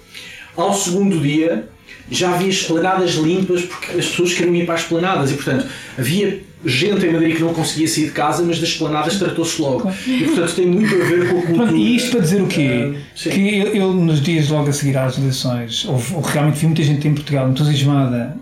Ao 0.57 0.73
segundo 0.73 1.21
dia, 1.21 1.69
já 2.11 2.33
havia 2.33 2.49
esplanadas 2.49 3.15
limpas 3.17 3.63
porque 3.63 3.99
as 3.99 4.07
pessoas 4.07 4.33
queriam 4.33 4.55
ir 4.55 4.65
para 4.65 4.77
as 4.77 4.83
esplanadas 4.83 5.31
e, 5.31 5.35
portanto, 5.35 5.67
havia 5.99 6.41
gente 6.65 7.05
em 7.05 7.13
Madrid 7.13 7.37
que 7.37 7.43
não 7.43 7.53
conseguia 7.53 7.87
sair 7.87 8.07
de 8.07 8.13
casa, 8.13 8.43
mas 8.43 8.59
das 8.59 8.71
esplanadas 8.71 9.19
tratou-se 9.19 9.61
logo. 9.61 9.93
E, 10.07 10.25
portanto, 10.25 10.55
tem 10.55 10.67
muito 10.67 10.95
a 10.95 11.05
ver 11.05 11.29
com 11.29 11.39
a 11.39 11.43
cultura. 11.43 11.73
E 11.73 11.97
isto 11.97 12.13
para 12.13 12.21
dizer 12.21 12.41
o 12.41 12.47
quê? 12.47 12.95
Uh, 12.95 13.31
que 13.31 13.59
eu, 13.59 13.67
eu, 13.75 13.93
nos 13.93 14.23
dias 14.23 14.49
logo 14.49 14.71
a 14.71 14.73
seguir 14.73 14.97
às 14.97 15.19
eleições, 15.19 15.85
houve, 15.85 16.15
realmente 16.33 16.59
vi 16.59 16.67
muita 16.67 16.83
gente 16.83 17.07
em 17.07 17.15
Portugal 17.15 17.51
entusiasmada 17.51 18.37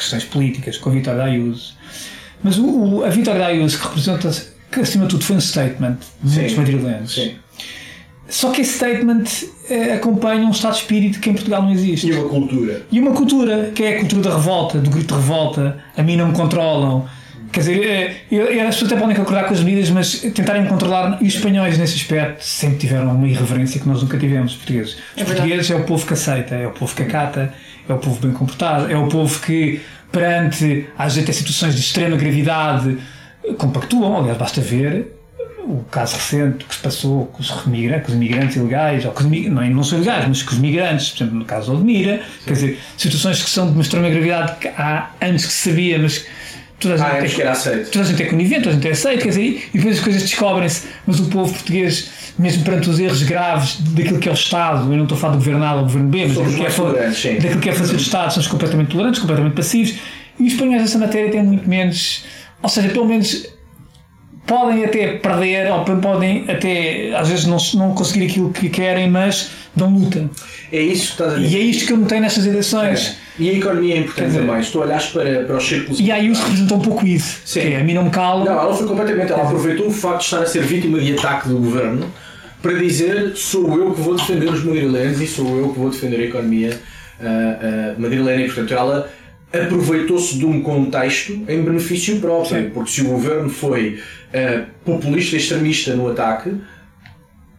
questões 0.00 0.24
políticas 0.24 0.76
com 0.78 0.90
a 0.90 0.92
Vitória 0.92 1.18
da 1.18 1.24
Ayuso. 1.26 1.74
Mas 2.42 2.58
o, 2.58 2.66
o, 2.66 3.04
a 3.04 3.08
Vitória 3.10 3.40
da 3.40 3.46
Ayuso, 3.46 3.78
que 3.78 3.84
representa, 3.84 4.30
que 4.70 4.80
acima 4.80 5.04
de 5.04 5.10
tudo 5.10 5.24
foi 5.24 5.36
um 5.36 5.40
statement 5.40 5.96
de 6.22 6.54
muitos. 6.54 7.14
Sim. 7.14 7.34
Só 8.30 8.52
que 8.52 8.60
esse 8.60 8.74
statement 8.74 9.24
eh, 9.68 9.94
acompanha 9.94 10.46
um 10.46 10.52
estado 10.52 10.74
de 10.74 10.78
espírito 10.78 11.18
que 11.18 11.30
em 11.30 11.34
Portugal 11.34 11.62
não 11.62 11.72
existe. 11.72 12.06
E 12.06 12.12
uma 12.12 12.28
cultura. 12.28 12.82
E 12.90 13.00
uma 13.00 13.12
cultura, 13.12 13.72
que 13.74 13.82
é 13.82 13.96
a 13.96 13.98
cultura 13.98 14.22
da 14.22 14.36
revolta, 14.36 14.78
do 14.78 14.88
grito 14.88 15.14
de 15.14 15.20
revolta, 15.20 15.78
a 15.96 16.02
mim 16.02 16.16
não 16.16 16.28
me 16.28 16.34
controlam. 16.34 17.06
Quer 17.52 17.60
dizer, 17.60 18.24
eh, 18.30 18.60
as 18.60 18.76
pessoas 18.76 18.92
até 18.92 19.00
podem 19.00 19.16
concordar 19.16 19.46
com 19.46 19.54
as 19.54 19.60
medidas, 19.60 19.90
mas 19.90 20.20
tentarem 20.20 20.64
controlar. 20.66 21.18
E 21.20 21.26
os 21.26 21.34
espanhóis, 21.34 21.76
nesse 21.76 21.96
aspecto, 21.96 22.44
sempre 22.44 22.78
tiveram 22.78 23.12
uma 23.12 23.26
irreverência 23.26 23.80
que 23.80 23.88
nós 23.88 24.00
nunca 24.00 24.16
tivemos, 24.16 24.52
os 24.52 24.58
portugueses. 24.58 24.92
Os 25.16 25.22
é 25.22 25.24
portugueses 25.24 25.68
é 25.68 25.74
o 25.74 25.82
povo 25.82 26.06
que 26.06 26.12
aceita, 26.12 26.54
é 26.54 26.68
o 26.68 26.70
povo 26.70 26.94
que 26.94 27.02
acata 27.02 27.52
é 27.92 27.94
o 27.94 27.98
povo 27.98 28.20
bem 28.20 28.32
comportado, 28.32 28.90
é 28.90 28.96
o 28.96 29.08
povo 29.08 29.40
que, 29.40 29.80
perante 30.10 30.88
às 30.98 31.16
vezes 31.16 31.36
situações 31.36 31.74
de 31.74 31.80
extrema 31.80 32.16
gravidade, 32.16 32.98
compactuam. 33.58 34.18
Aliás, 34.18 34.38
basta 34.38 34.60
ver 34.60 35.16
o 35.64 35.84
caso 35.90 36.16
recente 36.16 36.64
que 36.64 36.74
se 36.74 36.80
passou 36.80 37.26
com 37.26 37.40
os, 37.40 37.50
com 37.50 37.70
os 37.70 38.14
imigrantes 38.14 38.56
ilegais, 38.56 39.04
ou 39.04 39.12
com 39.12 39.24
os, 39.24 39.46
não, 39.46 39.70
não 39.70 39.84
são 39.84 39.98
ilegais, 39.98 40.26
mas 40.26 40.42
com 40.42 40.52
os 40.52 40.58
migrantes, 40.58 41.10
por 41.10 41.22
exemplo, 41.22 41.38
no 41.38 41.44
caso 41.44 41.70
de 41.70 41.76
Odmira, 41.76 42.22
quer 42.44 42.52
dizer, 42.54 42.78
situações 42.96 43.42
que 43.42 43.50
são 43.50 43.66
de 43.66 43.72
uma 43.72 43.82
extrema 43.82 44.08
gravidade 44.08 44.56
que 44.58 44.68
há 44.68 45.10
anos 45.20 45.46
que 45.46 45.52
se 45.52 45.70
sabia, 45.70 45.98
mas 45.98 46.26
toda 46.80 46.94
a 46.94 46.96
gente, 46.96 47.10
ah, 47.10 47.24
é, 47.24 47.28
que 47.28 47.42
era 47.42 47.52
aceito. 47.52 47.90
toda 47.90 48.04
a 48.04 48.08
gente 48.08 48.22
é 48.22 48.26
conivente, 48.26 48.62
toda 48.62 48.70
a 48.70 48.74
gente 48.74 48.88
é 48.88 48.90
aceito, 48.90 49.22
quer 49.22 49.28
dizer, 49.28 49.68
e 49.72 49.78
depois 49.78 49.98
as 49.98 50.04
coisas 50.04 50.22
descobrem-se, 50.22 50.88
mas 51.06 51.20
o 51.20 51.26
povo 51.26 51.52
português 51.52 52.10
mesmo 52.38 52.64
perante 52.64 52.88
os 52.88 52.98
erros 52.98 53.22
graves 53.22 53.76
daquilo 53.80 54.18
que 54.18 54.28
é 54.28 54.32
o 54.32 54.34
Estado, 54.34 54.90
eu 54.90 54.96
não 54.96 55.02
estou 55.02 55.16
a 55.16 55.20
falar 55.20 55.32
do 55.34 55.38
governo 55.38 55.62
A 55.62 55.74
ou 55.74 55.78
do 55.80 55.84
governo 55.84 56.08
B, 56.08 56.26
mas 56.26 56.36
daquilo 56.36 56.56
que, 56.56 57.28
é, 57.28 57.34
daquilo 57.34 57.60
que 57.60 57.68
é 57.68 57.72
fazer 57.72 57.92
o 57.92 57.96
Estado, 57.96 58.32
somos 58.32 58.48
completamente 58.48 58.88
tolerantes, 58.88 59.20
completamente 59.20 59.54
passivos, 59.54 59.94
e 60.38 60.46
os 60.46 60.52
espanhóis 60.54 60.80
nessa 60.80 60.98
matéria 60.98 61.30
têm 61.30 61.42
muito 61.42 61.68
menos, 61.68 62.24
ou 62.62 62.68
seja, 62.68 62.88
pelo 62.88 63.06
menos 63.06 63.46
podem 64.46 64.84
até 64.84 65.18
perder, 65.18 65.70
ou 65.70 65.84
podem 65.84 66.44
até 66.48 67.14
às 67.14 67.28
vezes 67.28 67.44
não, 67.44 67.58
não 67.74 67.94
conseguir 67.94 68.26
aquilo 68.26 68.50
que 68.50 68.68
querem, 68.70 69.08
mas 69.08 69.50
dão 69.76 69.92
luta. 69.92 70.30
É 70.72 70.80
isso 70.80 71.08
que 71.08 71.12
estás 71.12 71.34
a 71.34 71.36
dizer. 71.36 71.56
E 71.56 71.60
é 71.60 71.64
isto 71.64 71.86
que 71.86 71.92
eu 71.92 71.96
notei 71.98 72.20
nestas 72.20 72.46
eleições. 72.46 73.16
É. 73.26 73.29
E 73.40 73.48
a 73.48 73.54
economia 73.54 73.94
é 73.94 73.98
importante 73.98 74.26
dizer, 74.26 74.40
também. 74.40 74.62
Se 74.62 74.70
tu 74.70 74.80
olhas 74.80 75.06
para, 75.06 75.44
para 75.44 75.56
os 75.56 75.66
círculos. 75.66 75.98
E 75.98 76.12
aí 76.12 76.30
isso 76.30 76.42
representou 76.42 76.78
um 76.78 76.82
pouco 76.82 77.06
isso. 77.06 77.40
Sim. 77.44 77.60
Que 77.60 77.66
é, 77.68 77.80
a 77.80 77.84
mim 77.84 77.94
não 77.94 78.04
me 78.04 78.10
cala. 78.10 78.44
Não, 78.44 78.52
ela 78.52 78.74
foi 78.74 78.86
completamente. 78.86 79.32
Ela 79.32 79.42
aproveitou 79.42 79.86
o 79.86 79.90
facto 79.90 80.18
de 80.18 80.24
estar 80.24 80.42
a 80.42 80.46
ser 80.46 80.62
vítima 80.62 81.00
de 81.00 81.14
ataque 81.14 81.48
do 81.48 81.56
governo 81.56 82.06
para 82.60 82.74
dizer 82.74 83.34
sou 83.36 83.74
eu 83.78 83.94
que 83.94 84.00
vou 84.02 84.14
defender 84.14 84.50
os 84.50 84.62
madrilenos 84.62 85.18
e 85.20 85.26
sou 85.26 85.58
eu 85.58 85.70
que 85.70 85.78
vou 85.78 85.88
defender 85.88 86.20
a 86.20 86.24
economia 86.24 86.78
uh, 87.18 87.96
uh, 87.96 88.00
madrilena. 88.00 88.42
E, 88.42 88.46
portanto, 88.46 88.74
ela 88.74 89.10
aproveitou-se 89.52 90.38
de 90.38 90.46
um 90.46 90.62
contexto 90.62 91.32
em 91.48 91.62
benefício 91.62 92.20
próprio, 92.20 92.62
Sim. 92.62 92.70
porque 92.70 92.90
se 92.90 93.00
o 93.00 93.04
governo 93.08 93.48
foi 93.48 93.98
uh, 94.34 94.66
populista 94.84 95.36
extremista 95.36 95.94
no 95.94 96.08
ataque, 96.08 96.52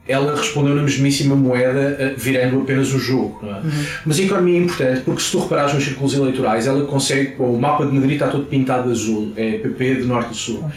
ela 0.08 0.36
respondeu 0.36 0.76
na 0.76 0.82
mesmíssima 0.82 1.36
moeda, 1.36 1.96
eh, 2.00 2.14
virando 2.18 2.62
apenas 2.62 2.92
o 2.94 3.00
jogo. 3.00 3.40
É? 3.44 3.46
Uhum. 3.46 3.86
Mas 4.06 4.20
a 4.20 4.24
economia 4.24 4.60
é 4.60 4.64
importante 4.64 5.02
porque, 5.02 5.22
se 5.22 5.32
tu 5.32 5.40
reparares 5.40 5.74
nos 5.74 5.84
círculos 5.84 6.14
eleitorais, 6.14 6.68
ela 6.68 6.86
consegue. 6.86 7.36
o 7.40 7.58
mapa 7.58 7.86
de 7.86 7.94
Madrid 7.94 8.14
está 8.14 8.28
todo 8.28 8.46
pintado 8.46 8.86
de 8.86 8.92
azul, 8.92 9.32
é 9.36 9.60
PP 9.60 9.96
de 9.96 10.04
norte 10.04 10.32
a 10.32 10.34
sul. 10.34 10.70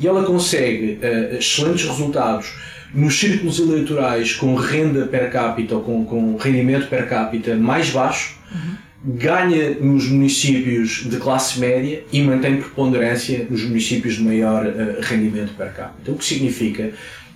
E 0.00 0.06
ela 0.06 0.24
consegue 0.24 0.98
uh, 1.00 1.36
excelentes 1.36 1.86
resultados 1.86 2.52
nos 2.92 3.18
círculos 3.18 3.58
eleitorais 3.58 4.34
com 4.34 4.54
renda 4.54 5.06
per 5.06 5.30
capita 5.30 5.76
ou 5.76 5.82
com, 5.82 6.04
com 6.04 6.36
rendimento 6.36 6.88
per 6.88 7.08
capita 7.08 7.54
mais 7.54 7.90
baixo. 7.90 8.36
Uhum 8.52 8.82
ganha 9.04 9.70
nos 9.80 10.08
municípios 10.08 11.04
de 11.08 11.16
classe 11.16 11.58
média 11.58 12.04
e 12.12 12.22
mantém 12.22 12.56
preponderância 12.58 13.46
nos 13.50 13.64
municípios 13.64 14.14
de 14.14 14.22
maior 14.22 14.64
uh, 14.64 15.00
rendimento 15.00 15.54
per 15.54 15.72
capita. 15.72 16.12
O 16.12 16.14
que 16.14 16.24
significa 16.24 16.92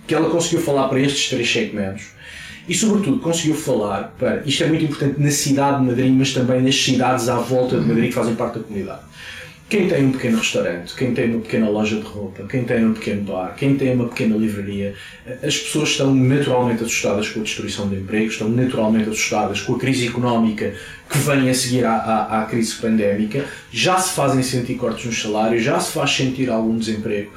que 0.07 0.15
ela 0.15 0.29
conseguiu 0.29 0.61
falar 0.61 0.87
para 0.87 0.99
estes 0.99 1.29
três 1.29 1.51
segmentos 1.51 2.05
e, 2.67 2.73
sobretudo, 2.73 3.19
conseguiu 3.19 3.55
falar 3.55 4.15
para. 4.17 4.41
Isto 4.45 4.63
é 4.63 4.67
muito 4.67 4.85
importante 4.85 5.19
na 5.19 5.31
cidade 5.31 5.79
de 5.79 5.85
Madrid, 5.85 6.13
mas 6.13 6.33
também 6.33 6.61
nas 6.61 6.75
cidades 6.75 7.29
à 7.29 7.35
volta 7.37 7.79
de 7.79 7.85
Madrid 7.85 8.07
que 8.07 8.15
fazem 8.15 8.35
parte 8.35 8.59
da 8.59 8.63
comunidade. 8.63 9.01
Quem 9.69 9.89
tem 9.89 10.05
um 10.05 10.13
pequeno 10.13 10.37
restaurante, 10.37 10.95
quem 10.95 11.13
tem 11.13 11.29
uma 11.29 11.41
pequena 11.41 11.69
loja 11.69 11.97
de 11.97 12.03
roupa, 12.03 12.43
quem 12.47 12.63
tem 12.63 12.85
um 12.85 12.93
pequeno 12.93 13.23
bar, 13.23 13.53
quem 13.57 13.75
tem 13.75 13.93
uma 13.93 14.07
pequena 14.07 14.37
livraria, 14.37 14.95
as 15.43 15.57
pessoas 15.57 15.89
estão 15.89 16.15
naturalmente 16.15 16.85
assustadas 16.85 17.27
com 17.27 17.41
a 17.41 17.43
destruição 17.43 17.89
de 17.89 17.97
empregos, 17.97 18.33
estão 18.33 18.47
naturalmente 18.47 19.09
assustadas 19.09 19.59
com 19.59 19.75
a 19.75 19.77
crise 19.77 20.07
económica 20.07 20.73
que 21.09 21.17
vem 21.17 21.49
a 21.49 21.53
seguir 21.53 21.83
à, 21.83 21.95
à, 21.95 22.43
à 22.43 22.45
crise 22.45 22.75
pandémica, 22.75 23.43
já 23.69 23.99
se 23.99 24.13
fazem 24.15 24.41
sentir 24.41 24.75
cortes 24.75 25.05
nos 25.05 25.21
salários, 25.21 25.61
já 25.61 25.77
se 25.81 25.91
faz 25.91 26.11
sentir 26.11 26.49
algum 26.49 26.77
desemprego. 26.77 27.33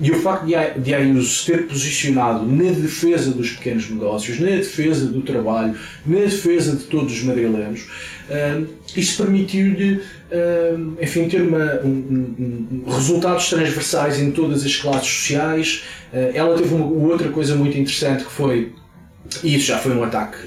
E 0.00 0.10
o 0.10 0.20
facto 0.20 0.46
de 0.46 0.54
a, 0.56 0.70
de 0.70 0.92
ter 1.46 1.66
posicionado 1.68 2.44
na 2.44 2.72
defesa 2.72 3.30
dos 3.30 3.50
pequenos 3.50 3.88
negócios, 3.88 4.40
na 4.40 4.50
defesa 4.50 5.06
do 5.06 5.22
trabalho, 5.22 5.76
na 6.04 6.20
defesa 6.20 6.74
de 6.74 6.84
todos 6.84 7.12
os 7.12 7.22
madrilenos, 7.22 7.82
uh, 8.28 8.66
isso 8.96 9.22
permitiu-lhe, 9.22 9.94
uh, 9.94 10.96
enfim, 11.00 11.28
ter 11.28 11.42
uma, 11.42 11.80
um, 11.84 11.88
um, 11.88 12.90
resultados 12.92 13.48
transversais 13.48 14.18
em 14.18 14.32
todas 14.32 14.64
as 14.64 14.74
classes 14.76 15.08
sociais. 15.08 15.84
Uh, 16.12 16.32
ela 16.34 16.56
teve 16.58 16.74
uma 16.74 16.86
outra 16.86 17.28
coisa 17.28 17.54
muito 17.54 17.78
interessante 17.78 18.24
que 18.24 18.32
foi, 18.32 18.72
e 19.44 19.54
isso 19.54 19.66
já 19.66 19.78
foi 19.78 19.92
um 19.94 20.02
ataque 20.02 20.38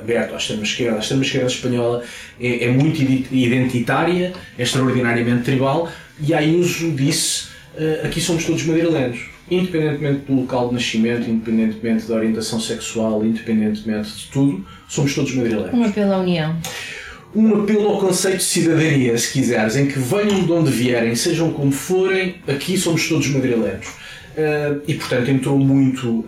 aberto 0.00 0.32
à 0.32 0.38
extrema-esquerda. 0.38 0.96
A 0.96 1.00
extrema-esquerda 1.00 1.46
espanhola 1.46 2.02
é, 2.40 2.64
é, 2.64 2.70
muito 2.70 3.02
identitária, 3.02 4.32
é 4.58 4.62
extraordinariamente 4.62 5.44
tribal, 5.44 5.90
e 6.26 6.32
a 6.32 6.38
Ayuso 6.38 6.90
disse 6.92 7.48
aqui 8.04 8.20
somos 8.20 8.44
todos 8.44 8.64
madrilenos. 8.64 9.30
Independentemente 9.50 10.26
do 10.26 10.40
local 10.40 10.68
de 10.68 10.74
nascimento, 10.74 11.30
independentemente 11.30 12.06
da 12.06 12.14
orientação 12.16 12.60
sexual, 12.60 13.24
independentemente 13.24 14.10
de 14.10 14.26
tudo, 14.26 14.66
somos 14.88 15.14
todos 15.14 15.34
madrilenos. 15.34 15.72
Um 15.72 15.84
apelo 15.84 16.12
à 16.12 16.18
união. 16.18 16.56
Um 17.34 17.62
apelo 17.62 17.88
ao 17.88 17.98
conceito 17.98 18.38
de 18.38 18.44
cidadania, 18.44 19.16
se 19.18 19.32
quiseres, 19.32 19.76
em 19.76 19.86
que 19.86 19.98
venham 19.98 20.44
de 20.44 20.52
onde 20.52 20.70
vierem, 20.70 21.14
sejam 21.14 21.52
como 21.52 21.70
forem, 21.70 22.36
aqui 22.46 22.76
somos 22.76 23.06
todos 23.08 23.28
madrilenos. 23.28 23.86
Uh, 24.38 24.80
e 24.86 24.94
portanto 24.94 25.28
entrou 25.28 25.58
muito 25.58 26.20
uh, 26.20 26.24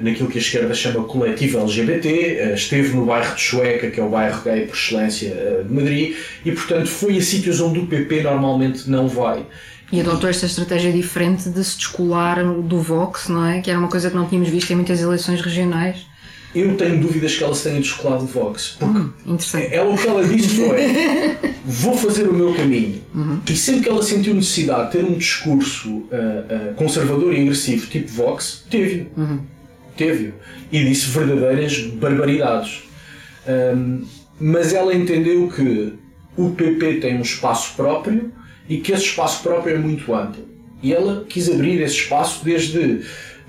naquilo 0.00 0.30
que 0.30 0.38
a 0.38 0.40
esquerda 0.40 0.72
chama 0.72 1.04
coletivo 1.04 1.58
LGBT, 1.58 2.08
uh, 2.08 2.54
esteve 2.54 2.96
no 2.96 3.04
bairro 3.04 3.34
de 3.34 3.40
Chueca, 3.42 3.90
que 3.90 4.00
é 4.00 4.02
o 4.02 4.08
bairro 4.08 4.42
gay 4.42 4.64
por 4.64 4.74
excelência 4.74 5.62
de 5.68 5.70
Madrid, 5.70 6.16
e 6.42 6.52
portanto 6.52 6.86
foi 6.86 7.18
a 7.18 7.20
sítios 7.20 7.60
onde 7.60 7.80
o 7.80 7.86
PP 7.86 8.22
normalmente 8.22 8.88
não 8.88 9.06
vai. 9.08 9.44
E 9.92 10.00
adotou 10.00 10.30
esta 10.30 10.46
estratégia 10.46 10.92
diferente 10.92 11.48
de 11.48 11.64
se 11.64 11.76
descolar 11.76 12.44
do 12.44 12.80
Vox, 12.80 13.28
não 13.28 13.44
é? 13.44 13.60
Que 13.60 13.70
era 13.70 13.78
uma 13.78 13.88
coisa 13.88 14.08
que 14.08 14.16
não 14.16 14.26
tínhamos 14.26 14.48
visto 14.48 14.70
em 14.70 14.76
muitas 14.76 15.00
eleições 15.00 15.40
regionais. 15.40 16.06
Eu 16.54 16.76
tenho 16.76 17.00
dúvidas 17.00 17.36
que 17.36 17.44
ela 17.44 17.54
se 17.54 17.68
tenha 17.68 17.80
descolado 17.80 18.24
do 18.24 18.32
Vox. 18.32 18.76
Porque 18.78 18.98
hum, 18.98 19.68
ela, 19.70 19.90
o 19.90 19.96
que 19.96 20.08
ela 20.08 20.24
disse 20.24 20.56
foi: 20.56 21.50
vou 21.64 21.96
fazer 21.96 22.28
o 22.28 22.34
meu 22.34 22.54
caminho. 22.54 23.00
Uhum. 23.14 23.40
E 23.48 23.56
sempre 23.56 23.82
que 23.82 23.88
ela 23.88 24.02
sentiu 24.02 24.34
necessidade 24.34 24.86
de 24.86 24.98
ter 24.98 25.04
um 25.04 25.16
discurso 25.16 25.88
uh, 25.88 26.02
uh, 26.02 26.74
conservador 26.74 27.34
e 27.34 27.42
agressivo, 27.42 27.86
tipo 27.86 28.08
Vox, 28.10 28.64
teve-o. 28.68 29.20
Uhum. 29.20 29.40
Teve-o. 29.96 30.34
E 30.72 30.84
disse 30.84 31.06
verdadeiras 31.10 31.78
barbaridades. 31.86 32.82
Um, 33.46 34.04
mas 34.40 34.72
ela 34.72 34.94
entendeu 34.94 35.48
que 35.48 35.92
o 36.36 36.50
PP 36.50 36.94
tem 36.94 37.18
um 37.18 37.22
espaço 37.22 37.74
próprio 37.76 38.32
e 38.70 38.78
que 38.78 38.92
esse 38.92 39.06
espaço 39.06 39.42
próprio 39.42 39.74
é 39.74 39.78
muito 39.78 40.14
amplo. 40.14 40.48
E 40.80 40.94
ela 40.94 41.26
quis 41.28 41.50
abrir 41.50 41.82
esse 41.82 41.96
espaço 41.96 42.44
desde 42.44 43.00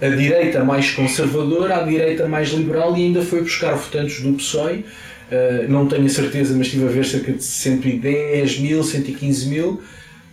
a 0.02 0.10
direita 0.10 0.64
mais 0.64 0.90
conservadora 0.90 1.78
à 1.78 1.84
direita 1.84 2.28
mais 2.28 2.50
liberal 2.50 2.98
e 2.98 3.04
ainda 3.04 3.22
foi 3.22 3.42
buscar 3.42 3.76
votantes 3.76 4.20
do 4.22 4.34
PSOE. 4.34 4.80
Uh, 4.80 5.70
não 5.70 5.88
tenho 5.88 6.06
a 6.06 6.10
certeza, 6.10 6.56
mas 6.58 6.68
estive 6.68 6.86
a 6.86 6.90
ver 6.90 7.06
cerca 7.06 7.32
de 7.32 7.44
110 7.44 8.60
mil, 8.60 8.84
115 8.84 9.48
mil 9.48 9.82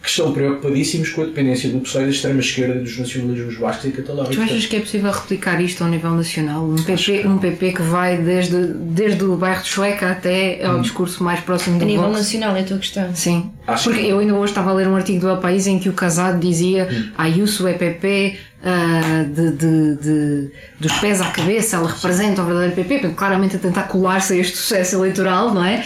que 0.09 0.21
estão 0.21 0.33
preocupadíssimos 0.33 1.11
com 1.11 1.23
a 1.23 1.25
dependência 1.27 1.69
do 1.69 1.81
PSOE 1.81 2.05
da 2.05 2.11
extrema-esquerda 2.11 2.81
dos 2.81 2.99
nacionalismos 2.99 3.57
bascos 3.59 3.85
e 3.85 3.93
catalães. 3.93 4.35
Tu 4.35 4.41
achas 4.41 4.67
que 4.67 4.77
é 4.77 4.81
possível 4.81 5.11
replicar 5.11 5.61
isto 5.61 5.85
ao 5.85 5.91
nível 5.91 6.13
nacional? 6.13 6.65
Um 6.65 6.83
PP, 6.83 7.27
um 7.27 7.39
PP 7.39 7.73
que 7.73 7.83
vai 7.83 8.17
desde, 8.17 8.69
desde 8.75 9.23
o 9.25 9.37
bairro 9.37 9.63
de 9.63 9.69
Chueca 9.69 10.11
até 10.11 10.65
ao 10.65 10.77
hum. 10.77 10.81
discurso 10.81 11.23
mais 11.23 11.41
próximo 11.41 11.79
do 11.79 11.85
A 11.85 11.87
nível 11.87 12.05
Vox? 12.05 12.17
nacional 12.17 12.57
é 12.57 12.61
a 12.61 12.65
tua 12.65 12.79
questão. 12.79 13.15
Sim. 13.15 13.51
Acho 13.67 13.85
Porque 13.85 14.01
que... 14.01 14.09
eu 14.09 14.19
ainda 14.19 14.35
hoje 14.35 14.53
estava 14.53 14.71
a 14.71 14.75
ler 14.75 14.89
um 14.89 14.97
artigo 14.97 15.21
do 15.21 15.29
El 15.29 15.37
País 15.37 15.67
em 15.67 15.79
que 15.79 15.91
o 15.91 15.93
Casado 15.93 16.41
dizia 16.41 16.89
hum. 16.91 17.13
a 17.17 17.25
Ayuso 17.25 17.69
é 17.69 17.75
PP 17.75 18.39
uh, 18.63 19.25
de, 19.27 19.51
de, 19.53 19.97
de, 19.97 20.51
dos 20.81 20.93
pés 21.01 21.21
à 21.21 21.27
cabeça, 21.27 21.77
ela 21.77 21.91
representa 21.91 22.41
o 22.41 22.47
verdadeiro 22.47 22.75
PP, 22.75 23.11
claramente 23.15 23.57
a 23.57 23.59
tentar 23.59 23.83
colar-se 23.83 24.33
a 24.33 24.37
este 24.37 24.57
sucesso 24.57 24.97
eleitoral, 24.97 25.53
não 25.53 25.65
é? 25.65 25.85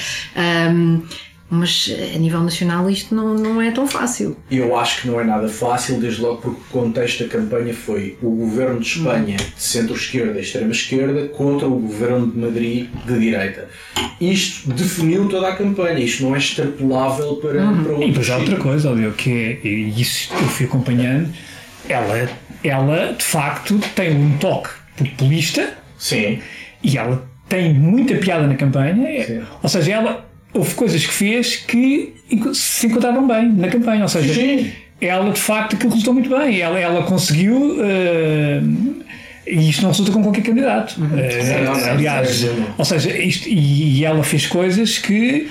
Um, 0.70 1.02
mas 1.52 1.94
eh, 1.94 2.14
a 2.16 2.18
nível 2.18 2.40
nacional 2.40 2.88
isto 2.88 3.14
não, 3.14 3.34
não 3.34 3.60
é 3.60 3.70
tão 3.70 3.86
fácil. 3.86 4.34
Eu 4.50 4.74
acho 4.74 5.02
que 5.02 5.08
não 5.08 5.20
é 5.20 5.24
nada 5.24 5.46
fácil, 5.50 6.00
desde 6.00 6.22
logo 6.22 6.38
porque 6.40 6.60
o 6.60 6.80
contexto 6.80 7.24
da 7.24 7.28
campanha 7.28 7.74
foi 7.74 8.16
o 8.22 8.30
governo 8.30 8.80
de 8.80 8.86
Espanha 8.86 9.36
de 9.36 9.62
centro-esquerda 9.62 10.38
e 10.38 10.40
extrema-esquerda 10.40 11.28
contra 11.28 11.68
o 11.68 11.78
governo 11.78 12.26
de 12.26 12.38
Madrid 12.38 12.88
de 13.06 13.18
direita. 13.18 13.68
Isto 14.18 14.70
definiu 14.72 15.28
toda 15.28 15.48
a 15.48 15.54
campanha, 15.54 15.98
isto 15.98 16.22
não 16.22 16.34
é 16.34 16.38
extrapolável 16.38 17.36
para, 17.36 17.62
uhum. 17.62 17.84
para 17.84 17.92
outro 17.92 18.08
E 18.08 18.08
depois 18.08 18.30
há 18.30 18.36
outra 18.38 18.56
coisa, 18.56 18.90
óbvio, 18.90 19.12
que 19.12 19.30
é, 19.30 19.66
e 19.66 20.00
isso 20.00 20.32
eu 20.32 20.48
fui 20.48 20.64
acompanhando, 20.64 21.28
ela, 21.86 22.30
ela 22.64 23.12
de 23.12 23.24
facto 23.24 23.78
tem 23.94 24.16
um 24.16 24.38
toque 24.38 24.70
populista. 24.96 25.74
Sim. 25.98 26.40
E 26.82 26.96
ela 26.96 27.28
tem 27.46 27.74
muita 27.74 28.16
piada 28.16 28.46
na 28.46 28.54
campanha, 28.54 29.26
Sim. 29.26 29.42
ou 29.62 29.68
seja, 29.68 29.92
ela 29.92 30.31
houve 30.54 30.74
coisas 30.74 31.04
que 31.06 31.12
fez 31.12 31.56
que 31.56 32.14
se 32.54 32.86
encontraram 32.86 33.26
bem 33.26 33.50
na 33.52 33.68
campanha. 33.68 34.02
Ou 34.02 34.08
seja, 34.08 34.34
Sim. 34.34 34.70
ela 35.00 35.30
de 35.30 35.40
facto 35.40 35.76
que 35.76 35.86
resultou 35.86 36.14
muito 36.14 36.30
bem. 36.30 36.60
Ela, 36.60 36.78
ela 36.78 37.02
conseguiu. 37.04 37.76
Uh, 37.78 39.02
e 39.46 39.70
isto 39.70 39.82
não 39.82 39.90
resulta 39.90 40.12
com 40.12 40.22
qualquer 40.22 40.42
candidato. 40.42 41.00
Uhum. 41.00 41.06
Uh, 41.06 41.90
aliás, 41.90 42.46
ou 42.78 42.84
seja, 42.84 43.16
isto, 43.16 43.48
e, 43.48 43.98
e, 43.98 44.04
ela 44.04 44.22
fez 44.22 44.46
coisas 44.46 44.98
que 44.98 45.50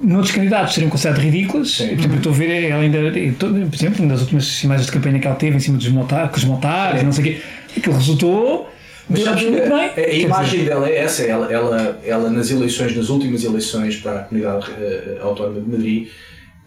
noutros 0.00 0.34
candidatos 0.34 0.74
seriam 0.74 0.88
consideradas 0.88 1.22
ridículas. 1.22 1.76
Sim. 1.76 1.88
Por 1.88 1.98
exemplo, 1.98 2.12
eu 2.12 2.16
estou 2.16 2.32
a 2.32 2.36
ver 2.36 2.70
ela 2.70 2.82
ainda, 2.82 2.98
por 3.38 3.74
exemplo, 3.74 4.06
nas 4.06 4.20
últimas 4.22 4.64
imagens 4.64 4.86
de 4.86 4.92
campanha 4.92 5.18
que 5.18 5.26
ela 5.26 5.36
teve 5.36 5.56
em 5.56 5.60
cima 5.60 5.76
dos 5.76 5.88
montares, 5.88 6.30
com 6.30 6.36
os 6.38 6.44
montares, 6.44 7.02
não 7.02 7.12
sei 7.12 7.22
o 7.22 7.26
quê, 7.26 7.42
aquilo 7.76 7.94
resultou 7.94 8.70
mas 9.08 9.22
sabes, 9.22 9.44
a, 9.44 10.00
a 10.00 10.12
imagem 10.12 10.64
dela 10.64 10.88
é 10.88 10.98
essa. 10.98 11.22
Ela, 11.22 11.52
ela, 11.52 12.00
ela, 12.04 12.30
nas 12.30 12.50
eleições, 12.50 12.94
nas 12.96 13.08
últimas 13.08 13.44
eleições 13.44 13.96
para 13.96 14.20
a 14.20 14.22
Comunidade 14.24 14.70
uh, 14.70 15.22
Autónoma 15.26 15.60
de 15.60 15.68
Madrid, 15.68 16.08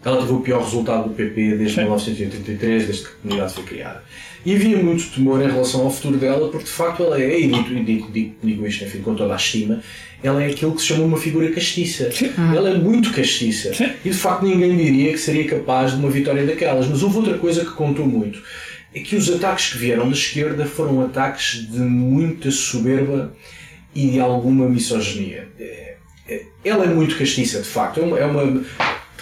ela 0.04 0.18
teve 0.18 0.32
o 0.32 0.40
pior 0.40 0.62
resultado 0.62 1.08
do 1.08 1.14
PP 1.14 1.56
desde 1.56 1.74
Sim. 1.74 1.82
1983, 1.82 2.86
desde 2.86 3.02
que 3.04 3.08
a 3.08 3.14
comunidade 3.22 3.54
foi 3.54 3.64
criada. 3.64 4.02
E 4.44 4.54
havia 4.54 4.76
muito 4.76 5.10
temor 5.14 5.40
em 5.40 5.46
relação 5.46 5.82
ao 5.82 5.90
futuro 5.90 6.18
dela, 6.18 6.50
porque 6.50 6.66
de 6.66 6.70
facto 6.70 7.02
ela 7.02 7.18
é, 7.18 7.40
e 7.40 7.48
digo, 7.48 7.84
digo, 7.84 8.12
digo, 8.12 8.36
digo 8.42 8.66
isto 8.66 8.84
enfim, 8.84 8.98
com 8.98 9.14
toda 9.14 9.32
a 9.32 9.36
estima, 9.36 9.80
ela 10.22 10.42
é 10.42 10.50
aquilo 10.50 10.74
que 10.74 10.82
se 10.82 10.88
chama 10.88 11.04
uma 11.04 11.16
figura 11.16 11.50
castiça. 11.50 12.10
Sim. 12.12 12.30
Ela 12.54 12.70
é 12.70 12.74
muito 12.74 13.10
castiça. 13.12 13.72
Sim. 13.72 13.90
E 14.04 14.10
de 14.10 14.16
facto 14.16 14.44
ninguém 14.44 14.76
diria 14.76 15.12
que 15.12 15.18
seria 15.18 15.46
capaz 15.46 15.92
de 15.92 15.98
uma 15.98 16.10
vitória 16.10 16.44
daquelas. 16.44 16.86
Mas 16.86 17.02
houve 17.02 17.16
outra 17.16 17.38
coisa 17.38 17.64
que 17.64 17.70
contou 17.70 18.06
muito 18.06 18.42
é 18.94 19.00
que 19.00 19.16
os 19.16 19.28
ataques 19.28 19.72
que 19.72 19.78
vieram 19.78 20.06
da 20.06 20.14
esquerda 20.14 20.64
foram 20.64 21.04
ataques 21.04 21.68
de 21.68 21.80
muita 21.80 22.50
soberba 22.50 23.34
e 23.94 24.10
de 24.10 24.20
alguma 24.20 24.68
misoginia. 24.68 25.48
É, 25.58 25.96
é, 26.28 26.46
ela 26.64 26.84
é 26.84 26.88
muito 26.88 27.16
castiça, 27.18 27.60
de 27.60 27.68
facto. 27.68 28.00
É 28.00 28.02
uma, 28.04 28.18
é 28.18 28.24
uma 28.24 28.64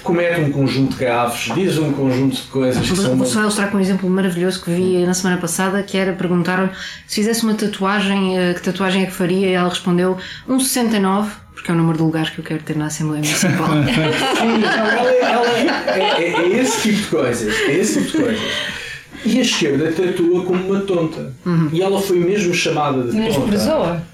comete 0.02 0.40
um 0.40 0.50
conjunto 0.50 0.92
de 0.92 0.98
graves, 0.98 1.50
diz 1.54 1.78
um 1.78 1.92
conjunto 1.92 2.36
de 2.36 2.42
coisas 2.42 2.88
que 2.88 2.96
são. 2.96 3.16
Vou 3.16 3.26
só 3.26 3.40
ilustrar 3.40 3.70
com 3.70 3.78
um 3.78 3.80
exemplo 3.80 4.08
maravilhoso 4.10 4.62
que 4.62 4.70
vi 4.70 5.06
na 5.06 5.14
semana 5.14 5.40
passada, 5.40 5.82
que 5.82 5.96
era 5.96 6.12
perguntar 6.12 6.76
se 7.06 7.16
fizesse 7.16 7.44
uma 7.44 7.54
tatuagem, 7.54 8.38
eh, 8.38 8.54
que 8.54 8.62
tatuagem 8.62 9.04
é 9.04 9.06
que 9.06 9.12
faria? 9.12 9.46
E 9.48 9.52
ela 9.52 9.68
respondeu 9.68 10.18
um 10.48 10.58
69, 10.58 11.30
porque 11.54 11.70
é 11.70 11.74
o 11.74 11.76
número 11.76 11.98
de 11.98 12.04
lugares 12.04 12.30
que 12.30 12.40
eu 12.40 12.44
quero 12.44 12.62
ter 12.62 12.76
na 12.76 12.86
Assembleia 12.86 13.22
Municipal. 13.22 13.68
Sim, 14.36 14.64
ela, 14.64 15.12
ela 15.12 15.48
é, 15.58 16.00
é, 16.00 16.32
é, 16.32 16.48
esse 16.60 16.82
tipo 16.82 17.02
de 17.02 17.06
coisas. 17.06 17.54
É 17.54 17.72
esse 17.72 18.02
tipo 18.02 18.18
de 18.18 18.24
coisas. 18.24 18.81
E 19.24 19.38
a 19.38 19.42
esquerda 19.42 19.92
tratou-a 19.92 20.44
como 20.44 20.66
uma 20.66 20.80
tonta. 20.80 21.34
Uhum. 21.46 21.68
E 21.72 21.80
ela 21.82 22.00
foi 22.00 22.18
mesmo 22.18 22.52
chamada 22.52 23.02
de 23.04 23.12
tonta. 23.34 23.40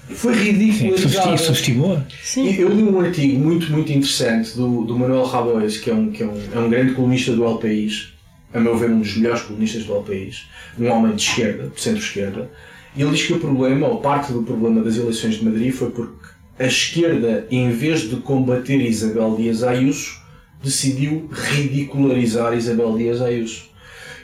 Foi 0.09 0.33
ridicularizada. 0.33 1.37
Subestimou. 1.37 2.01
Sim. 2.23 2.53
Eu 2.55 2.69
li 2.69 2.83
um 2.83 2.99
artigo 2.99 3.39
muito, 3.39 3.71
muito 3.71 3.91
interessante 3.91 4.55
do, 4.55 4.83
do 4.83 4.97
Manuel 4.97 5.23
Rabois, 5.23 5.77
que, 5.77 5.89
é 5.89 5.93
um, 5.93 6.11
que 6.11 6.23
é, 6.23 6.25
um, 6.25 6.41
é 6.53 6.59
um 6.59 6.69
grande 6.69 6.93
colunista 6.93 7.31
do 7.31 7.43
El 7.43 7.57
País, 7.57 8.13
a 8.53 8.59
meu 8.59 8.77
ver, 8.77 8.89
um 8.89 8.99
dos 8.99 9.15
melhores 9.17 9.41
colunistas 9.43 9.83
do 9.83 9.93
El 9.93 10.03
País, 10.03 10.47
um 10.77 10.87
homem 10.87 11.15
de 11.15 11.21
esquerda, 11.21 11.71
de 11.73 11.81
centro-esquerda. 11.81 12.49
E 12.95 13.01
ele 13.01 13.11
diz 13.11 13.23
que 13.23 13.33
o 13.33 13.39
problema, 13.39 13.87
ou 13.87 13.97
parte 13.97 14.33
do 14.33 14.43
problema 14.43 14.81
das 14.81 14.97
eleições 14.97 15.35
de 15.35 15.45
Madrid, 15.45 15.71
foi 15.71 15.91
porque 15.91 16.29
a 16.57 16.65
esquerda, 16.65 17.47
em 17.49 17.71
vez 17.71 18.01
de 18.01 18.17
combater 18.17 18.81
Isabel 18.81 19.35
Dias 19.37 19.63
Ayuso, 19.63 20.19
decidiu 20.61 21.29
ridicularizar 21.31 22.53
Isabel 22.53 22.97
Dias 22.97 23.21
Ayuso. 23.21 23.68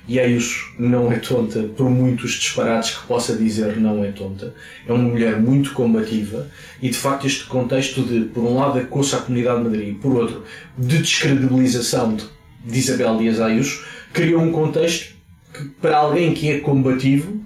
E 0.08 0.20
Ayuso 0.20 0.66
não 0.78 1.12
é 1.12 1.18
tonta, 1.18 1.64
por 1.76 1.90
muitos 1.90 2.34
disparates 2.34 2.92
que 2.92 3.08
possa 3.08 3.36
dizer, 3.36 3.78
não 3.78 4.04
é 4.04 4.12
tonta. 4.12 4.54
É 4.88 4.94
uma 4.94 5.04
mulher 5.04 5.40
muito 5.42 5.74
combativa 5.74 6.48
e, 6.82 6.90
de 6.90 6.98
facto, 6.98 7.26
este 7.26 7.46
contexto 7.46 8.04
de, 8.04 8.26
por 8.26 8.44
um 8.44 8.56
lado, 8.56 8.78
acosso 8.78 9.16
à 9.16 9.20
comunidade 9.20 9.58
de 9.58 9.64
Madrid 9.64 9.90
e, 9.90 9.94
por 9.94 10.16
outro, 10.16 10.44
de 10.78 11.00
descredibilização 11.00 12.16
de, 12.16 12.26
de 12.64 12.78
Isabel 12.78 13.18
Dias 13.18 13.42
Ayuso, 13.42 13.84
criou 14.14 14.42
um 14.42 14.52
contexto 14.52 15.16
que, 15.52 15.64
para 15.82 15.98
alguém 15.98 16.34
que 16.34 16.52
é 16.52 16.60
combativo, 16.60 17.44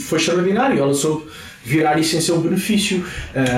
foi 0.00 0.18
extraordinário. 0.18 0.78
Ela 0.80 0.94
soube 0.94 1.26
virar 1.64 1.98
isso 1.98 2.16
em 2.16 2.20
seu 2.20 2.40
benefício. 2.40 3.04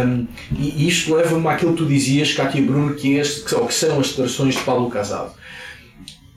Um, 0.07 0.27
e 0.57 0.87
isto 0.87 1.15
leva-me 1.15 1.47
àquilo 1.49 1.73
que 1.73 1.79
tu 1.79 1.87
dizias, 1.87 2.33
Cátia 2.33 2.63
Bruno, 2.63 2.95
que, 2.95 3.19
é 3.19 3.23
que 3.23 3.75
são 3.75 3.99
as 3.99 4.09
declarações 4.09 4.55
de 4.55 4.61
Pablo 4.61 4.91
Casado. 4.91 5.35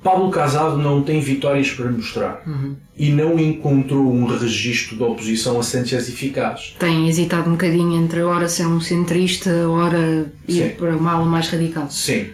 Pablo 0.01 0.29
Casado 0.31 0.77
não 0.77 1.03
tem 1.03 1.19
vitórias 1.19 1.69
para 1.71 1.91
mostrar 1.91 2.41
uhum. 2.47 2.75
e 2.97 3.09
não 3.09 3.37
encontrou 3.37 4.11
um 4.11 4.25
registro 4.25 4.95
de 4.95 5.03
oposição 5.03 5.59
a 5.59 5.63
Sanchez 5.63 6.07
eficaz. 6.07 6.75
Tem 6.79 7.09
hesitado 7.09 7.49
um 7.49 7.53
bocadinho 7.53 8.01
entre 8.01 8.21
ora 8.21 8.47
ser 8.47 8.65
um 8.65 8.79
centrista, 8.79 9.49
ora 9.67 10.31
ir 10.47 10.69
Sim. 10.69 10.69
para 10.77 10.95
uma 10.95 11.11
ala 11.11 11.25
mais 11.25 11.49
radical. 11.49 11.89
Sim. 11.89 12.27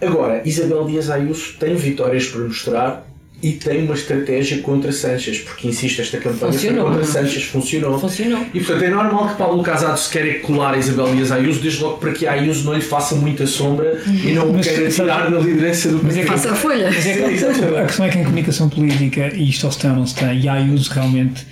Agora, 0.00 0.42
Isabel 0.44 0.84
Dias 0.84 1.10
Ayuso 1.10 1.56
tem 1.58 1.74
vitórias 1.74 2.26
para 2.26 2.40
mostrar 2.42 3.07
e 3.40 3.52
tem 3.52 3.84
uma 3.84 3.94
estratégia 3.94 4.58
contra 4.62 4.90
Sanches, 4.90 5.38
porque 5.38 5.68
insiste, 5.68 6.00
esta 6.00 6.18
campanha 6.18 6.52
funcionou, 6.52 6.86
contra 6.86 7.04
Sanches 7.04 7.44
funcionou. 7.44 7.98
funcionou. 7.98 8.44
E 8.52 8.58
portanto 8.58 8.82
é 8.82 8.90
normal 8.90 9.28
que 9.28 9.36
Paulo 9.36 9.62
Casado 9.62 9.96
se 9.96 10.10
queira 10.10 10.40
colar 10.40 10.74
a 10.74 10.78
Isabel 10.78 11.14
Dias 11.14 11.30
Ayuso, 11.30 11.60
desde 11.60 11.80
logo 11.80 11.98
para 11.98 12.12
que 12.12 12.26
a 12.26 12.32
Ayuso 12.32 12.64
não 12.64 12.74
lhe 12.74 12.80
faça 12.80 13.14
muita 13.14 13.46
sombra 13.46 14.02
e 14.06 14.32
não 14.32 14.50
o 14.50 14.60
queira 14.60 14.90
tirar 14.90 15.30
da 15.30 15.38
liderança 15.38 15.88
do 15.88 16.00
partido. 16.00 16.26
Faça 16.26 16.50
a 16.50 16.54
folha. 16.54 16.90
Mas 16.92 17.06
é, 17.06 17.80
a 17.80 17.86
questão 17.86 18.06
é 18.06 18.08
que 18.08 18.18
em 18.18 18.24
comunicação 18.24 18.68
política, 18.68 19.32
e 19.32 19.50
isto 19.50 19.66
ao 19.66 19.72
se 19.72 19.78
tem 19.78 19.90
ou 19.90 19.96
não 19.96 20.06
se 20.06 20.16
tem, 20.16 20.40
e 20.40 20.48
a 20.48 20.54
Ayuso 20.54 20.90
realmente, 20.92 21.46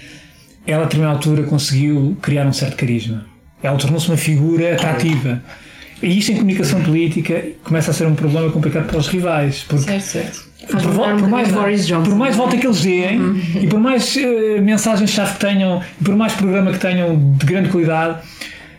ela 0.66 0.82
a 0.82 0.84
determinada 0.86 1.16
altura 1.18 1.44
conseguiu 1.44 2.16
criar 2.20 2.46
um 2.46 2.52
certo 2.52 2.76
carisma. 2.76 3.26
Ela 3.62 3.78
tornou-se 3.78 4.08
uma 4.08 4.16
figura 4.16 4.74
atrativa. 4.74 5.42
E 6.02 6.18
isto 6.18 6.32
em 6.32 6.36
comunicação 6.36 6.82
política 6.82 7.42
começa 7.64 7.90
a 7.90 7.94
ser 7.94 8.06
um 8.06 8.14
problema 8.14 8.50
complicado 8.50 8.86
para 8.86 8.98
os 8.98 9.08
rivais. 9.08 9.64
Porque 9.66 9.84
certo, 9.84 10.04
certo 10.04 10.46
por, 10.66 10.80
por, 10.80 11.28
mais, 11.28 11.48
por 11.88 12.14
mais 12.16 12.36
volta 12.36 12.56
que 12.56 12.66
eles 12.66 12.82
deem 12.82 13.20
uhum. 13.20 13.40
e 13.60 13.66
por 13.66 13.78
mais 13.78 14.16
uh, 14.16 14.62
mensagens-chave 14.62 15.34
que 15.34 15.40
tenham, 15.40 15.82
e 16.00 16.04
por 16.04 16.16
mais 16.16 16.32
programa 16.32 16.72
que 16.72 16.78
tenham 16.78 17.16
de 17.36 17.46
grande 17.46 17.68
qualidade, 17.68 18.18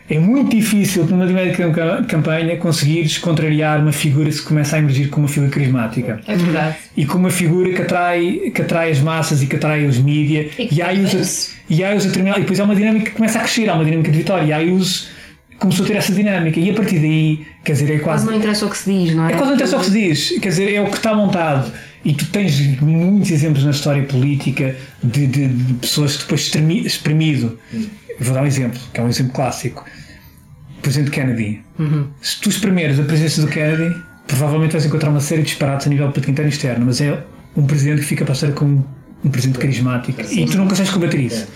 é 0.10 0.20
muito 0.20 0.56
difícil 0.56 1.06
numa 1.06 1.28
dinâmica 1.28 1.70
de 1.70 2.08
campanha 2.08 2.56
conseguires 2.58 3.18
contrariar 3.18 3.82
uma 3.82 3.92
figura 3.92 4.30
que 4.30 4.42
começa 4.42 4.78
a 4.78 4.80
emergir 4.80 5.10
como 5.10 5.26
uma 5.26 5.32
figura 5.32 5.52
carismática. 5.52 6.22
É 6.26 6.36
verdade. 6.36 6.78
E 6.96 7.06
como 7.06 7.26
uma 7.26 7.30
figura 7.30 7.74
que 7.74 7.82
atrai, 7.82 8.52
que 8.54 8.62
atrai 8.62 8.92
as 8.92 9.00
massas 9.00 9.44
e 9.44 9.48
que 9.48 9.58
atrai 9.58 9.86
os 9.86 9.98
mídias. 9.98 10.54
E, 10.58 10.76
e 10.76 10.82
aí 10.82 11.04
usa, 11.04 11.52
e 11.70 11.84
aí 11.84 11.98
usa 11.98 12.08
e 12.08 12.40
depois 12.40 12.60
há 12.60 12.64
uma 12.64 12.76
dinâmica 12.76 13.08
que 13.08 13.12
começa 13.12 13.38
a 13.38 13.42
crescer, 13.42 13.70
há 13.70 13.74
uma 13.74 13.84
dinâmica 13.84 14.10
de 14.10 14.18
vitória. 14.18 14.46
E 14.46 14.54
aí 14.54 14.72
usa 14.72 15.17
começou 15.60 15.86
a 15.86 15.88
ter 15.88 15.96
essa 15.96 16.14
dinâmica 16.14 16.60
e 16.60 16.70
a 16.70 16.74
partir 16.74 17.00
daí, 17.00 17.46
quer 17.64 17.74
dizer, 17.74 17.86
é 17.86 18.00
quase. 18.00 18.04
Quase 18.04 18.26
não 18.26 18.36
interessa 18.36 18.66
o 18.66 18.70
que 18.70 18.78
se 18.78 18.92
diz, 18.92 19.16
não 19.16 19.28
é? 19.28 19.32
É 19.32 19.36
quase 19.36 19.46
não 19.48 19.56
interessa 19.56 19.78
o 19.78 19.80
que 19.80 19.86
se 19.86 19.92
diz, 19.92 20.40
quer 20.40 20.50
dizer, 20.50 20.74
é 20.74 20.82
o 20.82 20.90
que 20.90 20.98
está 20.98 21.14
montado. 21.14 21.72
E 22.06 22.14
tu 22.14 22.26
tens 22.28 22.80
muitos 22.80 23.32
exemplos 23.32 23.64
na 23.64 23.72
história 23.72 24.04
política 24.04 24.76
de, 25.04 25.28
de, 25.28 25.48
de 25.48 25.74
pessoas 25.76 26.16
que 26.16 26.24
depois 26.24 26.50
exprimido. 26.86 27.60
Vou 28.20 28.34
dar 28.34 28.44
um 28.44 28.46
exemplo, 28.46 28.80
que 28.94 29.00
é 29.00 29.04
um 29.04 29.10
exemplo 29.10 29.34
clássico. 29.34 29.84
O 30.78 30.82
presidente 30.82 31.12
Kennedy. 31.12 31.62
Uhum. 31.78 32.08
Se 32.22 32.40
tu 32.40 32.50
exprimeres 32.50 33.00
a 33.00 33.04
presença 33.04 33.42
do 33.42 33.48
Kennedy, 33.48 33.94
provavelmente 34.26 34.72
vais 34.72 34.86
encontrar 34.86 35.10
uma 35.10 35.20
série 35.20 35.42
de 35.42 35.50
disparates 35.50 35.88
a 35.88 35.90
nível 35.90 36.08
político 36.08 36.32
interno 36.32 36.50
e 36.50 36.54
externo, 36.54 36.86
mas 36.86 37.02
é 37.02 37.24
um 37.56 37.66
presidente 37.66 38.02
que 38.02 38.08
fica 38.08 38.24
para 38.24 38.36
ser 38.36 38.54
com 38.54 38.84
um 39.26 39.30
presidente 39.30 39.60
carismático 39.60 40.22
e 40.22 40.46
tu 40.46 40.58
não 40.58 40.68
consegues 40.68 40.92
combater 40.92 41.20
isso. 41.20 41.48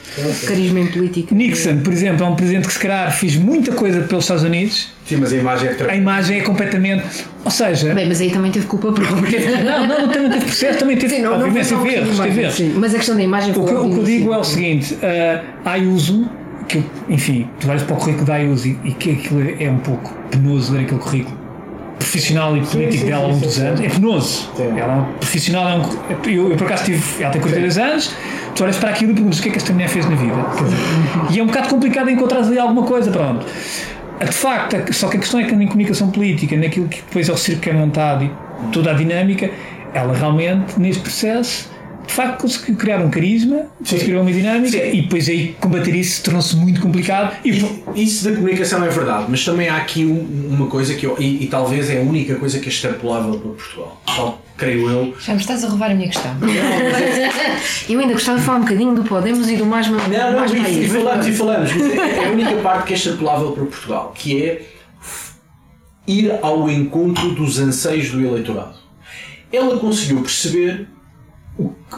Carisma 0.47 0.79
em 0.79 0.87
política. 0.87 1.33
Nixon, 1.33 1.77
por 1.77 1.93
exemplo, 1.93 2.25
é 2.25 2.29
um 2.29 2.35
presidente 2.35 2.67
que 2.67 2.73
se 2.73 2.79
calhar 2.79 3.15
fez 3.15 3.35
muita 3.35 3.71
coisa 3.71 4.01
pelos 4.01 4.23
Estados 4.23 4.43
Unidos. 4.43 4.89
Sim, 5.05 5.17
mas 5.17 5.31
a 5.31 5.37
imagem 5.37 5.69
é 5.69 5.91
A 5.91 5.95
imagem 5.95 6.39
é 6.39 6.41
completamente. 6.41 7.05
Ou 7.45 7.51
seja. 7.51 7.93
Bem, 7.93 8.07
mas 8.07 8.19
aí 8.19 8.31
também 8.31 8.51
teve 8.51 8.65
culpa 8.65 8.91
própria. 8.91 9.41
Não, 9.61 9.87
não, 9.87 10.09
também 10.09 10.31
teve 10.31 10.45
processo, 10.45 10.79
também 10.79 10.97
teve. 10.97 11.15
Sim, 11.15 11.21
não, 11.21 11.33
obviamente, 11.33 11.71
não 11.71 11.83
teve 11.83 11.95
erros. 11.95 12.19
Teve 12.19 12.41
erros. 12.41 12.61
Mas 12.75 12.93
a 12.93 12.97
questão 12.97 13.15
da 13.15 13.23
imagem 13.23 13.53
foi. 13.53 13.63
O 13.63 13.67
que, 13.67 13.73
o 13.73 13.89
que 13.89 13.99
eu 13.99 14.03
digo 14.03 14.33
é 14.33 14.37
o 14.37 14.43
seguinte: 14.43 14.93
uh, 14.95 15.69
Ayuso, 15.69 16.29
que 16.67 16.83
enfim, 17.09 17.47
tu 17.59 17.67
vais 17.67 17.83
para 17.83 17.95
o 17.95 17.99
currículo 17.99 18.25
da 18.25 18.35
Ayuso 18.35 18.67
e, 18.67 18.79
e 18.85 18.93
que 18.93 19.11
aquilo 19.11 19.41
é 19.59 19.69
um 19.69 19.79
pouco 19.79 20.13
penoso 20.29 20.73
ler 20.73 20.81
aquele 20.81 20.99
currículo 20.99 21.40
profissional 22.01 22.57
e 22.57 22.61
político 22.61 22.91
sim, 22.91 22.99
sim, 22.99 23.05
dela 23.05 23.25
há 23.25 23.27
muitos 23.29 23.59
anos, 23.59 23.81
é 23.81 23.89
penoso. 23.89 24.49
Ela 24.59 24.93
é 24.93 24.95
um 24.97 25.13
profissional, 25.13 25.69
é 25.69 25.75
um, 25.75 26.29
eu, 26.29 26.51
eu, 26.51 26.57
por 26.57 26.65
acaso 26.65 26.85
tive, 26.85 27.23
ela 27.23 27.31
tem 27.31 27.41
42 27.41 27.77
anos, 27.77 28.15
tu 28.55 28.63
olhas 28.63 28.77
para 28.77 28.89
aquilo 28.89 29.11
e 29.11 29.13
perguntas 29.13 29.39
o 29.39 29.43
que 29.43 29.49
é 29.49 29.51
que 29.51 29.57
esta 29.57 29.73
mulher 29.73 29.89
fez 29.89 30.09
na 30.09 30.15
vida. 30.15 30.35
Dizer, 30.35 31.35
e 31.35 31.39
é 31.39 31.43
um 31.43 31.47
bocado 31.47 31.69
complicado 31.69 32.09
encontrar 32.09 32.39
ali 32.39 32.59
alguma 32.59 32.83
coisa, 32.83 33.11
pronto. 33.11 33.45
De 34.19 34.31
facto, 34.31 34.93
só 34.93 35.07
que 35.07 35.17
a 35.17 35.19
questão 35.19 35.39
é 35.39 35.43
que 35.45 35.55
na 35.55 35.65
comunicação 35.65 36.11
política, 36.11 36.55
naquilo 36.55 36.87
que 36.87 36.97
depois 36.97 37.27
é 37.27 37.33
o 37.33 37.37
circo 37.37 37.61
que 37.61 37.69
é 37.69 37.73
montado 37.73 38.23
e 38.23 38.31
toda 38.71 38.91
a 38.91 38.93
dinâmica, 38.93 39.49
ela 39.93 40.13
realmente, 40.13 40.79
neste 40.79 41.01
processo, 41.01 41.69
de 42.05 42.13
facto 42.13 42.41
conseguiu 42.41 42.75
criar 42.75 42.99
um 42.99 43.09
carisma, 43.09 43.67
conseguiu 43.77 44.21
uma 44.21 44.31
dinâmica 44.31 44.77
Sim. 44.77 44.97
e 44.97 45.01
depois 45.01 45.29
aí 45.29 45.55
combater 45.59 45.95
isso 45.95 46.23
tornou-se 46.23 46.55
muito 46.55 46.81
complicado. 46.81 47.35
E, 47.45 47.63
isso 47.95 48.25
da 48.25 48.35
comunicação 48.35 48.83
é 48.83 48.89
verdade, 48.89 49.25
mas 49.29 49.43
também 49.43 49.69
há 49.69 49.77
aqui 49.77 50.05
uma 50.05 50.67
coisa 50.67 50.93
que 50.95 51.05
eu, 51.05 51.15
e, 51.19 51.43
e 51.43 51.47
talvez 51.47 51.89
é 51.89 51.99
a 51.99 52.01
única 52.01 52.35
coisa 52.35 52.59
que 52.59 52.65
é 52.65 52.69
extrapolável 52.69 53.39
para 53.39 53.51
Portugal. 53.51 54.01
Só, 54.07 54.41
creio 54.57 54.89
eu. 54.89 55.15
Já 55.19 55.33
me 55.33 55.39
estás 55.39 55.63
a 55.63 55.67
roubar 55.67 55.91
a 55.91 55.95
minha 55.95 56.07
questão. 56.07 56.35
eu 57.89 57.99
ainda 57.99 58.13
gostava 58.13 58.39
de 58.39 58.45
falar 58.45 58.57
um 58.57 58.61
bocadinho 58.61 58.95
do 58.95 59.03
Podemos 59.03 59.49
e 59.49 59.57
do 59.57 59.65
mais 59.65 59.87
Não, 59.87 59.97
não, 59.97 60.39
mais 60.39 60.51
e, 60.51 60.85
e 60.85 60.89
falamos 60.89 61.27
e 61.27 61.31
falamos, 61.31 61.71
é, 61.71 62.23
é 62.23 62.27
a 62.27 62.31
única 62.31 62.55
parte 62.57 62.87
que 62.87 62.93
é 62.93 62.95
extrapolável 62.95 63.51
para 63.51 63.65
Portugal, 63.65 64.13
que 64.15 64.43
é 64.43 64.61
ir 66.07 66.33
ao 66.41 66.69
encontro 66.69 67.31
dos 67.31 67.59
anseios 67.59 68.09
do 68.09 68.25
eleitorado. 68.25 68.75
Ela 69.51 69.77
conseguiu 69.77 70.21
perceber 70.21 70.87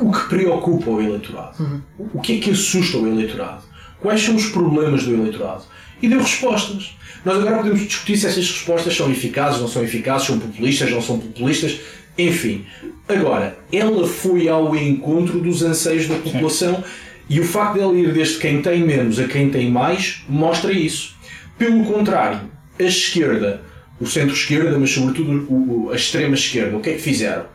o, 0.02 0.12
que 0.12 0.30
preocupa 0.30 0.90
o 0.90 1.02
eleitorado? 1.02 1.64
Uhum. 1.64 1.82
O 2.14 2.22
que 2.22 2.38
é 2.38 2.42
que 2.42 2.52
assusta 2.52 2.98
o 2.98 3.08
eleitorado? 3.08 3.64
Quais 4.00 4.22
são 4.22 4.36
os 4.36 4.48
problemas 4.48 5.04
do 5.04 5.14
eleitorado? 5.14 5.64
E 6.02 6.08
deu 6.08 6.20
respostas. 6.20 6.98
Nós 7.24 7.38
agora 7.38 7.58
podemos 7.58 7.82
discutir 7.82 8.18
se 8.18 8.28
essas 8.28 8.50
respostas 8.50 8.96
são 8.96 9.10
eficazes, 9.10 9.62
não 9.62 9.68
são 9.68 9.84
eficazes, 9.84 10.28
são 10.28 10.40
populistas, 10.40 10.92
não 10.92 11.02
são 11.02 11.20
populistas, 11.20 11.80
enfim. 12.18 12.66
Agora, 13.08 13.58
ela 13.72 14.08
foi 14.08 14.50
ao 14.50 14.76
encontro 14.76 15.40
dos 15.40 15.62
anseios 15.64 16.08
da 16.08 16.16
população 16.16 16.76
Sim. 16.76 16.84
e 17.30 17.40
o 17.40 17.46
facto 17.46 17.76
dela 17.76 17.98
ir 17.98 18.12
desde 18.14 18.40
quem 18.40 18.62
tem 18.62 18.84
menos 18.84 19.20
a 19.20 19.28
quem 19.28 19.50
tem 19.50 19.72
mais 19.72 20.24
mostra 20.28 20.74
isso. 20.74 21.16
Pelo 21.58 21.86
contrário, 21.86 22.42
a 22.80 22.84
esquerda, 22.84 23.62
o 24.00 24.06
centro-esquerda, 24.06 24.78
mas 24.78 24.90
sobretudo 24.90 25.90
a 25.92 25.96
extrema-esquerda, 25.96 26.76
o 26.76 26.82
que 26.82 26.90
é 26.90 26.94
que 26.94 27.02
fizeram? 27.02 27.46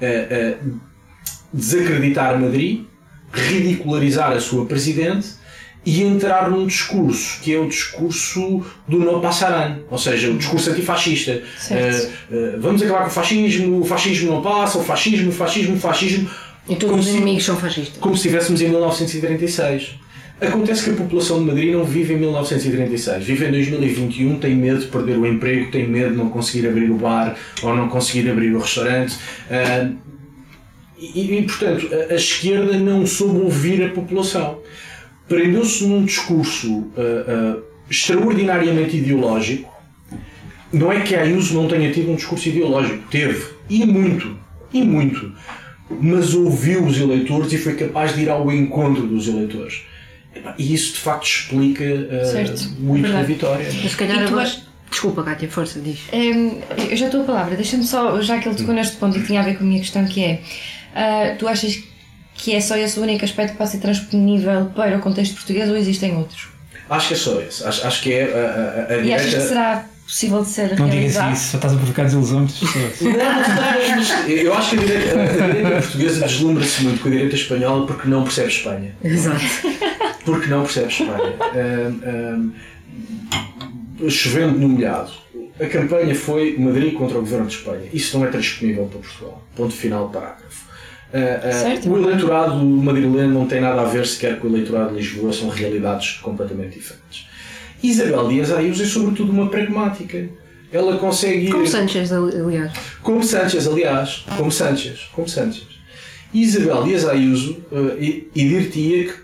Uh, 0.00 0.66
uh, 0.66 0.80
desacreditar 1.52 2.38
Madrid, 2.38 2.84
ridicularizar 3.32 4.32
a 4.32 4.40
sua 4.40 4.66
presidente 4.66 5.28
e 5.84 6.02
entrar 6.02 6.50
num 6.50 6.66
discurso 6.66 7.40
que 7.40 7.54
é 7.54 7.58
o 7.58 7.68
discurso 7.68 8.62
do 8.86 8.98
não 8.98 9.20
passarán, 9.20 9.78
ou 9.90 9.98
seja, 9.98 10.30
o 10.30 10.36
discurso 10.36 10.70
antifascista. 10.70 11.42
Uh, 11.70 11.74
uh, 12.34 12.60
vamos 12.60 12.82
acabar 12.82 13.02
com 13.02 13.08
o 13.08 13.10
fascismo, 13.10 13.80
o 13.80 13.84
fascismo 13.84 14.32
não 14.32 14.42
passa, 14.42 14.78
o 14.78 14.84
fascismo, 14.84 15.30
o 15.30 15.32
fascismo, 15.32 15.76
o 15.76 15.78
fascismo. 15.78 16.28
E 16.68 16.76
todos 16.76 17.06
os 17.06 17.14
inimigos 17.14 17.44
são 17.44 17.56
fascistas. 17.56 17.96
Como 17.98 18.14
se 18.14 18.26
estivéssemos 18.26 18.60
em 18.60 18.68
1936. 18.68 19.94
Acontece 20.40 20.84
que 20.84 20.90
a 20.90 20.92
população 20.92 21.40
de 21.40 21.46
Madrid 21.46 21.72
não 21.72 21.84
vive 21.84 22.14
em 22.14 22.18
1936, 22.18 23.24
vive 23.24 23.46
em 23.46 23.50
2021, 23.50 24.38
tem 24.38 24.54
medo 24.54 24.78
de 24.78 24.86
perder 24.86 25.18
o 25.18 25.26
emprego, 25.26 25.68
tem 25.72 25.88
medo 25.88 26.12
de 26.12 26.16
não 26.16 26.28
conseguir 26.28 26.68
abrir 26.68 26.90
o 26.90 26.94
bar 26.94 27.34
ou 27.60 27.74
não 27.74 27.88
conseguir 27.88 28.30
abrir 28.30 28.54
o 28.54 28.60
restaurante. 28.60 29.16
Uh, 29.50 29.96
e, 31.00 31.38
e, 31.38 31.42
portanto, 31.42 31.88
a, 31.92 32.12
a, 32.12 32.16
esquerda 32.16 32.76
não 32.76 33.06
soube 33.06 33.40
ouvir 33.40 33.84
a 33.84 33.88
população. 33.90 34.58
Prendeu-se 35.28 35.86
num 35.86 36.04
discurso 36.04 36.68
uh, 36.68 37.58
uh, 37.58 37.62
extraordinariamente 37.90 38.96
ideológico. 38.96 39.72
Não 40.72 40.92
é 40.92 41.00
que 41.00 41.14
a 41.14 41.22
Ayuso 41.22 41.54
não 41.54 41.68
tenha 41.68 41.92
tido 41.92 42.10
um 42.10 42.16
discurso 42.16 42.48
ideológico, 42.48 43.02
teve, 43.10 43.46
e 43.70 43.86
muito, 43.86 44.36
e 44.72 44.82
muito. 44.82 45.32
mas 46.00 46.34
ouviu 46.34 46.84
os 46.84 46.98
eleitores 46.98 47.52
e 47.52 47.58
foi 47.58 47.74
capaz 47.74 48.14
de 48.14 48.22
ir 48.22 48.28
ao 48.28 48.50
encontro 48.52 49.06
dos 49.06 49.28
eleitores. 49.28 49.82
E 50.58 50.74
isso 50.74 50.94
de 50.94 51.00
facto 51.00 51.26
explica 51.26 51.84
uh, 51.84 52.80
muito 52.80 53.10
a 53.10 53.22
vitória. 53.22 53.66
Mas 53.82 53.92
se 53.92 53.96
calhar 53.96 54.26
agora. 54.26 54.50
Desculpa, 54.90 55.22
Kátia, 55.22 55.48
força, 55.48 55.80
diz. 55.80 56.00
Um, 56.12 56.60
eu 56.90 56.96
já 56.96 57.06
estou 57.06 57.20
a 57.20 57.24
palavra, 57.24 57.56
deixa-me 57.56 57.84
só, 57.84 58.20
já 58.22 58.38
que 58.38 58.48
ele 58.48 58.56
tocou 58.56 58.74
neste 58.74 58.96
ponto 58.96 59.18
e 59.18 59.20
que 59.20 59.26
tinha 59.26 59.40
a 59.40 59.44
ver 59.44 59.58
com 59.58 59.64
a 59.64 59.66
minha 59.66 59.80
questão, 59.80 60.04
que 60.06 60.24
é: 60.24 60.40
uh, 60.92 61.36
tu 61.38 61.48
achas 61.48 61.82
que 62.34 62.54
é 62.54 62.60
só 62.60 62.76
esse 62.76 62.98
o 62.98 63.02
único 63.02 63.24
aspecto 63.24 63.52
que 63.52 63.58
pode 63.58 63.70
ser 63.70 63.78
transponível 63.78 64.66
para 64.74 64.96
o 64.96 65.00
contexto 65.00 65.34
português 65.34 65.68
ou 65.68 65.76
existem 65.76 66.16
outros? 66.16 66.48
Acho 66.88 67.08
que 67.08 67.14
é 67.14 67.16
só 67.16 67.40
esse. 67.40 67.64
Acho, 67.64 67.86
acho 67.86 68.02
que 68.02 68.12
é 68.12 68.24
a, 68.24 68.92
a, 68.92 68.96
a 68.96 68.98
E 68.98 69.12
achas 69.12 69.34
que 69.34 69.40
será 69.40 69.84
possível 70.08 70.42
de 70.42 70.48
ser 70.48 70.78
Não 70.78 70.88
digas 70.88 71.12
isso, 71.12 71.50
só 71.50 71.56
estás 71.58 71.74
a 71.74 71.76
provocar 71.76 72.04
desilusões 72.04 72.58
das 72.58 72.72
pessoas. 72.72 73.00
Eu 74.26 74.54
acho 74.54 74.70
que 74.70 74.76
a 74.76 74.86
direita, 74.86 75.20
a 75.20 75.46
direita 75.48 75.70
portuguesa 75.82 76.26
deslumbra-se 76.26 76.82
muito 76.82 77.02
com 77.02 77.08
a 77.08 77.10
direita 77.10 77.34
espanhola 77.34 77.86
porque 77.86 78.08
não 78.08 78.24
percebe 78.24 78.48
Espanha. 78.48 78.96
Exato. 79.04 79.44
Porque 80.24 80.46
não 80.46 80.62
percebe 80.62 80.88
Espanha. 80.88 81.34
Um, 81.54 82.52
um, 84.00 84.10
chovendo 84.10 84.58
no 84.58 84.68
molhado. 84.70 85.10
A 85.60 85.66
campanha 85.66 86.14
foi 86.14 86.56
Madrid 86.56 86.94
contra 86.94 87.18
o 87.18 87.20
governo 87.20 87.46
de 87.46 87.56
Espanha. 87.56 87.88
Isso 87.92 88.16
não 88.16 88.24
é 88.24 88.30
transponível 88.30 88.86
para 88.86 89.00
Portugal. 89.00 89.44
Ponto 89.54 89.74
final, 89.74 90.08
parágrafo. 90.08 90.67
Uh, 91.12 91.88
uh, 91.88 91.90
o 91.90 91.98
eleitorado 91.98 92.54
madrileno 92.56 93.32
não 93.32 93.46
tem 93.46 93.62
nada 93.62 93.80
a 93.80 93.84
ver 93.84 94.06
sequer 94.06 94.38
com 94.38 94.46
o 94.46 94.50
eleitorado 94.50 94.90
de 94.90 94.96
Lisboa, 94.96 95.32
são 95.32 95.48
realidades 95.48 96.18
completamente 96.18 96.78
diferentes. 96.78 97.26
Isabel 97.82 98.28
Dias 98.28 98.52
Ayuso 98.52 98.82
é 98.82 98.86
sobretudo 98.86 99.32
uma 99.32 99.48
pragmática. 99.48 100.28
Ela 100.70 100.98
consegue. 100.98 101.50
Como 101.50 101.66
Sanchez, 101.66 102.12
aliás. 102.12 102.72
Como 103.02 103.22
Sanchez, 103.22 103.66
aliás. 103.66 104.24
Como 104.36 104.52
Sanchez. 104.52 105.08
Como 105.12 105.28
Sanchez. 105.28 105.66
Isabel 106.34 106.84
Dias 106.84 107.06
Ayuso 107.06 107.64
uh, 107.72 107.96
e, 107.98 108.28
e 108.34 108.48
dir-te-ia 108.48 109.04
que 109.04 109.14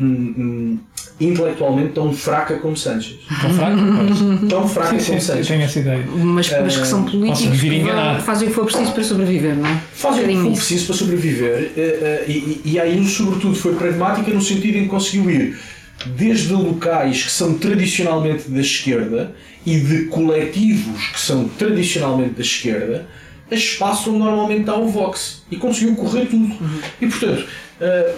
hum, 0.00 0.34
hum, 0.38 0.78
intelectualmente 1.24 1.92
tão 1.92 2.12
fraca 2.12 2.56
como 2.56 2.76
Sanchez. 2.76 3.16
Tão 3.40 3.50
fraca? 3.54 3.76
Pois. 3.76 4.50
Tão 4.50 4.68
fraca 4.68 4.98
Sim, 4.98 5.06
como 5.06 5.20
sim, 5.20 5.26
Sanchez. 5.26 5.46
eu 5.46 5.46
tenho 5.46 5.62
essa 5.64 5.78
ideia. 5.80 6.06
Mas, 6.06 6.50
mas 6.50 6.76
que 6.76 6.86
são 6.86 7.04
políticos 7.04 7.40
posso 7.40 7.50
vir 7.52 7.84
que 7.84 8.22
fazem 8.22 8.48
o 8.48 8.50
que 8.50 8.56
for 8.56 8.64
preciso 8.64 8.92
para 8.92 9.04
sobreviver, 9.04 9.56
não 9.56 9.66
é? 9.66 9.80
Fazem 9.92 10.24
o 10.24 10.28
que 10.28 10.36
for 10.36 10.52
preciso 10.52 10.86
para 10.86 10.96
sobreviver 10.96 11.72
eh, 11.76 11.80
eh, 11.80 12.24
e, 12.28 12.60
e 12.64 12.80
a 12.80 12.82
Ayuso, 12.82 13.24
sobretudo, 13.24 13.54
foi 13.54 13.74
pragmática 13.74 14.30
no 14.30 14.42
sentido 14.42 14.78
em 14.78 14.82
que 14.82 14.88
conseguiu 14.88 15.30
ir 15.30 15.58
desde 16.06 16.52
locais 16.52 17.22
que 17.24 17.30
são 17.30 17.54
tradicionalmente 17.54 18.50
da 18.50 18.60
esquerda 18.60 19.32
e 19.64 19.78
de 19.78 20.04
coletivos 20.06 21.08
que 21.12 21.20
são 21.20 21.48
tradicionalmente 21.48 22.34
da 22.34 22.42
esquerda 22.42 23.06
a 23.50 23.54
espaço 23.54 24.10
onde 24.10 24.20
normalmente 24.20 24.60
está 24.60 24.76
o 24.76 24.88
Vox 24.88 25.42
e 25.50 25.56
conseguiu 25.56 25.94
correr 25.94 26.26
tudo. 26.26 26.56
E 27.00 27.06
portanto, 27.06 27.44
eh, 27.80 28.14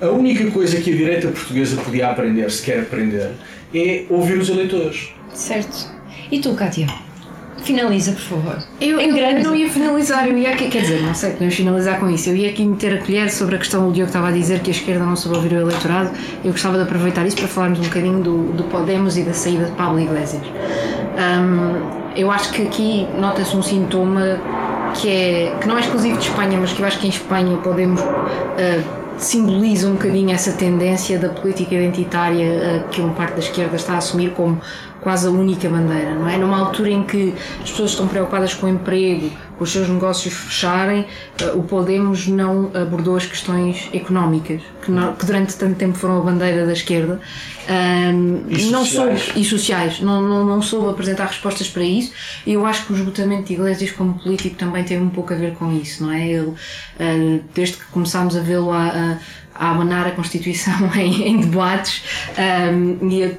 a 0.00 0.08
única 0.08 0.50
coisa 0.50 0.80
que 0.80 0.92
a 0.92 0.96
direita 0.96 1.28
portuguesa 1.28 1.76
podia 1.82 2.10
aprender, 2.10 2.50
se 2.50 2.62
quer 2.62 2.80
aprender, 2.80 3.30
é 3.74 4.04
ouvir 4.10 4.38
os 4.38 4.48
eleitores. 4.48 5.10
Certo. 5.32 5.92
E 6.30 6.40
tu, 6.40 6.54
Kátia? 6.54 6.86
Finaliza, 7.62 8.12
por 8.12 8.20
favor. 8.20 8.58
Eu, 8.80 9.00
Em 9.00 9.08
eu, 9.08 9.14
grande. 9.14 9.36
eu 9.42 9.44
não 9.44 9.56
ia 9.56 9.70
finalizar, 9.70 10.28
eu 10.28 10.36
ia 10.36 10.50
aqui, 10.50 10.68
quer 10.68 10.82
dizer, 10.82 11.00
não 11.02 11.14
sei, 11.14 11.30
podemos 11.30 11.54
finalizar 11.54 11.98
com 11.98 12.10
isso. 12.10 12.28
Eu 12.28 12.36
ia 12.36 12.50
aqui 12.50 12.64
meter 12.64 12.98
a 12.98 13.02
colher 13.02 13.30
sobre 13.30 13.56
a 13.56 13.58
questão, 13.58 13.88
o 13.88 13.92
Diogo 13.92 14.08
estava 14.08 14.28
a 14.28 14.32
dizer 14.32 14.60
que 14.60 14.70
a 14.70 14.74
esquerda 14.74 15.04
não 15.04 15.16
soube 15.16 15.36
ouvir 15.38 15.52
o 15.54 15.60
eleitorado. 15.60 16.10
Eu 16.44 16.52
gostava 16.52 16.76
de 16.76 16.82
aproveitar 16.82 17.24
isso 17.26 17.36
para 17.36 17.48
falarmos 17.48 17.78
um 17.78 17.84
bocadinho 17.84 18.20
do, 18.22 18.52
do 18.52 18.64
Podemos 18.64 19.16
e 19.16 19.22
da 19.22 19.32
saída 19.32 19.64
de 19.64 19.72
Pablo 19.72 19.98
Iglesias. 19.98 20.42
Hum, 20.44 22.10
eu 22.16 22.30
acho 22.30 22.52
que 22.52 22.62
aqui 22.62 23.06
nota-se 23.18 23.56
um 23.56 23.62
sintoma 23.62 24.38
que, 25.00 25.08
é, 25.08 25.56
que 25.60 25.66
não 25.66 25.78
é 25.78 25.80
exclusivo 25.80 26.18
de 26.18 26.24
Espanha, 26.28 26.58
mas 26.60 26.72
que 26.72 26.80
eu 26.82 26.86
acho 26.86 26.98
que 26.98 27.06
em 27.06 27.10
Espanha 27.10 27.56
Podemos. 27.58 28.00
ah, 28.02 29.03
simboliza 29.18 29.88
um 29.88 29.92
bocadinho 29.92 30.30
essa 30.30 30.52
tendência 30.52 31.18
da 31.18 31.28
política 31.28 31.74
identitária 31.74 32.84
ah, 32.84 32.88
que 32.88 33.00
uma 33.00 33.14
parte 33.14 33.34
da 33.34 33.40
esquerda 33.40 33.76
está 33.76 33.94
a 33.94 33.98
assumir 33.98 34.30
como 34.30 34.60
quase 35.04 35.28
a 35.28 35.30
única 35.30 35.68
bandeira, 35.68 36.14
não 36.14 36.28
é? 36.28 36.36
Numa 36.38 36.58
altura 36.58 36.90
em 36.90 37.04
que 37.04 37.32
as 37.62 37.70
pessoas 37.70 37.90
estão 37.92 38.08
preocupadas 38.08 38.54
com 38.54 38.66
o 38.66 38.68
emprego, 38.70 39.30
com 39.58 39.62
os 39.62 39.70
seus 39.70 39.88
negócios 39.88 40.34
fecharem, 40.34 41.06
ah, 41.42 41.52
o 41.54 41.62
Podemos 41.62 42.26
não 42.26 42.70
abordou 42.74 43.14
as 43.16 43.26
questões 43.26 43.88
económicas, 43.92 44.62
que, 44.82 44.90
não- 44.90 45.14
que 45.14 45.24
durante 45.26 45.54
tanto 45.56 45.76
tempo 45.76 45.96
foram 45.96 46.18
a 46.18 46.20
bandeira 46.22 46.66
da 46.66 46.72
esquerda, 46.72 47.20
ah, 47.68 48.10
E 48.48 48.70
não 48.70 48.84
sociais. 48.84 49.20
soube, 49.22 49.40
e 49.40 49.44
sociais, 49.44 50.00
não, 50.00 50.22
não, 50.22 50.44
não 50.44 50.62
soube 50.62 50.88
apresentar 50.88 51.26
respostas 51.26 51.68
para 51.68 51.84
isso, 51.84 52.10
e 52.46 52.54
eu 52.54 52.64
acho 52.66 52.86
que 52.86 52.92
o 52.94 52.96
esgotamento 52.96 53.44
de 53.48 53.52
Iglesias 53.54 53.92
como 53.92 54.14
político 54.14 54.56
também 54.56 54.82
teve 54.84 55.02
um 55.02 55.10
pouco 55.10 55.32
a 55.34 55.36
ver 55.36 55.52
com 55.54 55.70
isso, 55.72 56.02
não 56.02 56.10
é? 56.12 56.26
Ele, 56.28 56.52
ah, 56.98 57.44
desde 57.54 57.76
que 57.76 57.84
começámos 57.92 58.36
a 58.36 58.40
vê-lo 58.40 58.72
a, 58.72 58.86
a, 58.86 59.18
a 59.54 59.70
abanar 59.70 60.06
a 60.06 60.10
Constituição 60.12 60.74
em, 60.96 61.28
em 61.28 61.40
debates 61.40 62.02
ah, 62.38 62.72
e 63.06 63.24
a, 63.24 63.30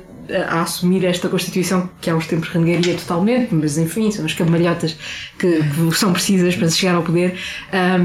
a 0.49 0.61
assumir 0.61 1.03
esta 1.05 1.29
Constituição 1.29 1.89
que 2.01 2.09
há 2.09 2.15
uns 2.15 2.27
tempos 2.27 2.49
renegaria 2.49 2.95
totalmente, 2.95 3.53
mas 3.53 3.77
enfim, 3.77 4.09
são 4.11 4.25
as 4.25 4.33
cambalhotas 4.33 4.97
que, 5.37 5.59
que 5.63 5.91
são 5.97 6.11
precisas 6.13 6.55
para 6.55 6.69
se 6.69 6.77
chegar 6.77 6.95
ao 6.95 7.03
poder, 7.03 7.37
ah, 7.71 7.97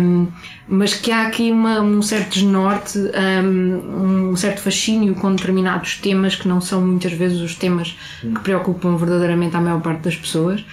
mas 0.68 0.94
que 0.94 1.10
há 1.10 1.26
aqui 1.26 1.50
uma- 1.50 1.80
um 1.80 2.00
certo 2.00 2.34
desnorte, 2.34 2.98
um, 3.42 4.30
um 4.30 4.36
certo 4.36 4.60
fascínio 4.60 5.14
com 5.16 5.34
determinados 5.34 5.96
temas 5.96 6.36
que 6.36 6.46
não 6.46 6.60
são 6.60 6.80
muitas 6.86 7.12
vezes 7.12 7.40
os 7.40 7.54
temas 7.56 7.96
que 8.20 8.40
preocupam 8.40 8.96
verdadeiramente 8.96 9.56
a 9.56 9.60
maior 9.60 9.80
parte 9.80 10.02
das 10.02 10.14
pessoas. 10.16 10.64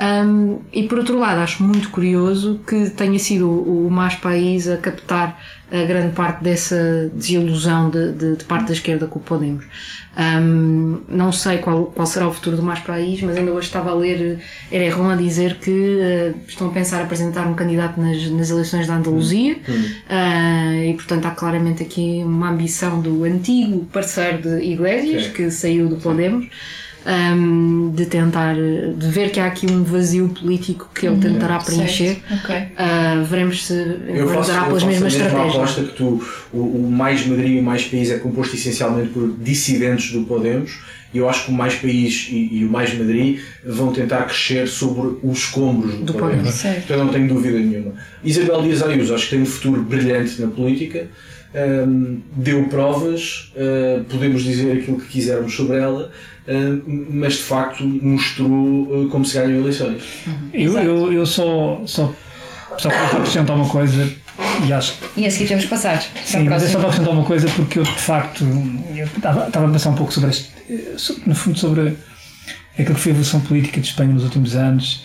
Um, 0.00 0.58
e 0.72 0.82
por 0.88 0.98
outro 0.98 1.18
lado, 1.18 1.38
acho 1.40 1.62
muito 1.62 1.88
curioso 1.90 2.60
que 2.66 2.90
tenha 2.90 3.18
sido 3.18 3.48
o, 3.48 3.86
o 3.86 3.90
Mais 3.90 4.16
País 4.16 4.68
a 4.68 4.76
captar 4.76 5.40
a 5.70 5.84
grande 5.86 6.12
parte 6.14 6.42
dessa 6.42 7.10
desilusão 7.14 7.90
de, 7.90 8.12
de- 8.12 8.36
de 8.36 8.44
parte 8.44 8.66
da 8.68 8.72
esquerda 8.72 9.06
com 9.06 9.18
o 9.18 9.22
Podemos. 9.22 9.64
Um, 10.16 11.00
não 11.08 11.32
sei 11.32 11.58
qual, 11.58 11.86
qual 11.86 12.06
será 12.06 12.28
o 12.28 12.32
futuro 12.32 12.56
do 12.56 12.62
Mais 12.62 12.78
País, 12.80 13.20
mas 13.22 13.36
ainda 13.36 13.50
hoje 13.52 13.66
estava 13.66 13.90
a 13.90 13.94
ler 13.94 14.38
Ererron 14.70 15.10
a 15.10 15.16
dizer 15.16 15.56
que 15.58 15.70
uh, 15.70 16.34
estão 16.46 16.68
a 16.68 16.70
pensar 16.70 17.02
apresentar 17.02 17.46
um 17.46 17.54
candidato 17.54 18.00
nas, 18.00 18.30
nas 18.30 18.50
eleições 18.50 18.86
da 18.86 18.96
Andaluzia 18.96 19.56
Uh, 20.08 20.90
e 20.90 20.94
portanto 20.94 21.26
há 21.26 21.30
claramente 21.30 21.82
aqui 21.82 22.22
uma 22.24 22.50
ambição 22.50 23.00
do 23.00 23.24
antigo 23.24 23.84
parceiro 23.92 24.42
de 24.42 24.60
Iglesias 24.64 25.24
Sim. 25.26 25.32
que 25.32 25.50
saiu 25.50 25.88
do 25.88 25.96
Podemos 25.96 26.46
um, 27.06 27.90
de 27.90 28.06
tentar 28.06 28.54
de 28.54 29.08
ver 29.08 29.30
que 29.30 29.38
há 29.38 29.46
aqui 29.46 29.66
um 29.66 29.84
vazio 29.84 30.28
político 30.28 30.90
que 30.94 31.06
ele 31.06 31.20
tentará 31.20 31.58
preencher 31.58 32.16
Certo. 32.28 32.44
Ok. 32.44 32.56
Uh, 32.56 33.24
veremos 33.24 33.66
se 33.66 33.74
Eu 33.74 34.28
faço, 34.28 34.50
enverdará 34.50 34.60
eu 34.60 34.66
pelas 34.66 34.82
faço 34.82 34.86
mesmas 34.86 35.14
a 35.14 35.18
mesma 35.18 35.26
estratégias 35.26 35.54
aposta 35.54 35.82
que 35.82 35.92
tu, 35.92 36.24
o, 36.52 36.58
o 36.58 36.90
Mais 36.90 37.26
Madrid 37.26 37.56
e 37.56 37.60
o 37.60 37.62
Mais 37.62 37.84
País 37.84 38.10
é 38.10 38.18
composto 38.18 38.54
essencialmente 38.54 39.10
por 39.10 39.34
dissidentes 39.38 40.12
do 40.12 40.24
Podemos 40.24 40.78
e 41.12 41.18
eu 41.18 41.28
acho 41.28 41.44
que 41.44 41.52
o 41.52 41.54
Mais 41.54 41.74
País 41.76 42.28
e, 42.30 42.58
e 42.58 42.64
o 42.64 42.70
Mais 42.70 42.92
Madrid 42.98 43.38
vão 43.64 43.92
tentar 43.92 44.24
crescer 44.24 44.66
sobre 44.66 45.18
os 45.22 45.38
escombros 45.38 45.94
do, 45.94 46.04
Do 46.04 46.14
Podemos. 46.14 46.60
Podemos. 46.60 46.84
Então 46.84 46.96
eu 46.96 47.04
não 47.04 47.12
tenho 47.12 47.28
dúvida 47.28 47.58
nenhuma. 47.58 47.92
Isabel 48.24 48.62
Dias 48.62 48.82
Ayuso 48.82 49.14
acho 49.14 49.24
que 49.24 49.30
tem 49.30 49.42
um 49.42 49.46
futuro 49.46 49.82
brilhante 49.82 50.40
na 50.40 50.48
política, 50.48 51.06
hum, 51.54 52.20
deu 52.36 52.64
provas, 52.68 53.52
hum, 53.56 54.04
podemos 54.10 54.42
dizer 54.42 54.78
aquilo 54.78 54.98
que 55.00 55.06
quisermos 55.08 55.54
sobre 55.54 55.76
ela, 55.78 56.10
hum, 56.48 57.06
mas 57.10 57.34
de 57.34 57.42
facto 57.42 57.84
mostrou 57.84 58.48
hum, 58.50 59.08
como 59.10 59.24
se 59.24 59.34
ganham 59.38 59.60
eleições. 59.60 60.02
Eu, 60.52 60.78
eu, 60.78 61.12
eu 61.12 61.26
só, 61.26 61.80
só, 61.86 62.12
só 62.78 62.88
para 62.88 63.18
acrescentar 63.18 63.56
uma 63.56 63.68
coisa, 63.68 64.10
e 64.66 64.72
acho 64.72 64.94
que 65.14 65.20
E 65.20 65.26
a 65.26 65.30
seguir 65.30 65.46
temos 65.48 65.64
que 65.64 65.70
passar. 65.70 66.02
Sim, 66.24 66.48
mas 66.48 66.62
é 66.62 66.66
só 66.68 66.78
para 66.78 66.88
acrescentar 66.88 67.14
uma 67.14 67.24
coisa, 67.24 67.48
porque 67.50 67.78
eu 67.78 67.84
de 67.84 67.90
facto 68.00 68.44
eu 68.96 69.04
estava, 69.06 69.46
estava 69.46 69.68
a 69.68 69.70
pensar 69.70 69.90
um 69.90 69.94
pouco 69.94 70.12
sobre 70.12 70.30
este, 70.30 70.50
sobre- 70.96 71.22
no 71.26 71.34
fundo 71.34 71.58
sobre 71.58 71.96
aquilo 72.78 72.94
que 72.96 73.00
foi 73.00 73.12
a 73.12 73.14
evolução 73.14 73.40
política 73.40 73.80
de 73.80 73.86
Espanha 73.86 74.12
nos 74.12 74.24
últimos 74.24 74.56
anos 74.56 75.04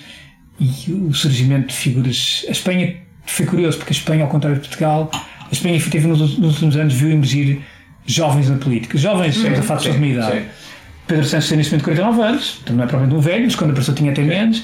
e 0.59 0.91
o 0.91 1.13
surgimento 1.13 1.67
de 1.67 1.73
figuras. 1.73 2.43
A 2.47 2.51
Espanha 2.51 2.97
foi 3.25 3.45
curioso, 3.45 3.77
porque 3.77 3.93
a 3.93 3.95
Espanha, 3.95 4.23
ao 4.23 4.29
contrário 4.29 4.59
de 4.59 4.67
Portugal, 4.67 5.11
a 5.49 5.53
Espanha 5.53 5.75
efetivamente 5.75 6.19
nos, 6.19 6.37
nos 6.37 6.53
últimos 6.53 6.75
anos 6.75 6.93
viu 6.93 7.11
emergir 7.11 7.61
jovens 8.05 8.49
na 8.49 8.57
política. 8.57 8.97
Jovens, 8.97 9.35
estamos 9.35 9.59
a 9.59 9.63
falar 9.63 9.79
de 9.79 9.85
pessoas 9.85 9.95
de 9.95 10.01
minha 10.01 10.13
idade. 10.13 10.39
sim. 10.39 10.45
Pedro 11.07 11.25
Santos 11.25 11.49
tem 11.49 11.57
neste 11.57 11.71
momento 11.73 11.85
49 11.85 12.21
anos, 12.21 12.51
portanto 12.51 12.77
não 12.77 12.83
é 12.83 12.87
propriamente 12.87 13.17
um 13.17 13.19
velho, 13.19 13.45
mas 13.45 13.55
quando 13.55 13.71
apareceu 13.71 13.95
tinha 13.95 14.11
até 14.11 14.21
menos. 14.21 14.63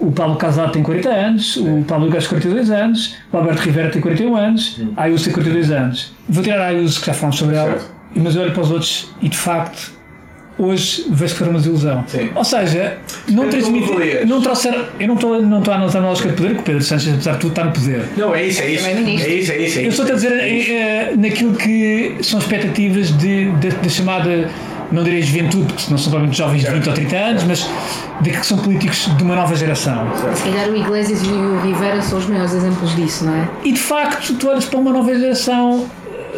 O 0.00 0.10
Pablo 0.10 0.34
Casado 0.34 0.72
tem 0.72 0.82
40 0.82 1.08
anos, 1.08 1.56
o 1.56 1.84
Pablo 1.86 2.10
Gás 2.10 2.26
42 2.26 2.68
anos, 2.68 3.14
o 3.32 3.36
Alberto 3.36 3.62
Rivera 3.62 3.90
tem 3.90 4.02
41 4.02 4.36
anos, 4.36 4.80
a 4.96 5.04
Ayuso 5.04 5.24
tem 5.26 5.32
42 5.32 5.70
anos. 5.70 6.12
Vou 6.28 6.42
tirar 6.42 6.60
a 6.62 6.66
Ayuso, 6.66 6.98
que 6.98 7.06
já 7.06 7.14
falamos 7.14 7.38
sobre 7.38 7.54
ela, 7.54 7.78
mas 8.16 8.34
eu 8.34 8.42
olho 8.42 8.50
para 8.50 8.62
os 8.62 8.72
outros 8.72 9.14
e 9.22 9.28
de 9.28 9.36
facto 9.36 9.93
hoje 10.58 11.06
vejo 11.10 11.32
que 11.32 11.38
foi 11.38 11.48
uma 11.48 11.58
desilusão. 11.58 12.04
Sim. 12.06 12.30
Ou 12.34 12.44
seja, 12.44 12.98
não 13.28 13.48
transmitir, 13.48 14.26
não 14.26 14.40
trouxeram, 14.40 14.84
eu 15.00 15.08
não 15.08 15.14
estou, 15.14 15.42
não 15.42 15.58
estou 15.58 15.74
a 15.74 15.76
anotar 15.76 16.00
na 16.02 16.08
lógica 16.08 16.28
de 16.28 16.34
poder, 16.36 16.54
que 16.54 16.60
o 16.60 16.62
Pedro 16.62 16.82
Sanches, 16.82 17.12
apesar 17.14 17.32
de 17.32 17.38
tudo, 17.38 17.50
está 17.50 17.64
no 17.64 17.72
poder. 17.72 18.04
Não, 18.16 18.34
é 18.34 18.44
isso, 18.46 18.62
é 18.62 18.70
isso. 18.70 18.86
É 18.86 18.92
isso, 18.92 19.24
é 19.52 19.58
isso. 19.58 19.78
É 19.78 19.82
Eu 19.84 19.88
isso. 19.88 20.02
estou 20.02 20.06
a 20.06 20.12
dizer 20.14 20.32
eh, 20.32 20.70
eh, 20.70 21.14
naquilo 21.16 21.54
que 21.54 22.16
são 22.22 22.38
expectativas 22.38 23.08
de, 23.18 23.50
de- 23.52 23.70
da 23.70 23.88
chamada 23.88 24.48
não 24.92 25.02
direi 25.02 25.22
juventude, 25.22 25.72
porque 25.72 25.90
não 25.90 25.98
são 25.98 26.10
provavelmente 26.12 26.38
jovens 26.38 26.62
de 26.62 26.70
20 26.70 26.86
ou 26.88 26.92
30 26.94 27.16
anos, 27.16 27.44
mas 27.44 27.68
de 28.20 28.30
que 28.30 28.46
são 28.46 28.58
políticos 28.58 29.08
de 29.16 29.22
uma 29.24 29.34
nova 29.34 29.56
geração. 29.56 30.06
Se 30.36 30.44
calhar 30.44 30.68
o 30.68 30.76
Iglesias 30.76 31.20
e 31.22 31.26
o 31.30 31.58
Rivera 31.62 32.00
são 32.00 32.18
os 32.18 32.26
maiores 32.26 32.52
exemplos 32.54 32.94
disso, 32.94 33.24
não 33.24 33.34
é? 33.34 33.48
E 33.64 33.72
de 33.72 33.80
facto, 33.80 34.34
tu 34.34 34.48
olhas 34.48 34.66
para 34.66 34.78
uma 34.78 34.92
nova 34.92 35.12
geração, 35.18 35.86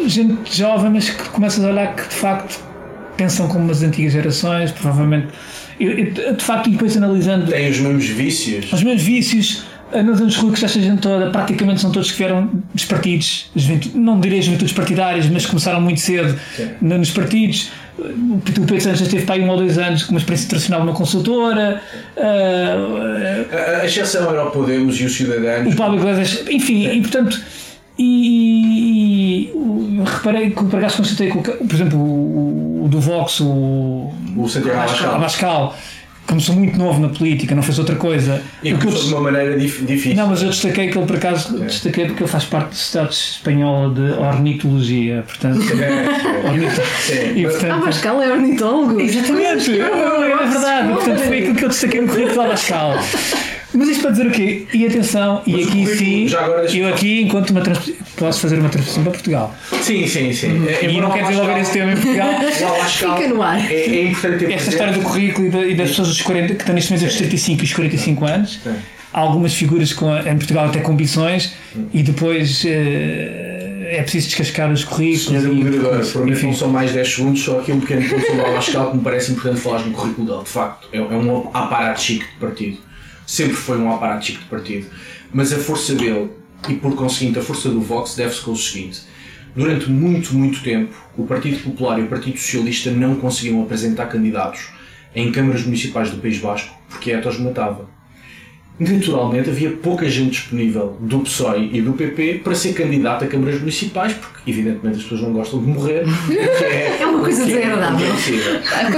gente 0.07 0.37
jovem, 0.57 0.89
mas 0.91 1.09
que 1.09 1.29
começas 1.29 1.63
a 1.63 1.67
olhar 1.67 1.93
que 1.95 2.07
de 2.07 2.15
facto 2.15 2.59
pensam 3.17 3.47
como 3.47 3.69
as 3.71 3.81
antigas 3.81 4.13
gerações, 4.13 4.71
provavelmente. 4.71 5.27
Eu, 5.79 5.91
eu, 5.91 6.35
de 6.35 6.43
facto, 6.43 6.69
depois 6.69 6.95
analisando. 6.95 7.51
Têm 7.51 7.69
os 7.69 7.79
mesmos 7.79 8.05
vícios. 8.07 8.71
Os 8.71 8.83
mesmos 8.83 9.03
vícios 9.03 9.63
nos 10.03 10.19
anos 10.19 10.35
ricos, 10.35 10.61
esta 10.63 10.79
gente 10.79 11.01
toda, 11.01 11.29
praticamente 11.29 11.79
são 11.79 11.91
todos 11.91 12.11
que 12.11 12.17
vieram 12.17 12.49
dos 12.73 12.85
partidos, 12.85 13.49
não 13.93 14.19
direi 14.19 14.41
juventudes 14.41 14.73
partidárias, 14.73 15.27
mas 15.27 15.45
começaram 15.45 15.79
muito 15.79 16.01
cedo 16.01 16.37
Sim. 16.55 16.69
nos 16.81 17.11
partidos. 17.11 17.71
O 17.97 18.39
Pedro 18.41 18.81
Sanches 18.81 19.07
teve 19.07 19.25
para 19.25 19.35
aí 19.35 19.41
um 19.41 19.49
ou 19.49 19.57
dois 19.57 19.77
anos 19.77 20.03
com 20.03 20.11
uma 20.11 20.19
experiência 20.19 20.45
internacional 20.45 20.85
numa 20.85 20.93
consultora. 20.93 21.81
Uh, 22.15 23.47
a, 23.51 23.81
a 23.81 23.85
exceção 23.85 24.29
era 24.29 24.43
o 24.43 24.51
Podemos 24.51 24.99
e 24.99 25.05
os 25.05 25.15
Cidadãos. 25.15 25.73
O 25.73 25.75
Pablo 25.75 25.97
Iglesias, 25.97 26.43
enfim, 26.49 26.89
Sim. 26.89 26.97
e 26.97 27.01
portanto. 27.01 27.41
E, 27.99 29.51
e, 29.51 30.01
reparei 30.05 30.51
que 30.51 30.63
por 30.63 30.77
acaso 30.77 30.97
constatei 30.97 31.31
que, 31.31 31.37
por 31.39 31.73
exemplo, 31.73 31.99
o, 31.99 32.85
o 32.85 32.87
do 32.87 32.99
Vox, 32.99 33.39
o, 33.39 34.13
o 34.35 34.47
Santiago 34.47 34.79
Abascal, 35.15 35.75
começou 36.27 36.55
muito 36.55 36.77
novo 36.77 36.99
na 36.99 37.09
política, 37.09 37.55
não 37.55 37.63
fez 37.63 37.79
outra 37.79 37.95
coisa. 37.95 38.41
E 38.61 38.73
começou 38.73 39.07
de 39.07 39.13
uma 39.13 39.31
maneira 39.31 39.57
difícil. 39.57 40.13
Não, 40.15 40.27
mas 40.27 40.43
eu 40.43 40.49
destaquei 40.49 40.89
que 40.89 40.97
ele, 40.97 41.07
por 41.07 41.15
acaso, 41.15 41.63
é. 41.63 41.65
destaquei 41.65 42.05
porque 42.05 42.23
ele 42.23 42.29
faz 42.29 42.43
parte 42.43 42.69
do 42.69 42.73
Estado 42.73 43.11
espanhol 43.11 43.93
de 43.93 44.11
ornitologia, 44.11 45.23
portanto... 45.25 45.61
É, 46.47 47.13
é. 47.13 47.33
e, 47.35 47.43
portanto 47.43 47.71
ah, 47.71 47.75
Abascal 47.75 48.21
é 48.21 48.31
ornitólogo. 48.31 48.99
Exatamente, 48.99 49.79
é, 49.79 49.83
é 49.83 50.47
verdade. 50.47 50.93
Portanto, 50.93 51.19
foi 51.19 51.39
aquilo 51.39 51.55
que 51.55 51.65
eu 51.65 51.69
destaquei 51.69 52.01
no 52.01 52.07
currículo 52.07 52.33
de 52.33 52.39
Abascal. 52.39 52.93
Mas 53.77 53.89
isto 53.89 54.01
para 54.01 54.11
dizer 54.11 54.25
o 54.25 54.31
quê? 54.31 54.65
E 54.73 54.87
atenção, 54.87 55.43
e 55.45 55.63
aqui 55.63 55.85
sim, 55.85 56.27
eu 56.79 56.89
aqui, 56.89 57.21
enquanto 57.21 57.51
uma 57.51 57.61
posso 58.15 58.39
fazer 58.39 58.57
uma 58.57 58.69
transposição 58.69 59.03
para 59.03 59.11
Portugal. 59.11 59.55
Sim, 59.83 60.07
sim, 60.07 60.33
sim. 60.33 60.51
Hum. 60.53 60.65
E 60.81 60.99
não 60.99 61.11
quero 61.11 61.27
desenvolver 61.27 61.59
esse 61.59 61.73
tema 61.73 61.91
em 61.91 61.95
Portugal. 61.95 62.29
Fica 62.89 63.27
no 63.27 63.41
ar. 63.43 63.71
É, 63.71 63.75
é 63.75 64.07
importante 64.07 64.45
ter 64.45 64.51
Esta 64.51 64.71
história 64.71 64.93
do 64.93 65.01
currículo 65.01 65.63
e, 65.63 65.75
das 65.75 65.89
pessoas 65.89 66.07
dos 66.07 66.21
40, 66.23 66.55
que 66.55 66.61
estão 66.61 66.73
neste 66.73 66.91
momento 66.91 67.03
entre 67.03 67.13
os 67.13 67.17
35 67.19 67.61
e 67.61 67.65
os 67.65 67.73
45 67.73 68.25
anos. 68.25 68.59
Há 69.13 69.19
algumas 69.19 69.53
figuras 69.53 69.93
com, 69.93 70.17
em 70.17 70.37
Portugal 70.37 70.65
até 70.65 70.79
com 70.79 70.93
ambições 70.93 71.53
e 71.93 72.01
depois. 72.01 72.63
Uh, 72.63 73.47
é 73.89 74.01
preciso 74.01 74.27
descascar 74.27 74.69
os 74.69 74.83
currículos. 74.83 75.27
Senhora 75.27 75.47
moderadora, 75.47 76.05
prometo 76.05 76.43
não 76.43 76.53
são 76.53 76.67
mais 76.67 76.91
10 76.91 77.15
segundos, 77.15 77.41
só 77.41 77.59
aqui 77.59 77.71
um 77.71 77.79
pequeno 77.79 78.09
ponto 78.09 78.25
sobre 78.25 78.41
o 78.41 78.45
Abascal 78.45 78.91
que 78.91 78.97
me 78.97 79.03
parece 79.03 79.31
importante 79.31 79.61
falar 79.61 79.79
no 79.79 79.91
currículo 79.93 80.27
dele. 80.27 80.43
De 80.43 80.49
facto, 80.49 80.89
é, 80.91 80.97
é 80.97 81.01
um 81.01 81.49
aparato 81.53 82.01
chique 82.01 82.25
de 82.25 82.37
partido 82.37 82.86
sempre 83.27 83.53
foi 83.53 83.77
um 83.77 83.93
aparato 83.93 84.25
chico 84.25 84.39
de 84.39 84.45
partido. 84.45 84.87
Mas 85.31 85.53
a 85.53 85.57
força 85.57 85.93
dele, 85.93 86.31
e 86.67 86.73
por 86.73 86.95
conseguinte 86.95 87.37
a 87.37 87.43
força 87.43 87.69
do 87.69 87.81
Vox, 87.81 88.15
deve-se 88.15 88.41
com 88.41 88.51
o 88.51 88.57
seguinte. 88.57 89.01
Durante 89.55 89.89
muito, 89.91 90.33
muito 90.33 90.63
tempo, 90.63 90.95
o 91.15 91.25
Partido 91.25 91.61
Popular 91.63 91.99
e 91.99 92.03
o 92.03 92.07
Partido 92.07 92.39
Socialista 92.39 92.89
não 92.89 93.15
conseguiam 93.15 93.61
apresentar 93.61 94.07
candidatos 94.07 94.69
em 95.13 95.31
câmaras 95.31 95.63
municipais 95.63 96.09
do 96.09 96.17
País 96.17 96.39
Basco 96.39 96.75
porque 96.89 97.11
Etos 97.11 97.39
matava 97.39 97.87
naturalmente 98.79 99.49
havia 99.49 99.71
pouca 99.71 100.07
gente 100.07 100.31
disponível 100.31 100.97
do 100.99 101.19
PSOE 101.19 101.69
e 101.73 101.81
do 101.81 101.93
PP 101.93 102.41
para 102.43 102.53
ser 102.53 102.73
candidato 102.73 103.25
a 103.25 103.27
câmaras 103.27 103.59
municipais, 103.59 104.13
porque 104.13 104.36
evidentemente 104.47 104.97
as 104.97 105.03
pessoas 105.03 105.21
não 105.21 105.33
gostam 105.33 105.59
de 105.59 105.67
morrer. 105.67 106.05
É, 106.67 107.01
é, 107.01 107.05
uma 107.05 107.23
coisa 107.23 107.43
é 107.43 107.45
desagradável. 107.45 108.07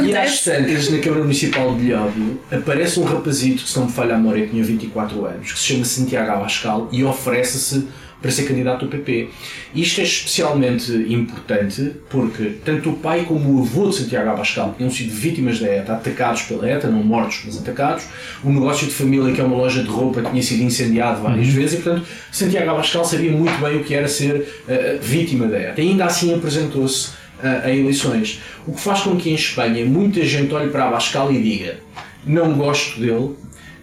E 0.03 0.15
às 0.15 0.43
tantas, 0.43 0.89
na 0.89 0.99
Câmara 0.99 1.21
Municipal 1.23 1.75
de 1.75 1.91
Lhóbio, 1.91 2.39
aparece 2.51 2.99
um 2.99 3.03
rapazito 3.03 3.63
que, 3.63 3.69
se 3.69 3.77
não 3.77 3.85
me 3.85 3.91
falha 3.91 4.15
a 4.15 4.17
memória, 4.17 4.47
tinha 4.47 4.63
24 4.63 5.25
anos, 5.25 5.51
que 5.51 5.59
se 5.59 5.65
chama 5.65 5.85
Santiago 5.85 6.31
Abascal 6.31 6.89
e 6.91 7.03
oferece-se 7.03 7.87
para 8.21 8.31
ser 8.31 8.43
candidato 8.43 8.85
do 8.85 8.91
PP. 8.91 9.29
Isto 9.73 10.01
é 10.01 10.03
especialmente 10.03 10.91
importante 10.91 11.93
porque 12.09 12.57
tanto 12.65 12.89
o 12.89 12.93
pai 12.97 13.25
como 13.25 13.59
o 13.59 13.61
avô 13.61 13.89
de 13.89 13.95
Santiago 13.95 14.29
Abascal 14.29 14.75
tinham 14.77 14.91
sido 14.91 15.11
vítimas 15.11 15.59
da 15.59 15.67
ETA, 15.67 15.93
atacados 15.93 16.43
pela 16.43 16.69
ETA, 16.69 16.89
não 16.89 17.03
mortos, 17.03 17.41
mas 17.45 17.57
atacados. 17.57 18.05
O 18.43 18.51
negócio 18.51 18.87
de 18.87 18.93
família, 18.93 19.33
que 19.33 19.39
é 19.39 19.43
uma 19.43 19.55
loja 19.55 19.81
de 19.81 19.89
roupa, 19.89 20.21
tinha 20.21 20.43
sido 20.43 20.63
incendiado 20.63 21.21
várias 21.21 21.47
uhum. 21.47 21.53
vezes 21.53 21.79
e, 21.79 21.81
portanto, 21.81 22.05
Santiago 22.31 22.71
Abascal 22.71 23.05
sabia 23.05 23.31
muito 23.31 23.57
bem 23.61 23.77
o 23.77 23.83
que 23.83 23.93
era 23.93 24.07
ser 24.07 24.35
uh, 24.35 25.01
vítima 25.01 25.47
da 25.47 25.59
ETA. 25.59 25.81
E 25.81 25.89
ainda 25.89 26.05
assim 26.05 26.33
apresentou-se 26.33 27.09
uh, 27.41 27.65
a 27.65 27.71
eleições. 27.71 28.41
O 28.67 28.73
que 28.73 28.81
faz 28.81 29.01
com 29.01 29.15
que 29.15 29.29
em 29.29 29.35
Espanha 29.35 29.85
muita 29.85 30.25
gente 30.25 30.53
olhe 30.53 30.69
para 30.69 30.87
Abascal 30.87 31.31
e 31.31 31.41
diga 31.41 31.89
não 32.25 32.53
gosto 32.53 32.99
dele, 32.99 33.35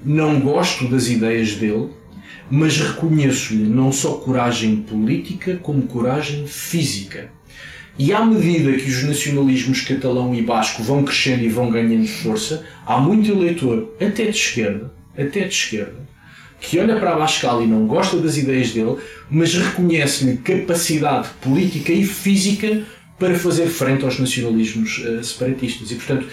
não 0.04 0.40
gosto 0.40 0.88
das 0.88 1.08
ideias 1.08 1.54
dele, 1.54 1.88
mas 2.50 2.78
reconheço-lhe 2.78 3.64
não 3.64 3.90
só 3.90 4.14
coragem 4.14 4.76
política, 4.76 5.56
como 5.62 5.82
coragem 5.82 6.46
física. 6.46 7.30
E 7.98 8.12
à 8.12 8.24
medida 8.24 8.72
que 8.72 8.90
os 8.90 9.02
nacionalismos 9.04 9.80
catalão 9.80 10.34
e 10.34 10.42
basco 10.42 10.82
vão 10.82 11.02
crescendo 11.02 11.44
e 11.44 11.48
vão 11.48 11.70
ganhando 11.70 12.06
força, 12.06 12.64
há 12.84 12.98
muito 12.98 13.30
eleitor, 13.30 13.94
até 14.00 14.24
de 14.24 14.36
esquerda, 14.36 14.92
até 15.16 15.40
de 15.40 15.54
esquerda, 15.54 16.06
que 16.60 16.78
olha 16.78 16.96
para 16.98 17.14
Abascal 17.14 17.62
e 17.62 17.66
não 17.66 17.86
gosta 17.86 18.18
das 18.18 18.36
ideias 18.36 18.72
dele, 18.72 18.96
mas 19.30 19.54
reconhece-lhe 19.54 20.36
capacidade 20.38 21.28
política 21.40 21.92
e 21.92 22.04
física 22.04 22.84
para 23.18 23.38
fazer 23.38 23.66
frente 23.66 24.04
aos 24.04 24.18
nacionalismos 24.18 24.98
uh, 24.98 25.24
separatistas. 25.24 25.90
E, 25.90 25.94
portanto, 25.94 26.26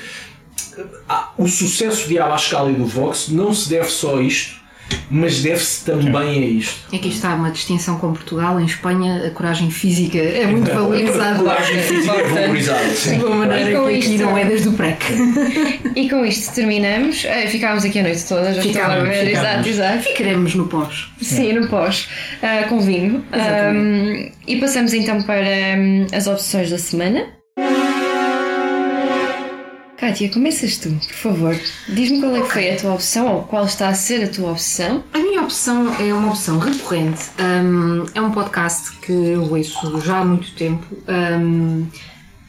o 1.38 1.47
sucesso 1.47 2.07
de 2.07 2.20
Abascal 2.20 2.72
e 2.72 2.74
do 2.74 2.86
Vox 2.86 3.30
não 3.30 3.53
se 3.53 3.70
deve 3.70 3.89
só 3.89 4.18
a 4.18 4.22
isto, 4.22 4.62
mas 5.09 5.41
deve-se 5.41 5.86
também 5.86 6.43
a 6.43 6.47
isto. 6.47 6.95
Aqui 6.95 7.09
está 7.09 7.36
uma 7.36 7.51
distinção 7.51 7.97
com 7.99 8.13
Portugal. 8.13 8.59
Em 8.59 8.65
Espanha, 8.65 9.27
a 9.27 9.29
coragem 9.31 9.69
física 9.69 10.17
é 10.17 10.45
muito 10.47 10.69
valorizada. 10.73 11.36
A 11.36 11.43
coragem 11.43 11.81
física 11.81 12.15
é 12.15 12.27
valorizada, 12.27 12.89
sim. 12.89 13.17
De 13.17 13.25
uma 13.25 13.36
maneira 13.36 13.69
que 13.69 13.95
aqui 13.95 14.15
isto... 14.15 14.23
não 14.23 14.38
é 14.38 14.45
desde 14.45 14.69
o 14.69 14.73
PREC. 14.73 15.03
e 15.95 16.09
com 16.09 16.25
isto 16.25 16.53
terminamos. 16.55 17.25
Eh, 17.25 17.47
ficámos 17.47 17.86
aqui 17.86 17.99
a 17.99 18.03
noite 18.03 18.27
toda, 18.27 18.53
já 18.53 18.61
ficámos, 18.61 18.97
a 18.97 19.03
ver. 19.03 19.29
Exato, 19.29 19.69
exato. 19.69 20.03
Ficaremos 20.03 20.55
no 20.55 20.67
pós. 20.67 21.11
Sim, 21.21 21.53
no 21.53 21.67
pós, 21.67 22.07
uh, 22.41 22.67
com 22.69 22.79
vinho. 22.79 23.23
Um, 23.34 24.31
e 24.47 24.57
passamos 24.57 24.93
então 24.93 25.21
para 25.21 25.77
um, 25.77 26.07
as 26.11 26.27
opções 26.27 26.69
da 26.69 26.77
semana. 26.77 27.43
Kátia, 30.04 30.28
começas 30.28 30.76
tu, 30.76 30.89
por 30.89 31.14
favor. 31.14 31.60
Diz-me 31.88 32.20
qual 32.20 32.36
é 32.36 32.41
que 32.41 32.51
foi 32.51 32.72
a 32.72 32.76
tua 32.76 32.93
opção 32.93 33.36
ou 33.36 33.43
qual 33.43 33.64
está 33.64 33.88
a 33.88 33.93
ser 33.93 34.22
a 34.22 34.28
tua 34.28 34.51
opção. 34.51 35.01
A 35.14 35.18
minha 35.18 35.41
opção 35.41 35.95
é 35.97 36.14
uma 36.14 36.32
opção 36.32 36.60
recorrente. 36.60 37.30
Um, 37.39 38.06
é 38.14 38.20
um 38.20 38.30
podcast 38.32 38.97
que 38.97 39.14
eu 39.14 39.49
ouço 39.49 40.01
já 40.01 40.18
há 40.18 40.26
muito 40.26 40.51
tempo. 40.56 40.86
Um, 41.08 41.86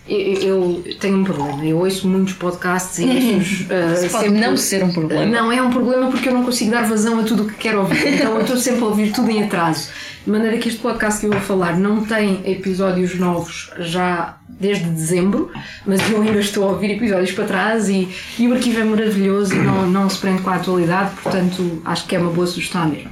eu, 0.08 0.82
eu, 0.84 0.98
tenho 0.98 1.18
um 1.18 1.22
problema, 1.22 1.64
eu 1.64 1.78
ouço 1.78 2.08
muitos 2.08 2.34
podcasts 2.34 2.98
e 2.98 3.04
ouço 3.38 3.62
uh, 3.62 4.10
pode 4.10 4.24
sempre... 4.24 4.40
não 4.40 4.56
ser 4.56 4.82
um 4.82 4.92
problema. 4.92 5.24
Não, 5.24 5.52
é 5.52 5.62
um 5.62 5.70
problema 5.70 6.10
porque 6.10 6.28
eu 6.28 6.34
não 6.34 6.44
consigo 6.44 6.72
dar 6.72 6.88
vazão 6.88 7.20
a 7.20 7.22
tudo 7.22 7.44
o 7.44 7.46
que 7.46 7.54
quero 7.54 7.78
ouvir, 7.78 8.14
então 8.14 8.34
eu 8.34 8.40
estou 8.40 8.56
sempre 8.56 8.82
a 8.82 8.86
ouvir 8.86 9.12
tudo 9.12 9.30
em 9.30 9.44
atraso. 9.44 9.90
De 10.24 10.30
maneira 10.30 10.56
que 10.56 10.68
este 10.68 10.80
podcast 10.80 11.20
que 11.20 11.26
eu 11.26 11.32
vou 11.32 11.40
falar 11.40 11.76
não 11.76 12.02
tem 12.02 12.40
episódios 12.50 13.14
novos 13.18 13.70
já 13.78 14.38
desde 14.48 14.84
dezembro, 14.84 15.50
mas 15.86 16.00
eu 16.10 16.22
ainda 16.22 16.40
estou 16.40 16.64
a 16.64 16.72
ouvir 16.72 16.92
episódios 16.92 17.32
para 17.32 17.44
trás 17.44 17.90
e, 17.90 18.08
e 18.38 18.48
o 18.48 18.54
arquivo 18.54 18.80
é 18.80 18.84
maravilhoso 18.84 19.54
e 19.54 19.58
não, 19.58 19.86
não 19.86 20.08
se 20.08 20.18
prende 20.18 20.40
com 20.40 20.48
a 20.48 20.54
atualidade, 20.54 21.10
portanto 21.22 21.82
acho 21.84 22.06
que 22.06 22.16
é 22.16 22.18
uma 22.18 22.30
boa 22.30 22.46
sugestão 22.46 22.88
mesmo. 22.88 23.10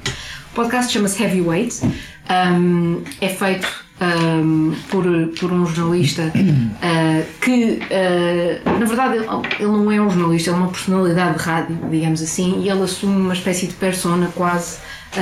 O 0.52 0.54
podcast 0.54 0.90
chama-se 0.90 1.22
Heavyweight, 1.22 1.80
um, 1.84 3.02
é 3.20 3.28
feito 3.28 3.68
um, 4.00 4.74
por, 4.88 5.04
por 5.38 5.52
um 5.52 5.66
jornalista 5.66 6.22
uh, 6.22 7.40
que, 7.40 7.78
uh, 7.82 8.78
na 8.78 8.86
verdade, 8.86 9.18
ele, 9.58 9.66
não 9.66 9.92
é 9.92 10.00
um 10.00 10.10
jornalista, 10.10 10.50
ele 10.50 10.56
é 10.56 10.60
uma 10.60 10.70
personalidade 10.70 11.38
de 11.38 11.44
rádio, 11.44 11.78
digamos 11.90 12.22
assim, 12.22 12.62
e 12.62 12.70
ele 12.70 12.82
assume 12.82 13.16
uma 13.16 13.34
espécie 13.34 13.66
de 13.66 13.74
persona 13.74 14.30
quase 14.34 14.78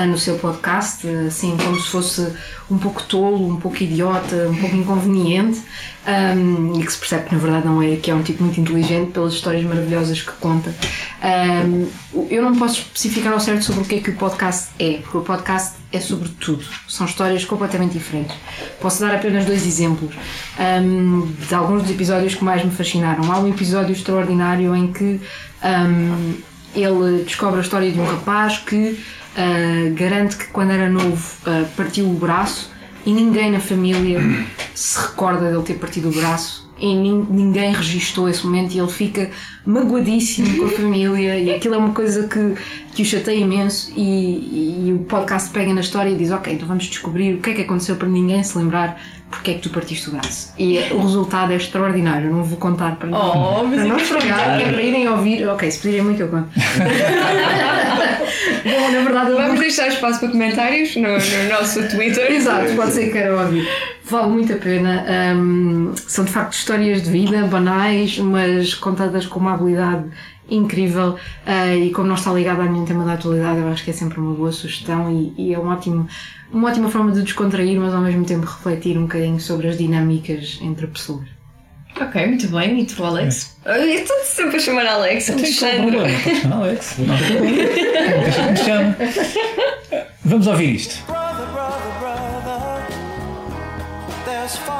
no 0.07 0.16
seu 0.16 0.38
podcast, 0.38 1.07
assim 1.26 1.57
como 1.57 1.80
se 1.80 1.88
fosse 1.88 2.32
um 2.70 2.78
pouco 2.78 3.03
tolo, 3.03 3.49
um 3.49 3.57
pouco 3.57 3.82
idiota, 3.82 4.49
um 4.49 4.55
pouco 4.55 4.76
inconveniente, 4.76 5.61
um, 6.07 6.80
e 6.80 6.84
que 6.84 6.93
se 6.93 6.99
percebe 6.99 7.28
que 7.28 7.34
na 7.34 7.41
verdade 7.41 7.66
não 7.66 7.82
é, 7.82 7.97
que 7.97 8.11
é 8.11 8.14
um 8.14 8.22
tipo 8.22 8.45
muito 8.45 8.61
inteligente 8.61 9.11
pelas 9.11 9.34
histórias 9.34 9.64
maravilhosas 9.64 10.22
que 10.22 10.32
conta. 10.32 10.72
Um, 11.66 11.88
eu 12.30 12.43
não 12.43 12.57
posso 12.57 12.80
especificar 12.80 13.32
ao 13.32 13.41
certo 13.41 13.64
sobre 13.64 13.82
o 13.82 13.84
que 13.84 13.97
é 13.97 14.01
que 14.01 14.11
o 14.11 14.16
podcast 14.16 14.68
é, 14.78 14.99
porque 14.99 15.16
o 15.16 15.22
podcast 15.22 15.74
é 15.93 15.99
sobre 15.99 16.28
tudo, 16.28 16.64
são 16.88 17.07
histórias 17.07 17.45
completamente 17.45 17.93
diferentes. 17.95 18.36
Posso 18.80 19.01
dar 19.01 19.14
apenas 19.14 19.45
dois 19.45 19.66
exemplos 19.66 20.14
um, 20.59 21.26
de 21.49 21.55
alguns 21.55 21.82
dos 21.82 21.91
episódios 21.91 22.36
que 22.36 22.45
mais 22.45 22.64
me 22.64 22.70
fascinaram. 22.70 23.30
Há 23.30 23.41
um 23.41 23.49
episódio 23.49 23.93
extraordinário 23.93 24.74
em 24.76 24.93
que 24.93 25.20
ele 26.75 27.25
descobre 27.25 27.59
a 27.59 27.62
história 27.62 27.91
de 27.91 27.99
um 27.99 28.05
rapaz 28.05 28.59
que 28.59 28.99
uh, 29.37 29.95
garante 29.95 30.37
que 30.37 30.47
quando 30.47 30.71
era 30.71 30.89
novo 30.89 31.37
uh, 31.47 31.66
partiu 31.77 32.07
o 32.07 32.14
braço 32.14 32.71
e 33.05 33.12
ninguém 33.12 33.51
na 33.51 33.61
família 33.61 34.21
se 34.75 34.99
recorda 35.01 35.51
dele 35.51 35.62
ter 35.62 35.75
partido 35.75 36.09
o 36.09 36.12
braço 36.12 36.71
e 36.81 36.95
ninguém 36.95 37.75
registou 37.75 38.29
esse 38.29 38.45
momento 38.45 38.73
e 38.73 38.79
ele 38.79 38.91
fica 38.91 39.31
magoadíssimo 39.66 40.59
com 40.59 40.64
a 40.64 40.68
família 40.71 41.39
e 41.39 41.55
aquilo 41.55 41.75
é 41.75 41.79
uma 41.79 41.93
coisa 41.93 42.27
que, 42.27 42.55
que 42.95 43.03
o 43.03 43.05
chateia 43.05 43.39
imenso 43.39 43.93
e, 43.95 44.87
e, 44.87 44.93
o 44.93 45.01
podcast 45.01 45.51
pega 45.51 45.75
na 45.75 45.83
história 45.83 46.09
e 46.09 46.16
diz 46.16 46.31
ok, 46.31 46.55
então 46.55 46.66
vamos 46.66 46.85
descobrir 46.85 47.35
o 47.35 47.39
que 47.41 47.51
é 47.51 47.55
que 47.55 47.62
aconteceu 47.62 47.97
para 47.97 48.09
ninguém 48.09 48.43
se 48.43 48.57
lembrar 48.57 48.99
porque 49.31 49.53
é 49.53 49.55
que 49.55 49.61
tu 49.61 49.70
partiste 49.70 50.09
o 50.09 50.12
braço? 50.12 50.53
E 50.59 50.78
o 50.91 51.01
resultado 51.01 51.53
é 51.53 51.57
extraordinário, 51.57 52.31
não 52.31 52.43
vou 52.43 52.59
contar 52.59 52.97
para, 52.97 53.09
oh, 53.09 53.68
para 53.68 53.85
não 53.85 53.97
estragar, 53.97 54.61
é 54.61 54.72
para 54.72 54.83
irem 54.83 55.09
ouvir. 55.09 55.49
Ok, 55.49 55.70
se 55.70 55.78
pedirem 55.78 56.05
muito 56.05 56.20
eu 56.20 56.28
conto. 56.28 56.49
Bom, 58.64 58.91
na 58.91 59.01
verdade 59.01 59.31
vamos 59.33 59.55
não... 59.55 59.61
deixar 59.61 59.89
espaço 59.89 60.20
para 60.20 60.28
comentários 60.28 60.97
no, 60.97 61.09
no 61.09 61.49
nosso 61.49 61.89
Twitter. 61.89 62.31
Exato, 62.33 62.74
pode 62.74 62.93
ser 62.93 63.07
que 63.07 63.12
queiram 63.12 63.39
ouvir. 63.39 63.66
Vale 64.05 64.28
muito 64.28 64.53
a 64.53 64.57
pena. 64.57 65.05
Um, 65.37 65.93
são 65.95 66.24
de 66.24 66.33
facto 66.33 66.55
histórias 66.55 67.03
de 67.03 67.11
vida 67.11 67.45
banais, 67.45 68.18
mas 68.18 68.74
contadas 68.74 69.26
com 69.26 69.39
uma 69.39 69.55
habilidade 69.55 70.05
incrível. 70.51 71.16
Uh, 71.46 71.84
e 71.84 71.90
como 71.90 72.09
não 72.09 72.14
está 72.14 72.32
ligado 72.32 72.61
ao 72.61 72.68
nenhum 72.68 72.84
tema 72.84 73.05
da 73.05 73.14
atualidade, 73.14 73.61
eu 73.61 73.68
acho 73.68 73.84
que 73.84 73.90
é 73.90 73.92
sempre 73.92 74.18
uma 74.18 74.34
boa 74.34 74.53
sugestão 74.53 75.11
e, 75.11 75.32
e, 75.36 75.55
é 75.55 75.59
um 75.59 75.68
ótimo, 75.68 76.09
uma 76.53 76.68
ótima 76.68 76.90
forma 76.90 77.12
de 77.12 77.22
descontrair, 77.22 77.78
mas 77.80 77.94
ao 77.94 78.01
mesmo 78.01 78.24
tempo 78.24 78.46
refletir 78.46 78.98
um 78.98 79.03
bocadinho 79.03 79.40
sobre 79.40 79.68
as 79.68 79.78
dinâmicas 79.78 80.59
entre 80.62 80.86
pessoas. 80.86 81.28
Ok, 82.01 82.26
muito 82.26 82.48
bem. 82.48 82.80
E 82.80 82.86
tu, 82.86 83.05
Alex? 83.05 83.57
É. 83.64 83.78
Eu 83.78 84.03
estou 84.03 84.16
sempre 84.24 84.57
a 84.57 84.61
chamar 84.61 84.86
Alex. 84.86 85.28
Alexandre. 85.30 85.78
Não, 85.78 85.90
não, 85.90 86.01
não, 86.01 86.48
não, 86.48 86.62
Alex. 86.62 86.96
Não, 86.98 87.07
não, 88.76 90.05
Vamos 90.24 90.46
ouvir 90.46 90.74
isto. 90.76 91.03
there's 94.51 94.57
far 94.57 94.80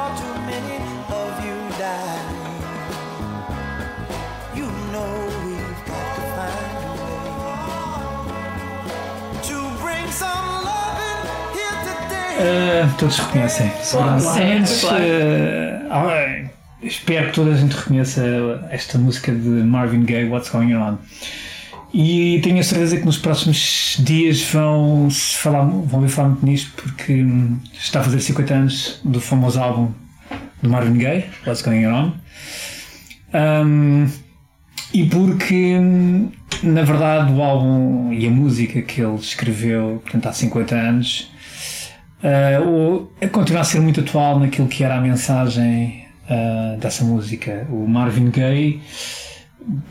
Uh, 12.41 12.91
todos 12.97 13.19
reconhecem. 13.19 13.71
Seguranças. 13.83 14.83
Uh, 14.83 16.49
espero 16.81 17.27
que 17.27 17.35
toda 17.35 17.51
a 17.51 17.55
gente 17.55 17.75
reconheça 17.75 18.23
esta 18.71 18.97
música 18.97 19.31
de 19.31 19.47
Marvin 19.47 20.03
Gaye, 20.03 20.27
What's 20.27 20.49
Going 20.49 20.73
On. 20.75 20.97
E 21.93 22.39
tenho 22.41 22.59
a 22.59 22.63
certeza 22.63 22.97
que 22.97 23.05
nos 23.05 23.17
próximos 23.17 23.97
dias 23.99 24.41
vão, 24.41 25.09
falar, 25.11 25.65
vão 25.65 26.01
ver 26.01 26.07
falar 26.07 26.29
muito 26.29 26.45
nisto 26.45 26.71
porque 26.81 27.21
hum, 27.21 27.59
está 27.73 27.99
a 27.99 28.03
fazer 28.03 28.19
50 28.19 28.53
anos 28.53 28.99
do 29.03 29.21
famoso 29.21 29.59
álbum 29.59 29.91
do 30.63 30.69
Marvin 30.69 30.97
Gaye, 30.97 31.25
What's 31.45 31.61
Going 31.61 31.85
On. 31.85 32.13
Um, 33.33 34.09
e 34.93 35.05
porque, 35.05 35.77
hum, 35.77 36.31
na 36.63 36.81
verdade, 36.81 37.31
o 37.33 37.41
álbum 37.43 38.11
e 38.11 38.25
a 38.25 38.31
música 38.31 38.81
que 38.81 39.01
ele 39.01 39.15
escreveu 39.15 40.01
portanto, 40.03 40.27
há 40.27 40.33
50 40.33 40.75
anos 40.75 41.30
uh, 42.23 43.27
continua 43.29 43.61
a 43.61 43.63
ser 43.63 43.79
muito 43.79 43.99
atual 43.99 44.39
naquilo 44.39 44.67
que 44.67 44.83
era 44.83 44.95
a 44.95 45.01
mensagem 45.01 46.05
uh, 46.25 46.77
dessa 46.79 47.03
música. 47.03 47.67
O 47.69 47.87
Marvin 47.87 48.29
Gaye 48.29 48.81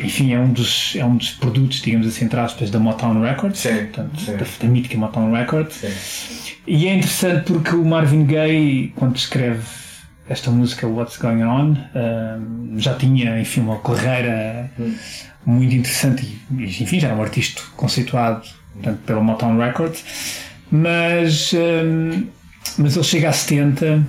enfim, 0.01 0.33
é 0.33 0.39
um 0.39 0.53
dos, 0.53 0.97
é 0.97 1.05
um 1.05 1.17
dos 1.17 1.31
produtos, 1.31 1.81
digamos 1.81 2.07
assim, 2.07 2.25
entre 2.25 2.41
aspas, 2.41 2.71
da 2.71 2.79
Motown 2.79 3.21
Records, 3.21 3.61
sim, 3.61 3.87
portanto, 3.87 4.21
sim. 4.21 4.37
Da, 4.37 4.45
da 4.61 4.69
mítica 4.69 4.99
Motown 4.99 5.33
Records. 5.33 5.85
E 6.67 6.89
é 6.89 6.95
interessante 6.95 7.53
porque 7.53 7.75
o 7.75 7.85
Marvin 7.85 8.25
Gaye, 8.27 8.93
quando 8.97 9.17
escreve 9.17 9.63
esta 10.29 10.51
música 10.51 10.87
What's 10.87 11.17
Going 11.17 11.43
On, 11.43 11.77
já 12.77 12.95
tinha, 12.95 13.41
enfim, 13.41 13.61
uma 13.61 13.79
carreira 13.79 14.71
hum. 14.79 14.95
muito 15.47 15.75
interessante 15.75 16.39
e, 16.51 16.65
enfim, 16.65 17.01
já 17.01 17.09
era 17.09 17.17
um 17.17 17.23
artista 17.23 17.63
conceituado 17.77 18.43
portanto, 18.75 19.01
pela 19.07 19.21
Motown 19.21 19.59
Records, 19.59 20.05
mas, 20.71 21.53
um, 21.53 22.27
mas 22.79 22.97
ele 22.97 23.05
chega 23.05 23.29
a 23.29 23.33
70 23.33 24.07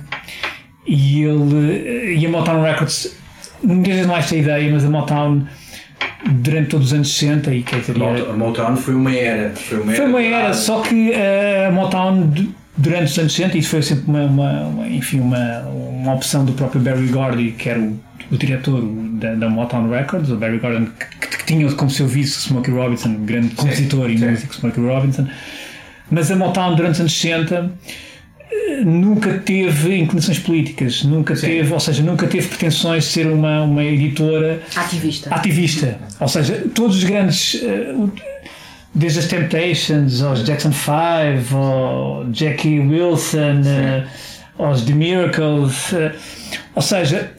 e 0.86 1.22
ele 1.22 2.16
e 2.18 2.26
a 2.26 2.28
Motown 2.28 2.62
Records 2.62 3.16
muitas 3.62 3.94
vezes 3.94 4.06
não 4.06 4.14
há 4.14 4.18
esta 4.18 4.36
ideia, 4.36 4.70
mas 4.72 4.84
a 4.84 4.90
Motown 4.90 5.46
durante 6.30 6.70
todos 6.70 6.88
os 6.88 6.92
anos 6.92 7.12
60 7.16 7.54
e 7.54 7.62
quer 7.62 7.80
dizer, 7.80 7.96
a 7.96 8.32
Motown 8.32 8.76
foi 8.76 8.94
uma 8.94 9.14
era 9.14 9.50
foi 9.54 9.80
uma 9.80 9.92
era, 9.92 10.02
foi 10.02 10.10
uma 10.10 10.22
era 10.22 10.54
só 10.54 10.80
que 10.80 11.12
a 11.14 11.70
Motown 11.72 12.32
durante 12.76 13.10
os 13.10 13.18
anos 13.18 13.32
60 13.32 13.58
isso 13.58 13.70
foi 13.70 13.82
sempre 13.82 14.04
uma, 14.08 14.24
uma, 14.24 14.60
uma, 14.62 14.88
enfim 14.88 15.20
uma, 15.20 15.60
uma 15.60 16.14
opção 16.14 16.44
do 16.44 16.52
próprio 16.52 16.80
Barry 16.80 17.08
Gordy 17.08 17.52
que 17.52 17.68
era 17.68 17.80
o, 17.80 17.98
o 18.30 18.36
diretor 18.36 18.80
da, 19.14 19.34
da, 19.34 19.48
Motown 19.48 19.90
Records 19.90 20.30
o 20.30 20.36
Barry 20.36 20.58
Gordy 20.58 20.88
que, 20.98 21.26
que, 21.28 21.44
tinha 21.44 21.70
como 21.72 21.90
seu 21.90 22.06
vice 22.06 22.40
Smokey 22.40 22.70
Robinson 22.70 23.14
grande 23.24 23.54
compositor 23.54 24.08
sim, 24.08 24.16
e 24.16 24.18
músico 24.18 24.54
Smokey 24.54 24.80
Robinson 24.80 25.28
mas 26.12 26.30
a 26.30 26.36
Motown 26.36 26.76
durante 26.76 26.94
os 26.94 27.00
anos 27.00 27.18
60 27.18 27.72
nunca 28.84 29.38
teve 29.38 29.96
inclinações 29.96 30.38
políticas, 30.38 31.02
nunca 31.04 31.34
Sim. 31.34 31.46
teve, 31.46 31.72
ou 31.72 31.80
seja, 31.80 32.02
nunca 32.02 32.26
teve 32.26 32.46
pretensões 32.48 33.04
de 33.04 33.10
ser 33.10 33.26
uma, 33.26 33.62
uma 33.62 33.82
editora 33.82 34.60
ativista. 34.76 35.34
ativista. 35.34 35.98
Ou 36.20 36.28
seja, 36.28 36.64
todos 36.74 36.98
os 36.98 37.04
grandes, 37.04 37.62
eh, 37.62 37.94
desde 38.94 39.20
as 39.20 39.26
Temptations, 39.26 40.22
aos 40.22 40.44
Jackson 40.44 40.72
5, 40.72 41.56
ao 41.56 42.26
Jackie 42.30 42.78
Wilson, 42.78 43.62
eh, 43.64 44.04
aos 44.58 44.82
The 44.82 44.92
Miracles, 44.92 45.92
eh, 45.94 46.12
ou 46.74 46.82
seja, 46.82 47.30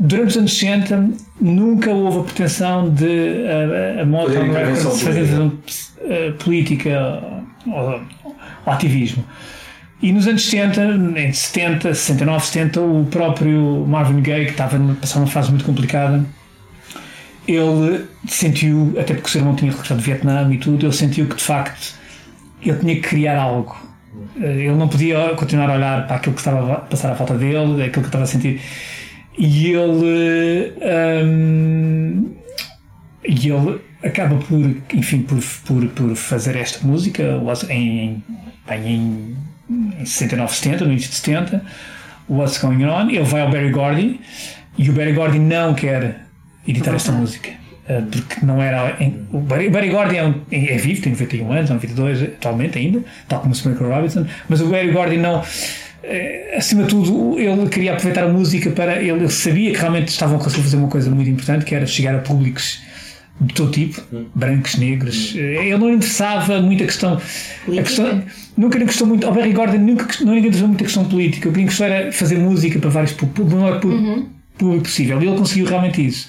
durante 0.00 0.28
os 0.28 0.36
anos 0.38 0.58
60 0.58 1.10
nunca 1.40 1.90
houve 1.90 2.20
a 2.20 2.22
pretensão 2.22 2.88
de 2.88 3.44
a, 3.98 4.02
a 4.02 4.06
Motown 4.06 4.50
Records 4.50 5.02
fazer 5.02 5.26
política 6.38 7.22
ou, 7.66 8.00
ou 8.66 8.72
ativismo. 8.72 9.24
E 10.02 10.12
nos 10.12 10.26
anos 10.26 10.44
70, 10.44 11.18
em 11.18 11.32
70, 11.32 11.94
69, 11.94 12.44
70, 12.44 12.80
o 12.80 13.06
próprio 13.10 13.86
Marvin 13.86 14.20
Gaye, 14.20 14.46
que 14.46 14.50
estava 14.50 14.76
a 14.76 14.94
passar 14.96 15.20
uma 15.20 15.26
fase 15.26 15.50
muito 15.50 15.64
complicada, 15.64 16.24
ele 17.46 18.04
sentiu, 18.26 18.94
até 18.98 19.14
porque 19.14 19.28
o 19.28 19.30
seu 19.30 19.40
irmão 19.40 19.54
tinha 19.54 19.70
regressado 19.70 20.00
do 20.00 20.04
Vietnã 20.04 20.52
e 20.52 20.58
tudo, 20.58 20.84
ele 20.84 20.92
sentiu 20.92 21.26
que 21.26 21.36
de 21.36 21.42
facto 21.42 21.94
ele 22.62 22.78
tinha 22.78 22.94
que 22.96 23.00
criar 23.00 23.38
algo. 23.38 23.76
Eh, 24.40 24.64
ele 24.64 24.74
não 24.74 24.88
podia 24.88 25.30
continuar 25.36 25.70
a 25.70 25.74
olhar 25.74 26.06
para 26.06 26.16
aquilo 26.16 26.34
que 26.34 26.40
estava 26.40 26.72
a 26.72 26.76
passar 26.80 27.12
à 27.12 27.14
falta 27.14 27.34
dele, 27.34 27.82
aquilo 27.82 28.02
que 28.02 28.08
estava 28.08 28.24
a 28.24 28.26
sentir. 28.26 28.60
E 29.36 29.72
ele. 29.72 30.72
Um, 31.24 32.30
e 33.26 33.48
ele 33.48 33.80
acaba 34.04 34.36
por, 34.36 34.76
enfim, 34.92 35.22
por, 35.22 35.42
por, 35.66 35.86
por 35.88 36.16
fazer 36.16 36.56
esta 36.56 36.86
música 36.86 37.22
em, 37.70 38.22
em, 38.70 38.86
em 38.86 39.36
em 39.68 40.04
69, 40.04 40.54
70, 40.54 40.84
no 40.84 40.92
início 40.92 41.10
de 41.10 41.16
70, 41.16 41.62
What's 42.28 42.58
Going 42.58 42.84
On, 42.84 43.08
ele 43.08 43.22
vai 43.22 43.40
ao 43.42 43.50
Barry 43.50 43.70
Gordy 43.70 44.20
e 44.76 44.90
o 44.90 44.92
Barry 44.92 45.12
Gordy 45.12 45.38
não 45.38 45.74
quer 45.74 46.20
editar 46.66 46.94
esta 46.94 47.12
música. 47.12 47.50
Eh, 47.86 48.02
porque 48.10 48.44
não 48.44 48.62
era. 48.62 48.96
o 49.32 49.40
Barry, 49.40 49.68
Barry 49.68 49.90
Gordy 49.90 50.16
é, 50.16 50.24
um, 50.24 50.34
é, 50.50 50.76
vivo, 50.78 51.02
tem 51.02 51.12
91 51.12 51.52
anos, 51.52 51.70
é 51.70 51.74
92 51.74 52.22
atualmente 52.22 52.78
ainda, 52.78 53.02
tal 53.28 53.40
como 53.40 53.52
o 53.52 53.56
Smokey 53.56 53.84
Robinson, 53.84 54.26
mas 54.48 54.60
o 54.60 54.68
Barry 54.68 54.90
Gordy 54.90 55.16
não. 55.18 55.42
Eh, 56.02 56.54
acima 56.56 56.82
de 56.84 56.90
tudo, 56.90 57.38
ele 57.38 57.68
queria 57.68 57.92
aproveitar 57.92 58.24
a 58.24 58.28
música 58.28 58.70
para. 58.70 58.96
Ele, 58.96 59.10
ele 59.10 59.28
sabia 59.28 59.70
que 59.72 59.78
realmente 59.78 60.08
estavam 60.08 60.36
a 60.36 60.40
fazer 60.40 60.76
uma 60.76 60.88
coisa 60.88 61.10
muito 61.10 61.28
importante, 61.28 61.64
que 61.64 61.74
era 61.74 61.86
chegar 61.86 62.14
a 62.14 62.18
públicos 62.18 62.82
de 63.40 63.54
todo 63.54 63.72
tipo, 63.72 64.00
brancos, 64.34 64.76
negros. 64.76 65.34
Hum. 65.34 65.38
Ele 65.38 65.76
não 65.76 65.90
interessava 65.90 66.60
muito 66.60 66.82
a 66.82 66.86
questão. 66.86 67.20
A 67.68 67.82
questão 67.82 68.22
nunca 68.56 68.78
lhe 68.78 68.84
gostou 68.84 69.06
muito. 69.06 69.26
Ao 69.26 69.34
Barry 69.34 69.52
Gordon 69.52 69.78
nunca 69.78 70.06
não 70.24 70.34
lhe 70.34 70.40
interessou 70.40 70.68
muito 70.68 70.82
a 70.82 70.84
questão 70.84 71.04
política. 71.04 71.48
O 71.48 71.52
que 71.52 71.58
lhe 71.58 71.64
gostou 71.64 71.86
era 71.86 72.12
fazer 72.12 72.38
música 72.38 72.78
para 72.78 72.90
vários 72.90 73.12
públicos, 73.12 73.52
o 73.52 73.56
maior 73.56 73.84
uhum. 73.84 74.28
público 74.56 74.84
possível. 74.84 75.20
E 75.22 75.26
ele 75.26 75.36
conseguiu 75.36 75.66
realmente 75.66 76.06
isso. 76.06 76.28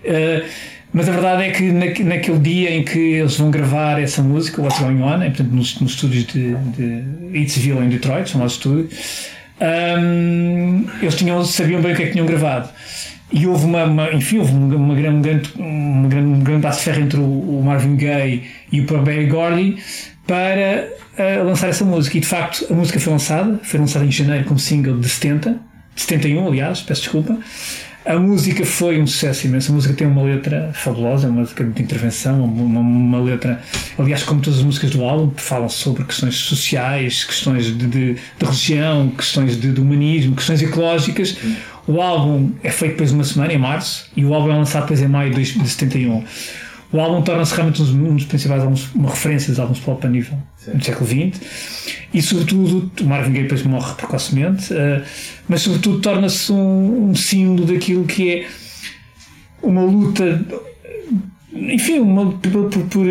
Uh, 0.00 0.46
mas 0.92 1.08
a 1.10 1.12
verdade 1.12 1.42
é 1.42 1.50
que 1.50 1.64
na, 1.72 1.86
naquele 2.08 2.38
dia 2.38 2.70
em 2.70 2.82
que 2.82 2.98
eles 2.98 3.36
vão 3.36 3.50
gravar 3.50 4.00
essa 4.00 4.22
música, 4.22 4.62
What's 4.62 4.80
Going 4.80 5.02
On, 5.02 5.20
é, 5.20 5.26
portanto, 5.26 5.50
nos, 5.50 5.78
nos 5.78 5.92
estúdios 5.92 6.24
de, 6.24 6.54
de 6.54 7.38
Eatsville 7.38 7.80
em 7.80 7.88
Detroit, 7.90 8.30
são 8.30 8.40
nossos 8.40 8.56
estúdios, 8.56 9.28
um, 9.60 10.86
eles 11.02 11.14
tinham, 11.14 11.44
sabiam 11.44 11.82
bem 11.82 11.92
o 11.92 11.96
que 11.96 12.02
é 12.02 12.06
que 12.06 12.12
tinham 12.12 12.26
gravado. 12.26 12.70
E 13.32 13.46
houve 13.46 13.64
uma, 13.64 13.84
uma 13.84 14.12
enfim, 14.12 14.38
houve 14.38 14.52
uma, 14.52 14.76
uma, 14.76 14.94
grande, 14.94 15.52
uma 15.56 16.08
grande, 16.08 16.44
grande 16.44 16.70
de 16.70 16.76
ferro 16.76 17.00
entre 17.00 17.18
o, 17.18 17.58
o, 17.58 17.62
Marvin 17.64 17.96
Gaye 17.96 18.44
e 18.70 18.80
o 18.80 18.84
Barry 18.84 19.26
Gordy 19.26 19.76
para 20.26 20.88
uh, 21.18 21.44
lançar 21.44 21.68
essa 21.68 21.84
música. 21.84 22.16
E 22.16 22.20
de 22.20 22.26
facto 22.26 22.66
a 22.70 22.74
música 22.74 23.00
foi 23.00 23.12
lançada, 23.12 23.60
foi 23.62 23.80
lançada 23.80 24.04
em 24.04 24.10
janeiro 24.10 24.44
como 24.44 24.58
single 24.60 24.98
de 24.98 25.08
70, 25.08 25.60
de 25.94 26.00
71, 26.02 26.46
aliás, 26.46 26.82
peço 26.82 27.02
desculpa. 27.02 27.36
A 28.06 28.16
música 28.20 28.64
foi 28.64 29.02
um 29.02 29.06
sucesso 29.06 29.48
imenso. 29.48 29.72
A 29.72 29.74
música 29.74 29.92
tem 29.92 30.06
uma 30.06 30.22
letra 30.22 30.70
fabulosa, 30.72 31.26
uma 31.26 31.40
música 31.40 31.64
de 31.64 31.82
intervenção, 31.82 32.44
uma, 32.44 32.78
uma, 32.78 33.20
letra. 33.20 33.60
Aliás, 33.98 34.22
como 34.22 34.40
todas 34.40 34.60
as 34.60 34.64
músicas 34.64 34.90
do 34.90 35.02
álbum, 35.02 35.32
falam 35.36 35.68
sobre 35.68 36.04
questões 36.04 36.36
sociais, 36.36 37.24
questões 37.24 37.66
de, 37.66 37.74
de, 37.74 38.14
de 38.14 38.20
religião, 38.40 39.08
questões 39.10 39.60
de, 39.60 39.72
de, 39.72 39.80
humanismo, 39.80 40.36
questões 40.36 40.62
ecológicas. 40.62 41.36
O 41.84 42.00
álbum 42.00 42.52
é 42.62 42.70
feito 42.70 42.92
depois 42.92 43.10
de 43.10 43.16
uma 43.16 43.24
semana, 43.24 43.52
em 43.52 43.58
março, 43.58 44.08
e 44.16 44.24
o 44.24 44.32
álbum 44.32 44.52
é 44.52 44.54
lançado 44.54 44.82
depois 44.82 45.02
em 45.02 45.08
maio 45.08 45.34
de 45.34 45.44
71. 45.44 46.22
O 46.92 47.00
álbum 47.00 47.22
torna-se 47.22 47.54
realmente 47.54 47.82
um 47.82 48.14
dos 48.14 48.24
principais 48.24 48.62
álbuns, 48.62 48.94
uma 48.94 49.10
referência 49.10 49.50
dos 49.50 49.58
álbuns 49.58 49.80
pop 49.80 50.06
a 50.06 50.10
nível 50.10 50.38
do 50.72 50.84
século 50.84 51.06
XX 51.06 51.40
e, 52.14 52.22
sobretudo, 52.22 52.90
o 53.00 53.04
Marvin 53.04 53.32
Gaye 53.32 53.42
depois 53.42 53.62
morre 53.64 53.94
precocemente, 53.94 54.72
uh, 54.72 55.02
mas, 55.48 55.62
sobretudo, 55.62 56.00
torna-se 56.00 56.52
um, 56.52 57.10
um 57.10 57.14
símbolo 57.14 57.66
daquilo 57.66 58.04
que 58.04 58.30
é 58.30 58.48
uma 59.62 59.82
luta, 59.82 60.44
enfim, 61.52 61.98
uma, 61.98 62.32
por, 62.32 62.70
por, 62.70 62.86
por 62.88 63.06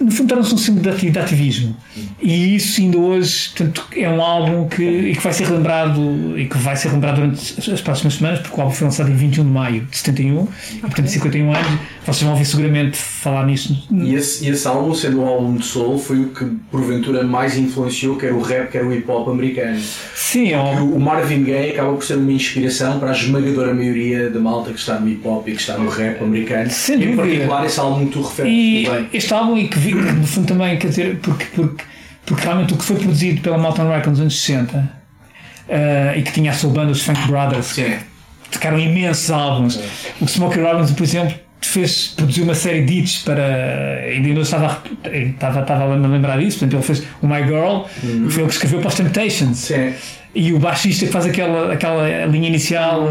no 0.00 0.10
fundo 0.10 0.28
torna-se 0.28 0.54
um 0.54 0.58
símbolo 0.58 0.94
de 0.96 1.18
ativismo 1.18 1.76
e 2.22 2.56
isso 2.56 2.80
ainda 2.80 2.98
hoje 2.98 3.50
portanto, 3.50 3.86
é 3.96 4.08
um 4.08 4.20
álbum 4.20 4.68
que, 4.68 4.82
e 4.82 5.16
que 5.16 5.22
vai 5.22 5.32
ser 5.32 5.46
relembrado 5.46 6.38
e 6.38 6.46
que 6.46 6.58
vai 6.58 6.76
ser 6.76 6.90
lembrado 6.90 7.16
durante 7.16 7.70
as 7.72 7.80
próximas 7.80 8.14
semanas 8.14 8.40
porque 8.40 8.56
o 8.56 8.60
álbum 8.60 8.74
foi 8.74 8.84
lançado 8.86 9.10
em 9.10 9.14
21 9.14 9.44
de 9.44 9.50
maio 9.50 9.80
de 9.90 9.96
71 9.96 10.42
okay. 10.42 10.54
e 10.74 10.80
portanto 10.80 11.06
51 11.08 11.54
anos 11.54 11.80
vocês 12.04 12.22
vão 12.22 12.32
ouvir 12.32 12.44
seguramente 12.44 12.96
falar 12.96 13.46
nisso 13.46 13.86
e 13.90 14.14
esse, 14.14 14.44
e 14.44 14.48
esse 14.48 14.66
álbum 14.66 14.94
sendo 14.94 15.22
um 15.22 15.26
álbum 15.26 15.56
de 15.56 15.64
soul 15.64 15.98
foi 15.98 16.20
o 16.20 16.28
que 16.28 16.44
porventura 16.70 17.24
mais 17.24 17.56
influenciou 17.56 18.16
quer 18.16 18.32
o 18.32 18.40
rap 18.40 18.70
quer 18.70 18.84
o 18.84 18.92
hip 18.92 19.10
hop 19.10 19.28
americano. 19.28 19.80
Sim 20.14 20.52
é 20.52 20.58
um... 20.58 20.94
o 20.94 21.00
Marvin 21.00 21.44
Gaye 21.44 21.72
acaba 21.72 21.92
por 21.94 22.04
ser 22.04 22.16
uma 22.16 22.32
inspiração 22.32 22.98
para 22.98 23.10
a 23.10 23.12
esmagadora 23.12 23.74
maioria 23.74 24.30
da 24.30 24.40
malta 24.40 24.72
que 24.72 24.78
está 24.78 24.98
no 24.98 25.08
hip 25.08 25.26
hop 25.26 25.48
e 25.48 25.52
que 25.52 25.60
está 25.60 25.76
no 25.76 25.88
rap 25.88 26.22
americano. 26.22 26.70
Sem 26.70 27.02
em 27.02 27.16
particular 27.16 27.64
esse 27.64 27.80
álbum 27.80 28.06
que 28.06 28.12
tu 28.12 28.22
referes 28.22 28.52
e 28.52 28.86
este 29.12 29.32
álbum 29.32 29.56
e 29.56 29.68
que 29.68 29.78
vi, 29.78 29.94
no 29.94 30.26
fundo 30.26 30.46
também, 30.46 30.78
quer 30.78 30.88
dizer, 30.88 31.18
porque, 31.20 31.44
porque, 31.54 31.84
porque 32.30 32.44
realmente 32.44 32.72
o 32.74 32.76
que 32.76 32.84
foi 32.84 32.94
produzido 32.94 33.40
pela 33.40 33.58
Mountain 33.58 33.88
Records 33.88 34.10
nos 34.10 34.20
anos 34.20 34.40
60 34.40 34.78
uh, 34.78 36.16
e 36.16 36.22
que 36.22 36.30
tinha 36.30 36.52
a 36.52 36.54
sua 36.54 36.70
banda, 36.70 36.92
os 36.92 37.02
Funk 37.02 37.26
Brothers, 37.26 37.66
Sim. 37.66 37.96
que 38.44 38.50
tocaram 38.50 38.78
imensos 38.78 39.32
álbuns. 39.32 39.80
O 40.20 40.28
Smokey 40.28 40.62
Robinson, 40.62 40.94
por 40.94 41.02
exemplo, 41.02 41.34
fez, 41.68 42.08
produziu 42.08 42.44
uma 42.44 42.54
série 42.54 42.84
de 42.84 43.00
hits 43.00 43.18
para. 43.18 44.02
Ainda 44.06 44.28
não 44.28 44.42
estava, 44.42 44.82
estava, 45.04 45.60
estava 45.60 45.84
a 45.84 45.96
lembrar 45.96 46.38
disso, 46.38 46.58
portanto, 46.58 46.74
ele 46.74 46.82
fez 46.82 47.02
o 47.20 47.26
My 47.26 47.42
Girl, 47.44 47.84
uhum. 48.02 48.30
foi 48.30 48.42
ele 48.42 48.48
que 48.48 48.54
escreveu 48.54 48.80
para 48.80 48.88
os 48.88 48.94
Temptations. 48.94 49.58
Sim 49.58 49.92
e 50.34 50.52
o 50.52 50.58
baixista 50.60 51.06
que 51.06 51.12
faz 51.12 51.26
aquela, 51.26 51.72
aquela 51.72 52.26
linha 52.26 52.48
inicial. 52.48 53.08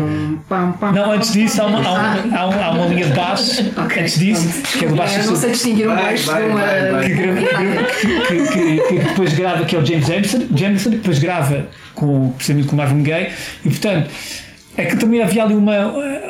Pam, 0.47 0.71
pam, 0.73 0.91
não, 0.91 1.11
antes 1.11 1.33
disso 1.33 1.61
há 1.61 1.65
uma, 1.65 1.79
há 1.79 1.91
uma, 1.91 2.37
há 2.37 2.45
uma, 2.45 2.63
há 2.63 2.71
uma 2.71 2.85
linha 2.85 3.07
de 3.07 3.13
baixo. 3.13 3.61
okay. 3.85 4.03
Antes 4.03 4.19
disso, 4.19 4.61
que 4.77 4.85
é 4.85 4.87
o 4.87 4.95
baixista. 4.95 5.23
Eu 5.23 5.31
não 5.31 5.35
sei 5.35 5.51
distinguir 5.51 5.89
um 5.89 5.95
baixo 5.95 6.33
de 6.33 6.41
uma. 6.43 7.01
Que, 8.27 8.47
que, 8.47 8.87
que, 8.87 8.99
depois 8.99 9.33
grava, 9.33 9.65
que 9.65 9.75
é 9.75 9.79
o 9.79 9.85
James 9.85 10.07
Jameson, 10.07 10.47
Jameson 10.55 10.89
depois 10.91 11.19
grava 11.19 11.67
com, 11.93 12.31
precisamente 12.31 12.67
com 12.67 12.75
o 12.75 12.77
Marvin 12.77 13.03
Gaye, 13.03 13.31
e 13.65 13.69
portanto. 13.69 14.09
É 14.77 14.85
que 14.85 14.95
também 14.95 15.21
havia 15.21 15.43
ali 15.43 15.55
uma. 15.55 15.73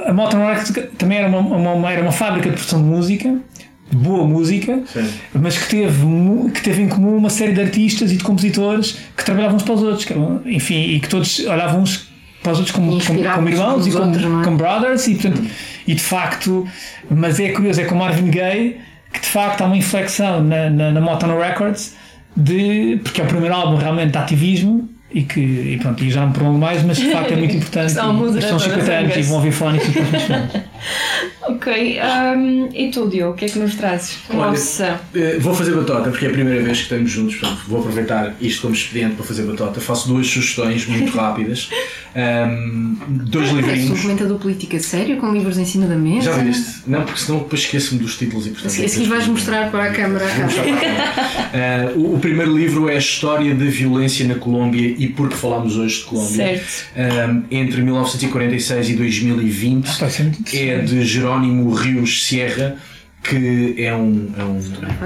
A 0.05 0.13
Motown 0.13 0.47
Records 0.47 0.73
também 0.97 1.19
era 1.19 1.27
uma, 1.27 1.39
uma, 1.39 1.91
era 1.91 2.01
uma 2.01 2.11
fábrica 2.11 2.49
de 2.49 2.55
produção 2.55 2.81
de 2.81 2.87
música 2.87 3.39
boa 3.91 4.25
música, 4.25 4.83
Sim. 4.85 5.09
mas 5.33 5.57
que 5.57 5.69
teve, 5.69 6.05
que 6.53 6.61
teve 6.61 6.83
em 6.83 6.87
comum 6.87 7.17
uma 7.17 7.29
série 7.29 7.53
de 7.53 7.61
artistas 7.61 8.11
e 8.11 8.17
de 8.17 8.23
compositores 8.23 8.97
que 9.17 9.25
trabalhavam 9.25 9.57
uns 9.57 9.63
para 9.63 9.73
os 9.73 9.81
outros, 9.81 10.07
enfim, 10.45 10.95
e 10.95 10.99
que 10.99 11.09
todos 11.09 11.39
olhavam 11.39 11.81
uns 11.81 12.07
para 12.41 12.53
os 12.53 12.59
outros 12.59 12.75
como, 12.75 13.03
como, 13.03 13.23
como 13.23 13.49
irmãos 13.49 13.87
e 13.87 13.91
como, 13.91 14.05
outros, 14.05 14.23
é? 14.23 14.43
como, 14.43 14.57
brothers, 14.57 15.07
e, 15.07 15.15
portanto, 15.15 15.43
e 15.87 15.95
de 15.95 16.01
facto, 16.01 16.67
mas 17.09 17.39
é 17.39 17.49
curioso, 17.49 17.81
é 17.81 17.85
com 17.85 17.95
Marvin 17.95 18.29
Gaye 18.29 18.77
que 19.11 19.21
de 19.21 19.27
facto 19.27 19.61
há 19.61 19.65
uma 19.65 19.75
inflexão 19.75 20.43
na, 20.43 20.69
na, 20.69 20.91
na 20.91 21.01
Motown 21.01 21.39
Records, 21.39 21.95
de, 22.37 22.99
porque 23.03 23.21
é 23.21 23.23
o 23.23 23.27
primeiro 23.27 23.55
álbum 23.55 23.75
realmente 23.75 24.11
de 24.11 24.17
ativismo 24.19 24.87
e 25.11 25.23
que 25.23 25.39
e 25.39 25.77
pronto, 25.81 26.03
e 26.03 26.11
já 26.11 26.25
não 26.25 26.31
prolongo 26.31 26.59
mais, 26.59 26.83
mas 26.83 26.97
de 26.97 27.11
facto 27.11 27.31
é 27.31 27.35
muito 27.35 27.55
importante. 27.57 27.91
São, 27.91 28.37
e, 28.37 28.41
são 28.41 28.59
50 28.59 28.91
anos 28.91 29.17
e 29.17 29.21
vão 29.23 29.35
ouvir 29.37 29.51
falar 29.51 29.73
nisso 29.73 29.91
Ok, 31.49 31.99
um, 32.37 32.69
e 32.73 32.91
tu, 32.91 33.09
Diogo, 33.09 33.33
o 33.33 33.35
que 33.35 33.45
é 33.45 33.49
que 33.49 33.57
nos 33.57 33.73
trazes? 33.75 34.19
Nossa! 34.31 34.99
Eh, 35.15 35.37
vou 35.39 35.53
fazer 35.53 35.73
batota 35.73 36.09
porque 36.11 36.25
é 36.25 36.29
a 36.29 36.31
primeira 36.31 36.61
vez 36.61 36.77
que 36.77 36.83
estamos 36.83 37.09
juntos, 37.09 37.37
portanto, 37.37 37.61
vou 37.67 37.79
aproveitar 37.79 38.35
isto 38.39 38.61
como 38.61 38.73
expediente 38.75 39.15
para 39.15 39.25
fazer 39.25 39.43
batota. 39.43 39.81
Faço 39.81 40.07
duas 40.07 40.27
sugestões 40.27 40.85
muito 40.85 41.11
rápidas. 41.17 41.69
Um, 42.15 42.97
dois 43.09 43.49
livrinhos. 43.49 43.91
És 43.91 43.99
um 43.99 44.01
comentador 44.01 44.37
política 44.37 44.79
sério 44.79 45.17
com 45.17 45.33
livros 45.33 45.57
em 45.57 45.65
cima 45.65 45.87
da 45.87 45.95
mesa? 45.95 46.33
Já 46.33 46.37
viste? 46.37 46.83
Não, 46.85 47.03
porque 47.03 47.19
senão 47.19 47.39
depois 47.39 47.61
esqueço-me 47.61 47.99
dos 47.99 48.15
títulos 48.17 48.45
e 48.45 48.51
portanto. 48.51 48.85
Assim 48.85 49.07
vais 49.07 49.27
mostrar 49.27 49.71
para 49.71 49.85
a 49.85 49.91
câmara. 49.91 50.25
uh, 50.25 51.99
o, 51.99 52.15
o 52.15 52.19
primeiro 52.19 52.55
livro 52.55 52.89
é 52.89 52.95
a 52.95 52.99
História 52.99 53.55
da 53.55 53.65
Violência 53.65 54.27
na 54.27 54.35
Colômbia 54.35 54.95
e 54.99 55.07
porque 55.07 55.35
falamos 55.35 55.77
hoje 55.77 55.99
de 55.99 56.03
Colômbia. 56.03 56.59
Certo. 56.59 57.31
Um, 57.31 57.43
entre 57.49 57.81
1946 57.81 58.89
e 58.89 58.93
2020 58.95 59.87
ah, 59.87 60.07
é 60.53 60.77
de 60.79 61.05
Jerónimo 61.05 61.73
Rios 61.73 62.25
Sierra, 62.25 62.75
que 63.23 63.75
é 63.77 63.95
um, 63.95 64.33
é 64.37 64.43
um, 64.43 64.59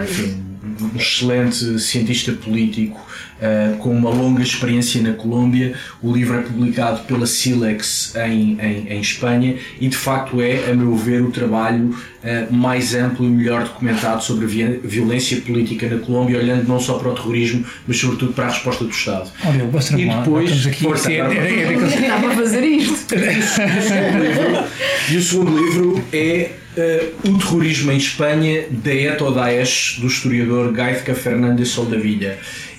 enfim, 0.04 0.44
um 0.82 0.98
excelente 0.98 1.80
cientista 1.80 2.32
político 2.34 3.00
uh, 3.44 3.78
com 3.78 3.90
uma 3.90 4.10
longa 4.10 4.42
experiência 4.42 5.02
na 5.02 5.14
Colômbia. 5.14 5.74
O 6.02 6.14
livro 6.14 6.40
é 6.40 6.42
publicado 6.42 7.02
pela 7.04 7.26
Silex 7.26 8.16
em, 8.16 8.58
em, 8.60 8.88
em 8.94 9.00
Espanha 9.02 9.58
e 9.80 9.88
de 9.88 9.98
facto 9.98 10.42
é, 10.42 10.72
a 10.72 10.74
meu 10.74 10.96
ver, 10.96 11.22
o 11.22 11.32
trabalho 11.32 11.90
uh, 11.90 12.54
mais 12.54 12.96
amplo 12.96 13.26
e 13.26 13.30
melhor 13.30 13.64
documentado 13.64 14.24
sobre 14.24 14.46
a 14.46 14.88
violência 14.88 15.42
política 15.42 15.88
na 15.90 16.00
Colômbia, 16.00 16.40
olhando 16.40 16.68
não 16.68 16.80
só 16.80 16.94
para 16.94 17.10
o 17.10 17.16
terrorismo, 17.16 17.66
mas 17.86 17.98
sobretudo 17.98 18.34
para 18.34 18.46
a 18.46 18.50
resposta 18.50 18.86
do 18.86 18.92
Estado. 18.92 19.30
Olha, 19.46 19.66
gosto 19.66 20.00
e 20.00 20.06
depois, 20.06 20.68
aqui, 20.68 20.84
força, 20.84 21.12
é, 21.12 21.18
é, 21.18 21.20
é, 21.20 21.74
Estava 21.74 22.32
a 22.32 22.36
fazer 22.36 22.64
isto. 22.64 23.16
e 25.12 25.18
o 25.18 25.22
segundo 25.22 25.66
livro 25.66 26.04
é 26.14 26.52
Uh, 26.76 27.30
o 27.30 27.38
terrorismo 27.38 27.92
em 27.92 27.98
Espanha, 27.98 28.66
da 28.72 28.92
ETA 28.92 29.30
Daesh, 29.30 30.00
do 30.00 30.08
historiador 30.08 30.72
Gaizka 30.72 31.14
Fernández 31.14 31.70
Soldavilla 31.70 32.36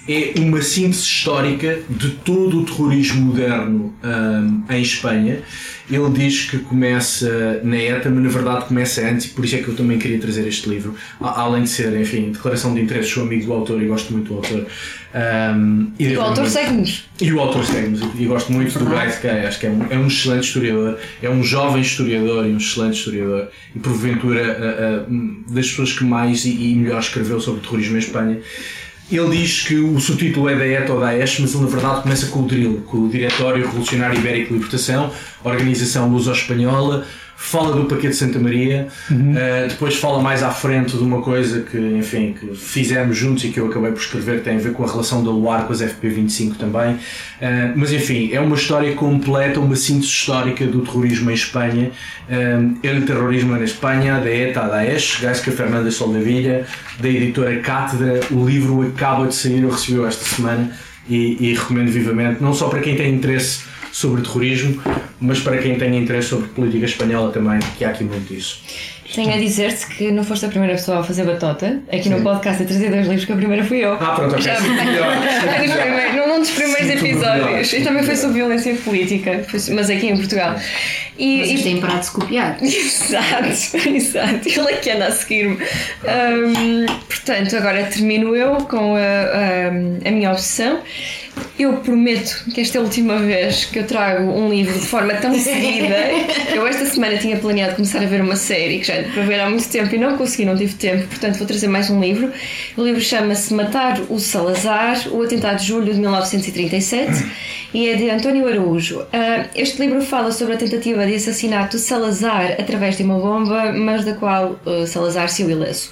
é 0.07 0.35
uma 0.37 0.61
síntese 0.61 1.03
histórica 1.03 1.81
de 1.89 2.11
todo 2.11 2.61
o 2.61 2.65
terrorismo 2.65 3.27
moderno 3.27 3.95
um, 4.03 4.63
em 4.73 4.83
Espanha. 4.83 5.39
Ele 5.91 6.11
diz 6.11 6.51
que 6.51 6.59
começa 6.59 7.61
na 7.63 7.77
ETA, 7.77 8.09
mas 8.11 8.23
na 8.23 8.31
verdade 8.31 8.65
começa 8.67 9.07
antes, 9.07 9.27
e 9.27 9.29
por 9.31 9.45
isso 9.45 9.57
é 9.57 9.59
que 9.59 9.69
eu 9.69 9.75
também 9.75 9.99
queria 9.99 10.19
trazer 10.19 10.47
este 10.47 10.69
livro. 10.69 10.95
Além 11.21 11.65
de 11.65 11.69
ser, 11.69 11.99
enfim, 12.01 12.33
declaração 12.33 12.75
de 12.75 12.81
interesse, 12.81 13.11
sou 13.11 13.23
amigo 13.23 13.47
do 13.47 13.53
autor 13.53 13.83
e 13.83 13.87
gosto 13.87 14.13
muito 14.13 14.29
do 14.29 14.35
autor. 14.37 14.67
Um, 15.15 15.93
e, 15.99 16.09
e 16.09 16.17
o 16.17 16.23
autor 16.23 16.49
segue-nos. 16.49 17.05
E 17.21 17.33
o 17.33 17.41
autor 17.41 17.65
segue-nos, 17.65 18.01
e 18.19 18.25
gosto 18.25 18.53
muito 18.53 18.79
do 18.79 18.85
Guy 18.87 19.09
Sky, 19.09 19.29
acho 19.47 19.61
que 19.61 19.67
é 19.67 19.71
um, 19.71 19.87
é 19.91 19.99
um 19.99 20.07
excelente 20.07 20.45
historiador, 20.45 20.99
é 21.23 21.31
um 21.31 21.43
jovem 21.43 21.83
historiador 21.83 22.47
e 22.47 22.53
um 22.53 22.57
excelente 22.57 22.99
historiador, 22.99 23.49
e 23.77 23.79
porventura 23.79 25.07
das 25.49 25.69
pessoas 25.69 25.93
que 25.93 26.05
mais 26.05 26.45
e, 26.45 26.51
e 26.51 26.75
melhor 26.75 27.01
escreveu 27.01 27.41
sobre 27.41 27.61
o 27.61 27.63
terrorismo 27.63 27.97
em 27.97 28.01
Espanha. 28.01 28.41
Ele 29.17 29.37
diz 29.37 29.63
que 29.63 29.77
o 29.77 30.01
subtítulo 30.01 30.49
é 30.49 30.57
da 30.57 30.67
ETA 30.67 30.93
ou 30.93 31.01
da 31.01 31.09
AES, 31.09 31.39
mas 31.41 31.55
ele 31.55 31.65
na 31.65 31.71
verdade 31.71 32.03
começa 32.03 32.27
com 32.27 32.41
o 32.41 32.47
DRIL, 32.47 32.83
com 32.87 32.99
o 32.99 33.09
Diretório 33.09 33.65
Revolucionário 33.65 34.19
Ibérico 34.19 34.49
de 34.49 34.55
Libertação, 34.55 35.11
Organização 35.45 36.09
Luso-Espanhola, 36.09 37.07
fala 37.37 37.75
do 37.75 37.85
paquete 37.85 38.11
de 38.11 38.17
Santa 38.17 38.39
Maria, 38.39 38.89
uhum. 39.11 39.33
uh, 39.33 39.69
depois 39.69 39.97
fala 39.97 40.23
mais 40.23 40.43
à 40.43 40.51
frente 40.51 40.97
de 40.97 41.03
uma 41.03 41.21
coisa 41.21 41.61
que, 41.61 41.77
enfim, 41.79 42.35
que 42.39 42.55
fizemos 42.55 43.17
juntos 43.17 43.45
e 43.45 43.49
que 43.49 43.61
eu 43.61 43.67
acabei 43.67 43.93
por 43.93 44.01
escrever, 44.01 44.39
que 44.39 44.45
tem 44.45 44.57
a 44.57 44.61
ver 44.61 44.73
com 44.73 44.85
a 44.85 44.91
relação 44.91 45.23
da 45.23 45.31
Luar 45.31 45.67
com 45.67 45.73
as 45.73 45.83
FP25 45.83 46.57
também. 46.57 46.95
Uh, 46.95 46.99
mas 47.77 47.93
enfim, 47.93 48.31
é 48.33 48.41
uma 48.41 48.57
história 48.57 48.95
completa, 48.95 49.61
uma 49.61 49.77
síntese 49.77 50.07
histórica 50.07 50.67
do 50.67 50.81
terrorismo 50.81 51.31
em 51.31 51.35
Espanha, 51.35 51.91
uh, 52.29 52.79
el 52.83 53.03
terrorismo 53.05 53.53
na 53.53 53.65
Espanha, 53.65 54.21
da 54.21 54.31
ETA, 54.31 54.61
da 54.61 54.69
Daesh, 54.69 55.21
Gaisca 55.21 55.51
Fernanda 55.51 55.91
Soldavilla, 55.91 56.65
da 56.99 57.09
editora 57.09 57.59
Cátedra. 57.61 58.21
O 58.31 58.47
livro 58.47 58.83
acaba 58.83 59.27
de 59.27 59.35
sair, 59.35 59.63
eu 59.63 59.71
recebi 59.71 60.03
esta 60.05 60.25
semana 60.25 60.71
e, 61.09 61.37
e 61.41 61.55
recomendo 61.55 61.91
vivamente, 61.91 62.43
não 62.43 62.55
só 62.55 62.69
para 62.69 62.81
quem 62.81 62.97
tem 62.97 63.15
interesse 63.15 63.65
sobre 63.93 64.23
terrorismo, 64.23 64.83
mas 65.21 65.41
para 65.41 65.59
quem 65.59 65.77
tem 65.77 65.97
interesse 65.97 66.29
sobre 66.29 66.49
política 66.49 66.85
espanhola 66.85 67.31
também, 67.31 67.59
que 67.79 67.85
há 67.85 67.91
aqui 67.91 68.05
muito 68.05 68.33
isso. 68.35 68.61
Tenho 69.15 69.33
a 69.33 69.37
dizer-te 69.37 69.87
que 69.87 70.11
não 70.11 70.25
foste 70.25 70.45
a 70.47 70.49
primeira 70.49 70.75
pessoa 70.75 70.99
a 70.99 71.05
fazer 71.05 71.25
batota. 71.25 71.81
Aqui 71.89 72.05
Sim. 72.05 72.11
no 72.11 72.23
podcast 72.23 72.63
a 72.63 72.67
trazer 72.67 72.91
dois 72.91 73.07
livros, 73.07 73.25
que 73.25 73.33
a 73.33 73.37
primeira 73.37 73.63
fui 73.63 73.79
eu. 73.79 73.93
Ah, 73.93 74.17
pronto, 74.17 74.33
ok. 74.33 74.43
Já, 74.43 74.59
num, 74.61 76.29
num 76.29 76.41
dos 76.41 76.51
primeiros 76.51 76.91
episódios. 76.91 77.73
E 77.73 77.83
também 77.83 78.03
foi 78.03 78.17
sobre 78.17 78.39
violência 78.39 78.75
política, 78.77 79.45
mas 79.73 79.89
aqui 79.89 80.09
em 80.09 80.17
Portugal. 80.17 80.57
E, 81.17 81.45
Vocês 81.45 81.63
têm 81.63 81.81
parado 81.81 82.01
de 82.01 82.07
se 82.07 82.13
copiar. 82.13 82.59
Exato, 82.63 83.89
exato. 83.89 84.49
Ele 84.49 84.73
é 84.73 84.77
que 84.77 84.91
anda 84.91 85.07
a 85.07 85.13
seguir-me. 85.13 85.57
Um, 85.57 86.87
portanto, 87.07 87.57
agora 87.57 87.85
termino 87.85 88.35
eu 88.35 88.57
com 88.67 88.97
a, 88.97 88.99
a, 88.99 89.69
a 89.69 90.11
minha 90.11 90.33
obsessão. 90.33 90.81
Eu 91.59 91.75
prometo 91.75 92.45
que 92.53 92.61
esta 92.61 92.79
é 92.79 92.81
a 92.81 92.85
última 92.85 93.19
vez 93.19 93.65
que 93.67 93.79
eu 93.79 93.87
trago 93.87 94.25
um 94.25 94.51
livro 94.51 94.75
de 94.75 94.87
forma 94.87 95.15
tão 95.15 95.33
seguida. 95.39 95.95
Eu 96.53 96.67
esta 96.67 96.85
semana 96.87 97.17
tinha 97.17 97.37
planeado 97.37 97.77
começar 97.77 98.03
a 98.03 98.07
ver 98.07 98.21
uma 98.21 98.35
série 98.37 98.81
que 98.81 98.87
já 98.87 99.03
para 99.13 99.23
ver 99.23 99.41
há 99.41 99.49
muito 99.49 99.69
tempo 99.69 99.95
e 99.95 99.99
não 99.99 100.17
consegui, 100.17 100.45
não 100.45 100.57
tive 100.57 100.75
tempo, 100.75 101.07
portanto 101.07 101.37
vou 101.37 101.47
trazer 101.47 101.69
mais 101.69 101.91
um 101.91 102.01
livro. 102.01 102.33
O 102.77 102.83
livro 102.83 103.01
chama-se 103.01 103.55
Matar 103.55 104.01
o 104.09 104.19
Salazar, 104.19 105.09
o 105.13 105.23
atentado 105.23 105.59
de 105.59 105.67
julho 105.67 105.95
de 105.95 106.01
1937 106.01 107.25
e 107.75 107.89
é 107.89 107.97
de 107.97 108.09
António 108.09 108.47
Araújo. 108.49 109.05
Ah, 109.13 109.47
este 109.55 109.81
livro 109.81 110.01
fala 110.01 110.31
sobre 110.31 110.55
a 110.55 110.57
tentativa 110.57 111.05
de 111.05 111.15
assassinato 111.17 111.77
de 111.77 111.83
Salazar 111.83 112.53
através 112.59 112.97
de 112.97 113.03
uma 113.03 113.19
bomba, 113.19 113.73
mas 113.73 114.05
da 114.05 114.15
qual 114.15 114.59
ah, 114.65 114.87
Salazar 114.87 115.29
se 115.29 115.43
ileso. 115.43 115.91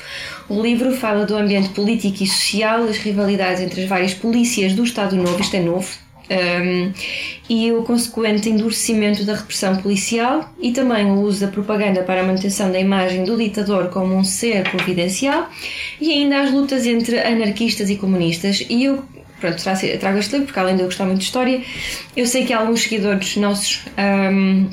O 0.48 0.60
livro 0.60 0.92
fala 0.92 1.24
do 1.24 1.36
ambiente 1.36 1.70
político 1.70 2.22
e 2.22 2.26
social, 2.26 2.84
as 2.84 2.98
rivalidades 2.98 3.62
entre 3.62 3.82
as 3.82 3.88
várias 3.88 4.14
polícias 4.14 4.74
do 4.74 4.84
Estado 4.84 5.16
Novo, 5.16 5.40
isto 5.40 5.56
é 5.56 5.60
novo, 5.60 5.88
um, 6.30 6.92
e 7.48 7.72
o 7.72 7.82
consequente 7.82 8.48
endurecimento 8.48 9.24
da 9.24 9.34
repressão 9.34 9.76
policial 9.76 10.52
e 10.60 10.72
também 10.72 11.06
o 11.06 11.20
uso 11.20 11.40
da 11.40 11.48
propaganda 11.48 12.02
para 12.02 12.20
a 12.20 12.24
manutenção 12.24 12.70
da 12.70 12.78
imagem 12.78 13.24
do 13.24 13.36
ditador 13.36 13.88
como 13.88 14.14
um 14.14 14.24
ser 14.24 14.62
providencial 14.70 15.48
e 16.00 16.12
ainda 16.12 16.40
as 16.40 16.50
lutas 16.50 16.86
entre 16.86 17.18
anarquistas 17.18 17.90
e 17.90 17.96
comunistas. 17.96 18.64
E 18.68 18.84
eu 18.84 19.04
pronto, 19.40 19.62
trago 20.00 20.18
este 20.18 20.32
livro 20.32 20.46
porque 20.46 20.60
além 20.60 20.76
de 20.76 20.82
eu 20.82 20.86
gostar 20.86 21.04
muito 21.04 21.18
de 21.18 21.24
história, 21.24 21.60
eu 22.16 22.26
sei 22.26 22.44
que 22.44 22.52
alguns 22.52 22.82
seguidores 22.82 23.36
nossos. 23.36 23.80
Um, 23.98 24.70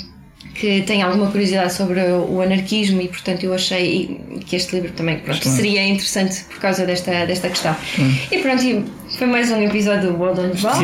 que 0.59 0.81
tem 0.81 1.01
alguma 1.01 1.31
curiosidade 1.31 1.73
sobre 1.73 2.01
o 2.01 2.41
anarquismo 2.41 3.01
e 3.01 3.07
portanto 3.07 3.45
eu 3.45 3.53
achei 3.53 4.19
que 4.45 4.57
este 4.57 4.75
livro 4.75 4.91
também 4.91 5.17
pronto, 5.19 5.47
seria 5.47 5.87
interessante 5.87 6.43
por 6.43 6.59
causa 6.59 6.85
desta, 6.85 7.25
desta 7.25 7.47
questão. 7.47 7.73
Hum. 7.97 8.13
E 8.29 8.39
pronto, 8.39 8.83
foi 9.17 9.27
mais 9.27 9.49
um 9.51 9.61
episódio 9.63 10.11
do 10.11 10.17
World 10.19 10.41
on 10.41 10.49
Ball. 10.61 10.83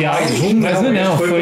Mas 0.54 0.82
não, 0.82 0.92
não, 0.92 1.18
foi 1.18 1.30
um 1.30 1.38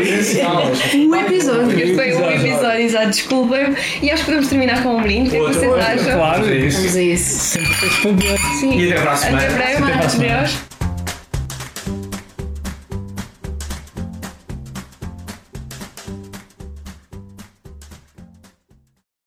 episódio. 1.15 1.95
Foi 1.95 2.15
um 2.17 2.31
episódio, 2.31 2.81
exato, 2.81 3.11
desculpem-me. 3.11 3.77
E 4.03 4.11
acho 4.11 4.25
que 4.25 4.27
podemos 4.27 4.49
terminar 4.49 4.83
com 4.83 4.97
um 4.97 5.03
brinde. 5.03 5.29
O 5.29 5.31
que, 5.31 5.37
é 5.37 5.41
que 5.41 5.55
vocês 5.55 5.73
acham? 5.73 6.19
Claro, 6.19 6.51
é 6.51 6.57
isso. 6.57 6.79
Vamos 6.79 6.97
a 6.97 7.03
isso. 7.03 7.41
Sempre. 7.41 8.39
Sim. 8.59 8.79
E 8.79 8.93
até 8.93 9.01
para 9.01 9.13
a 9.13 9.17
semana. 9.17 9.47
Até 9.47 9.55
breve, 9.55 9.93
adeus. 9.93 10.74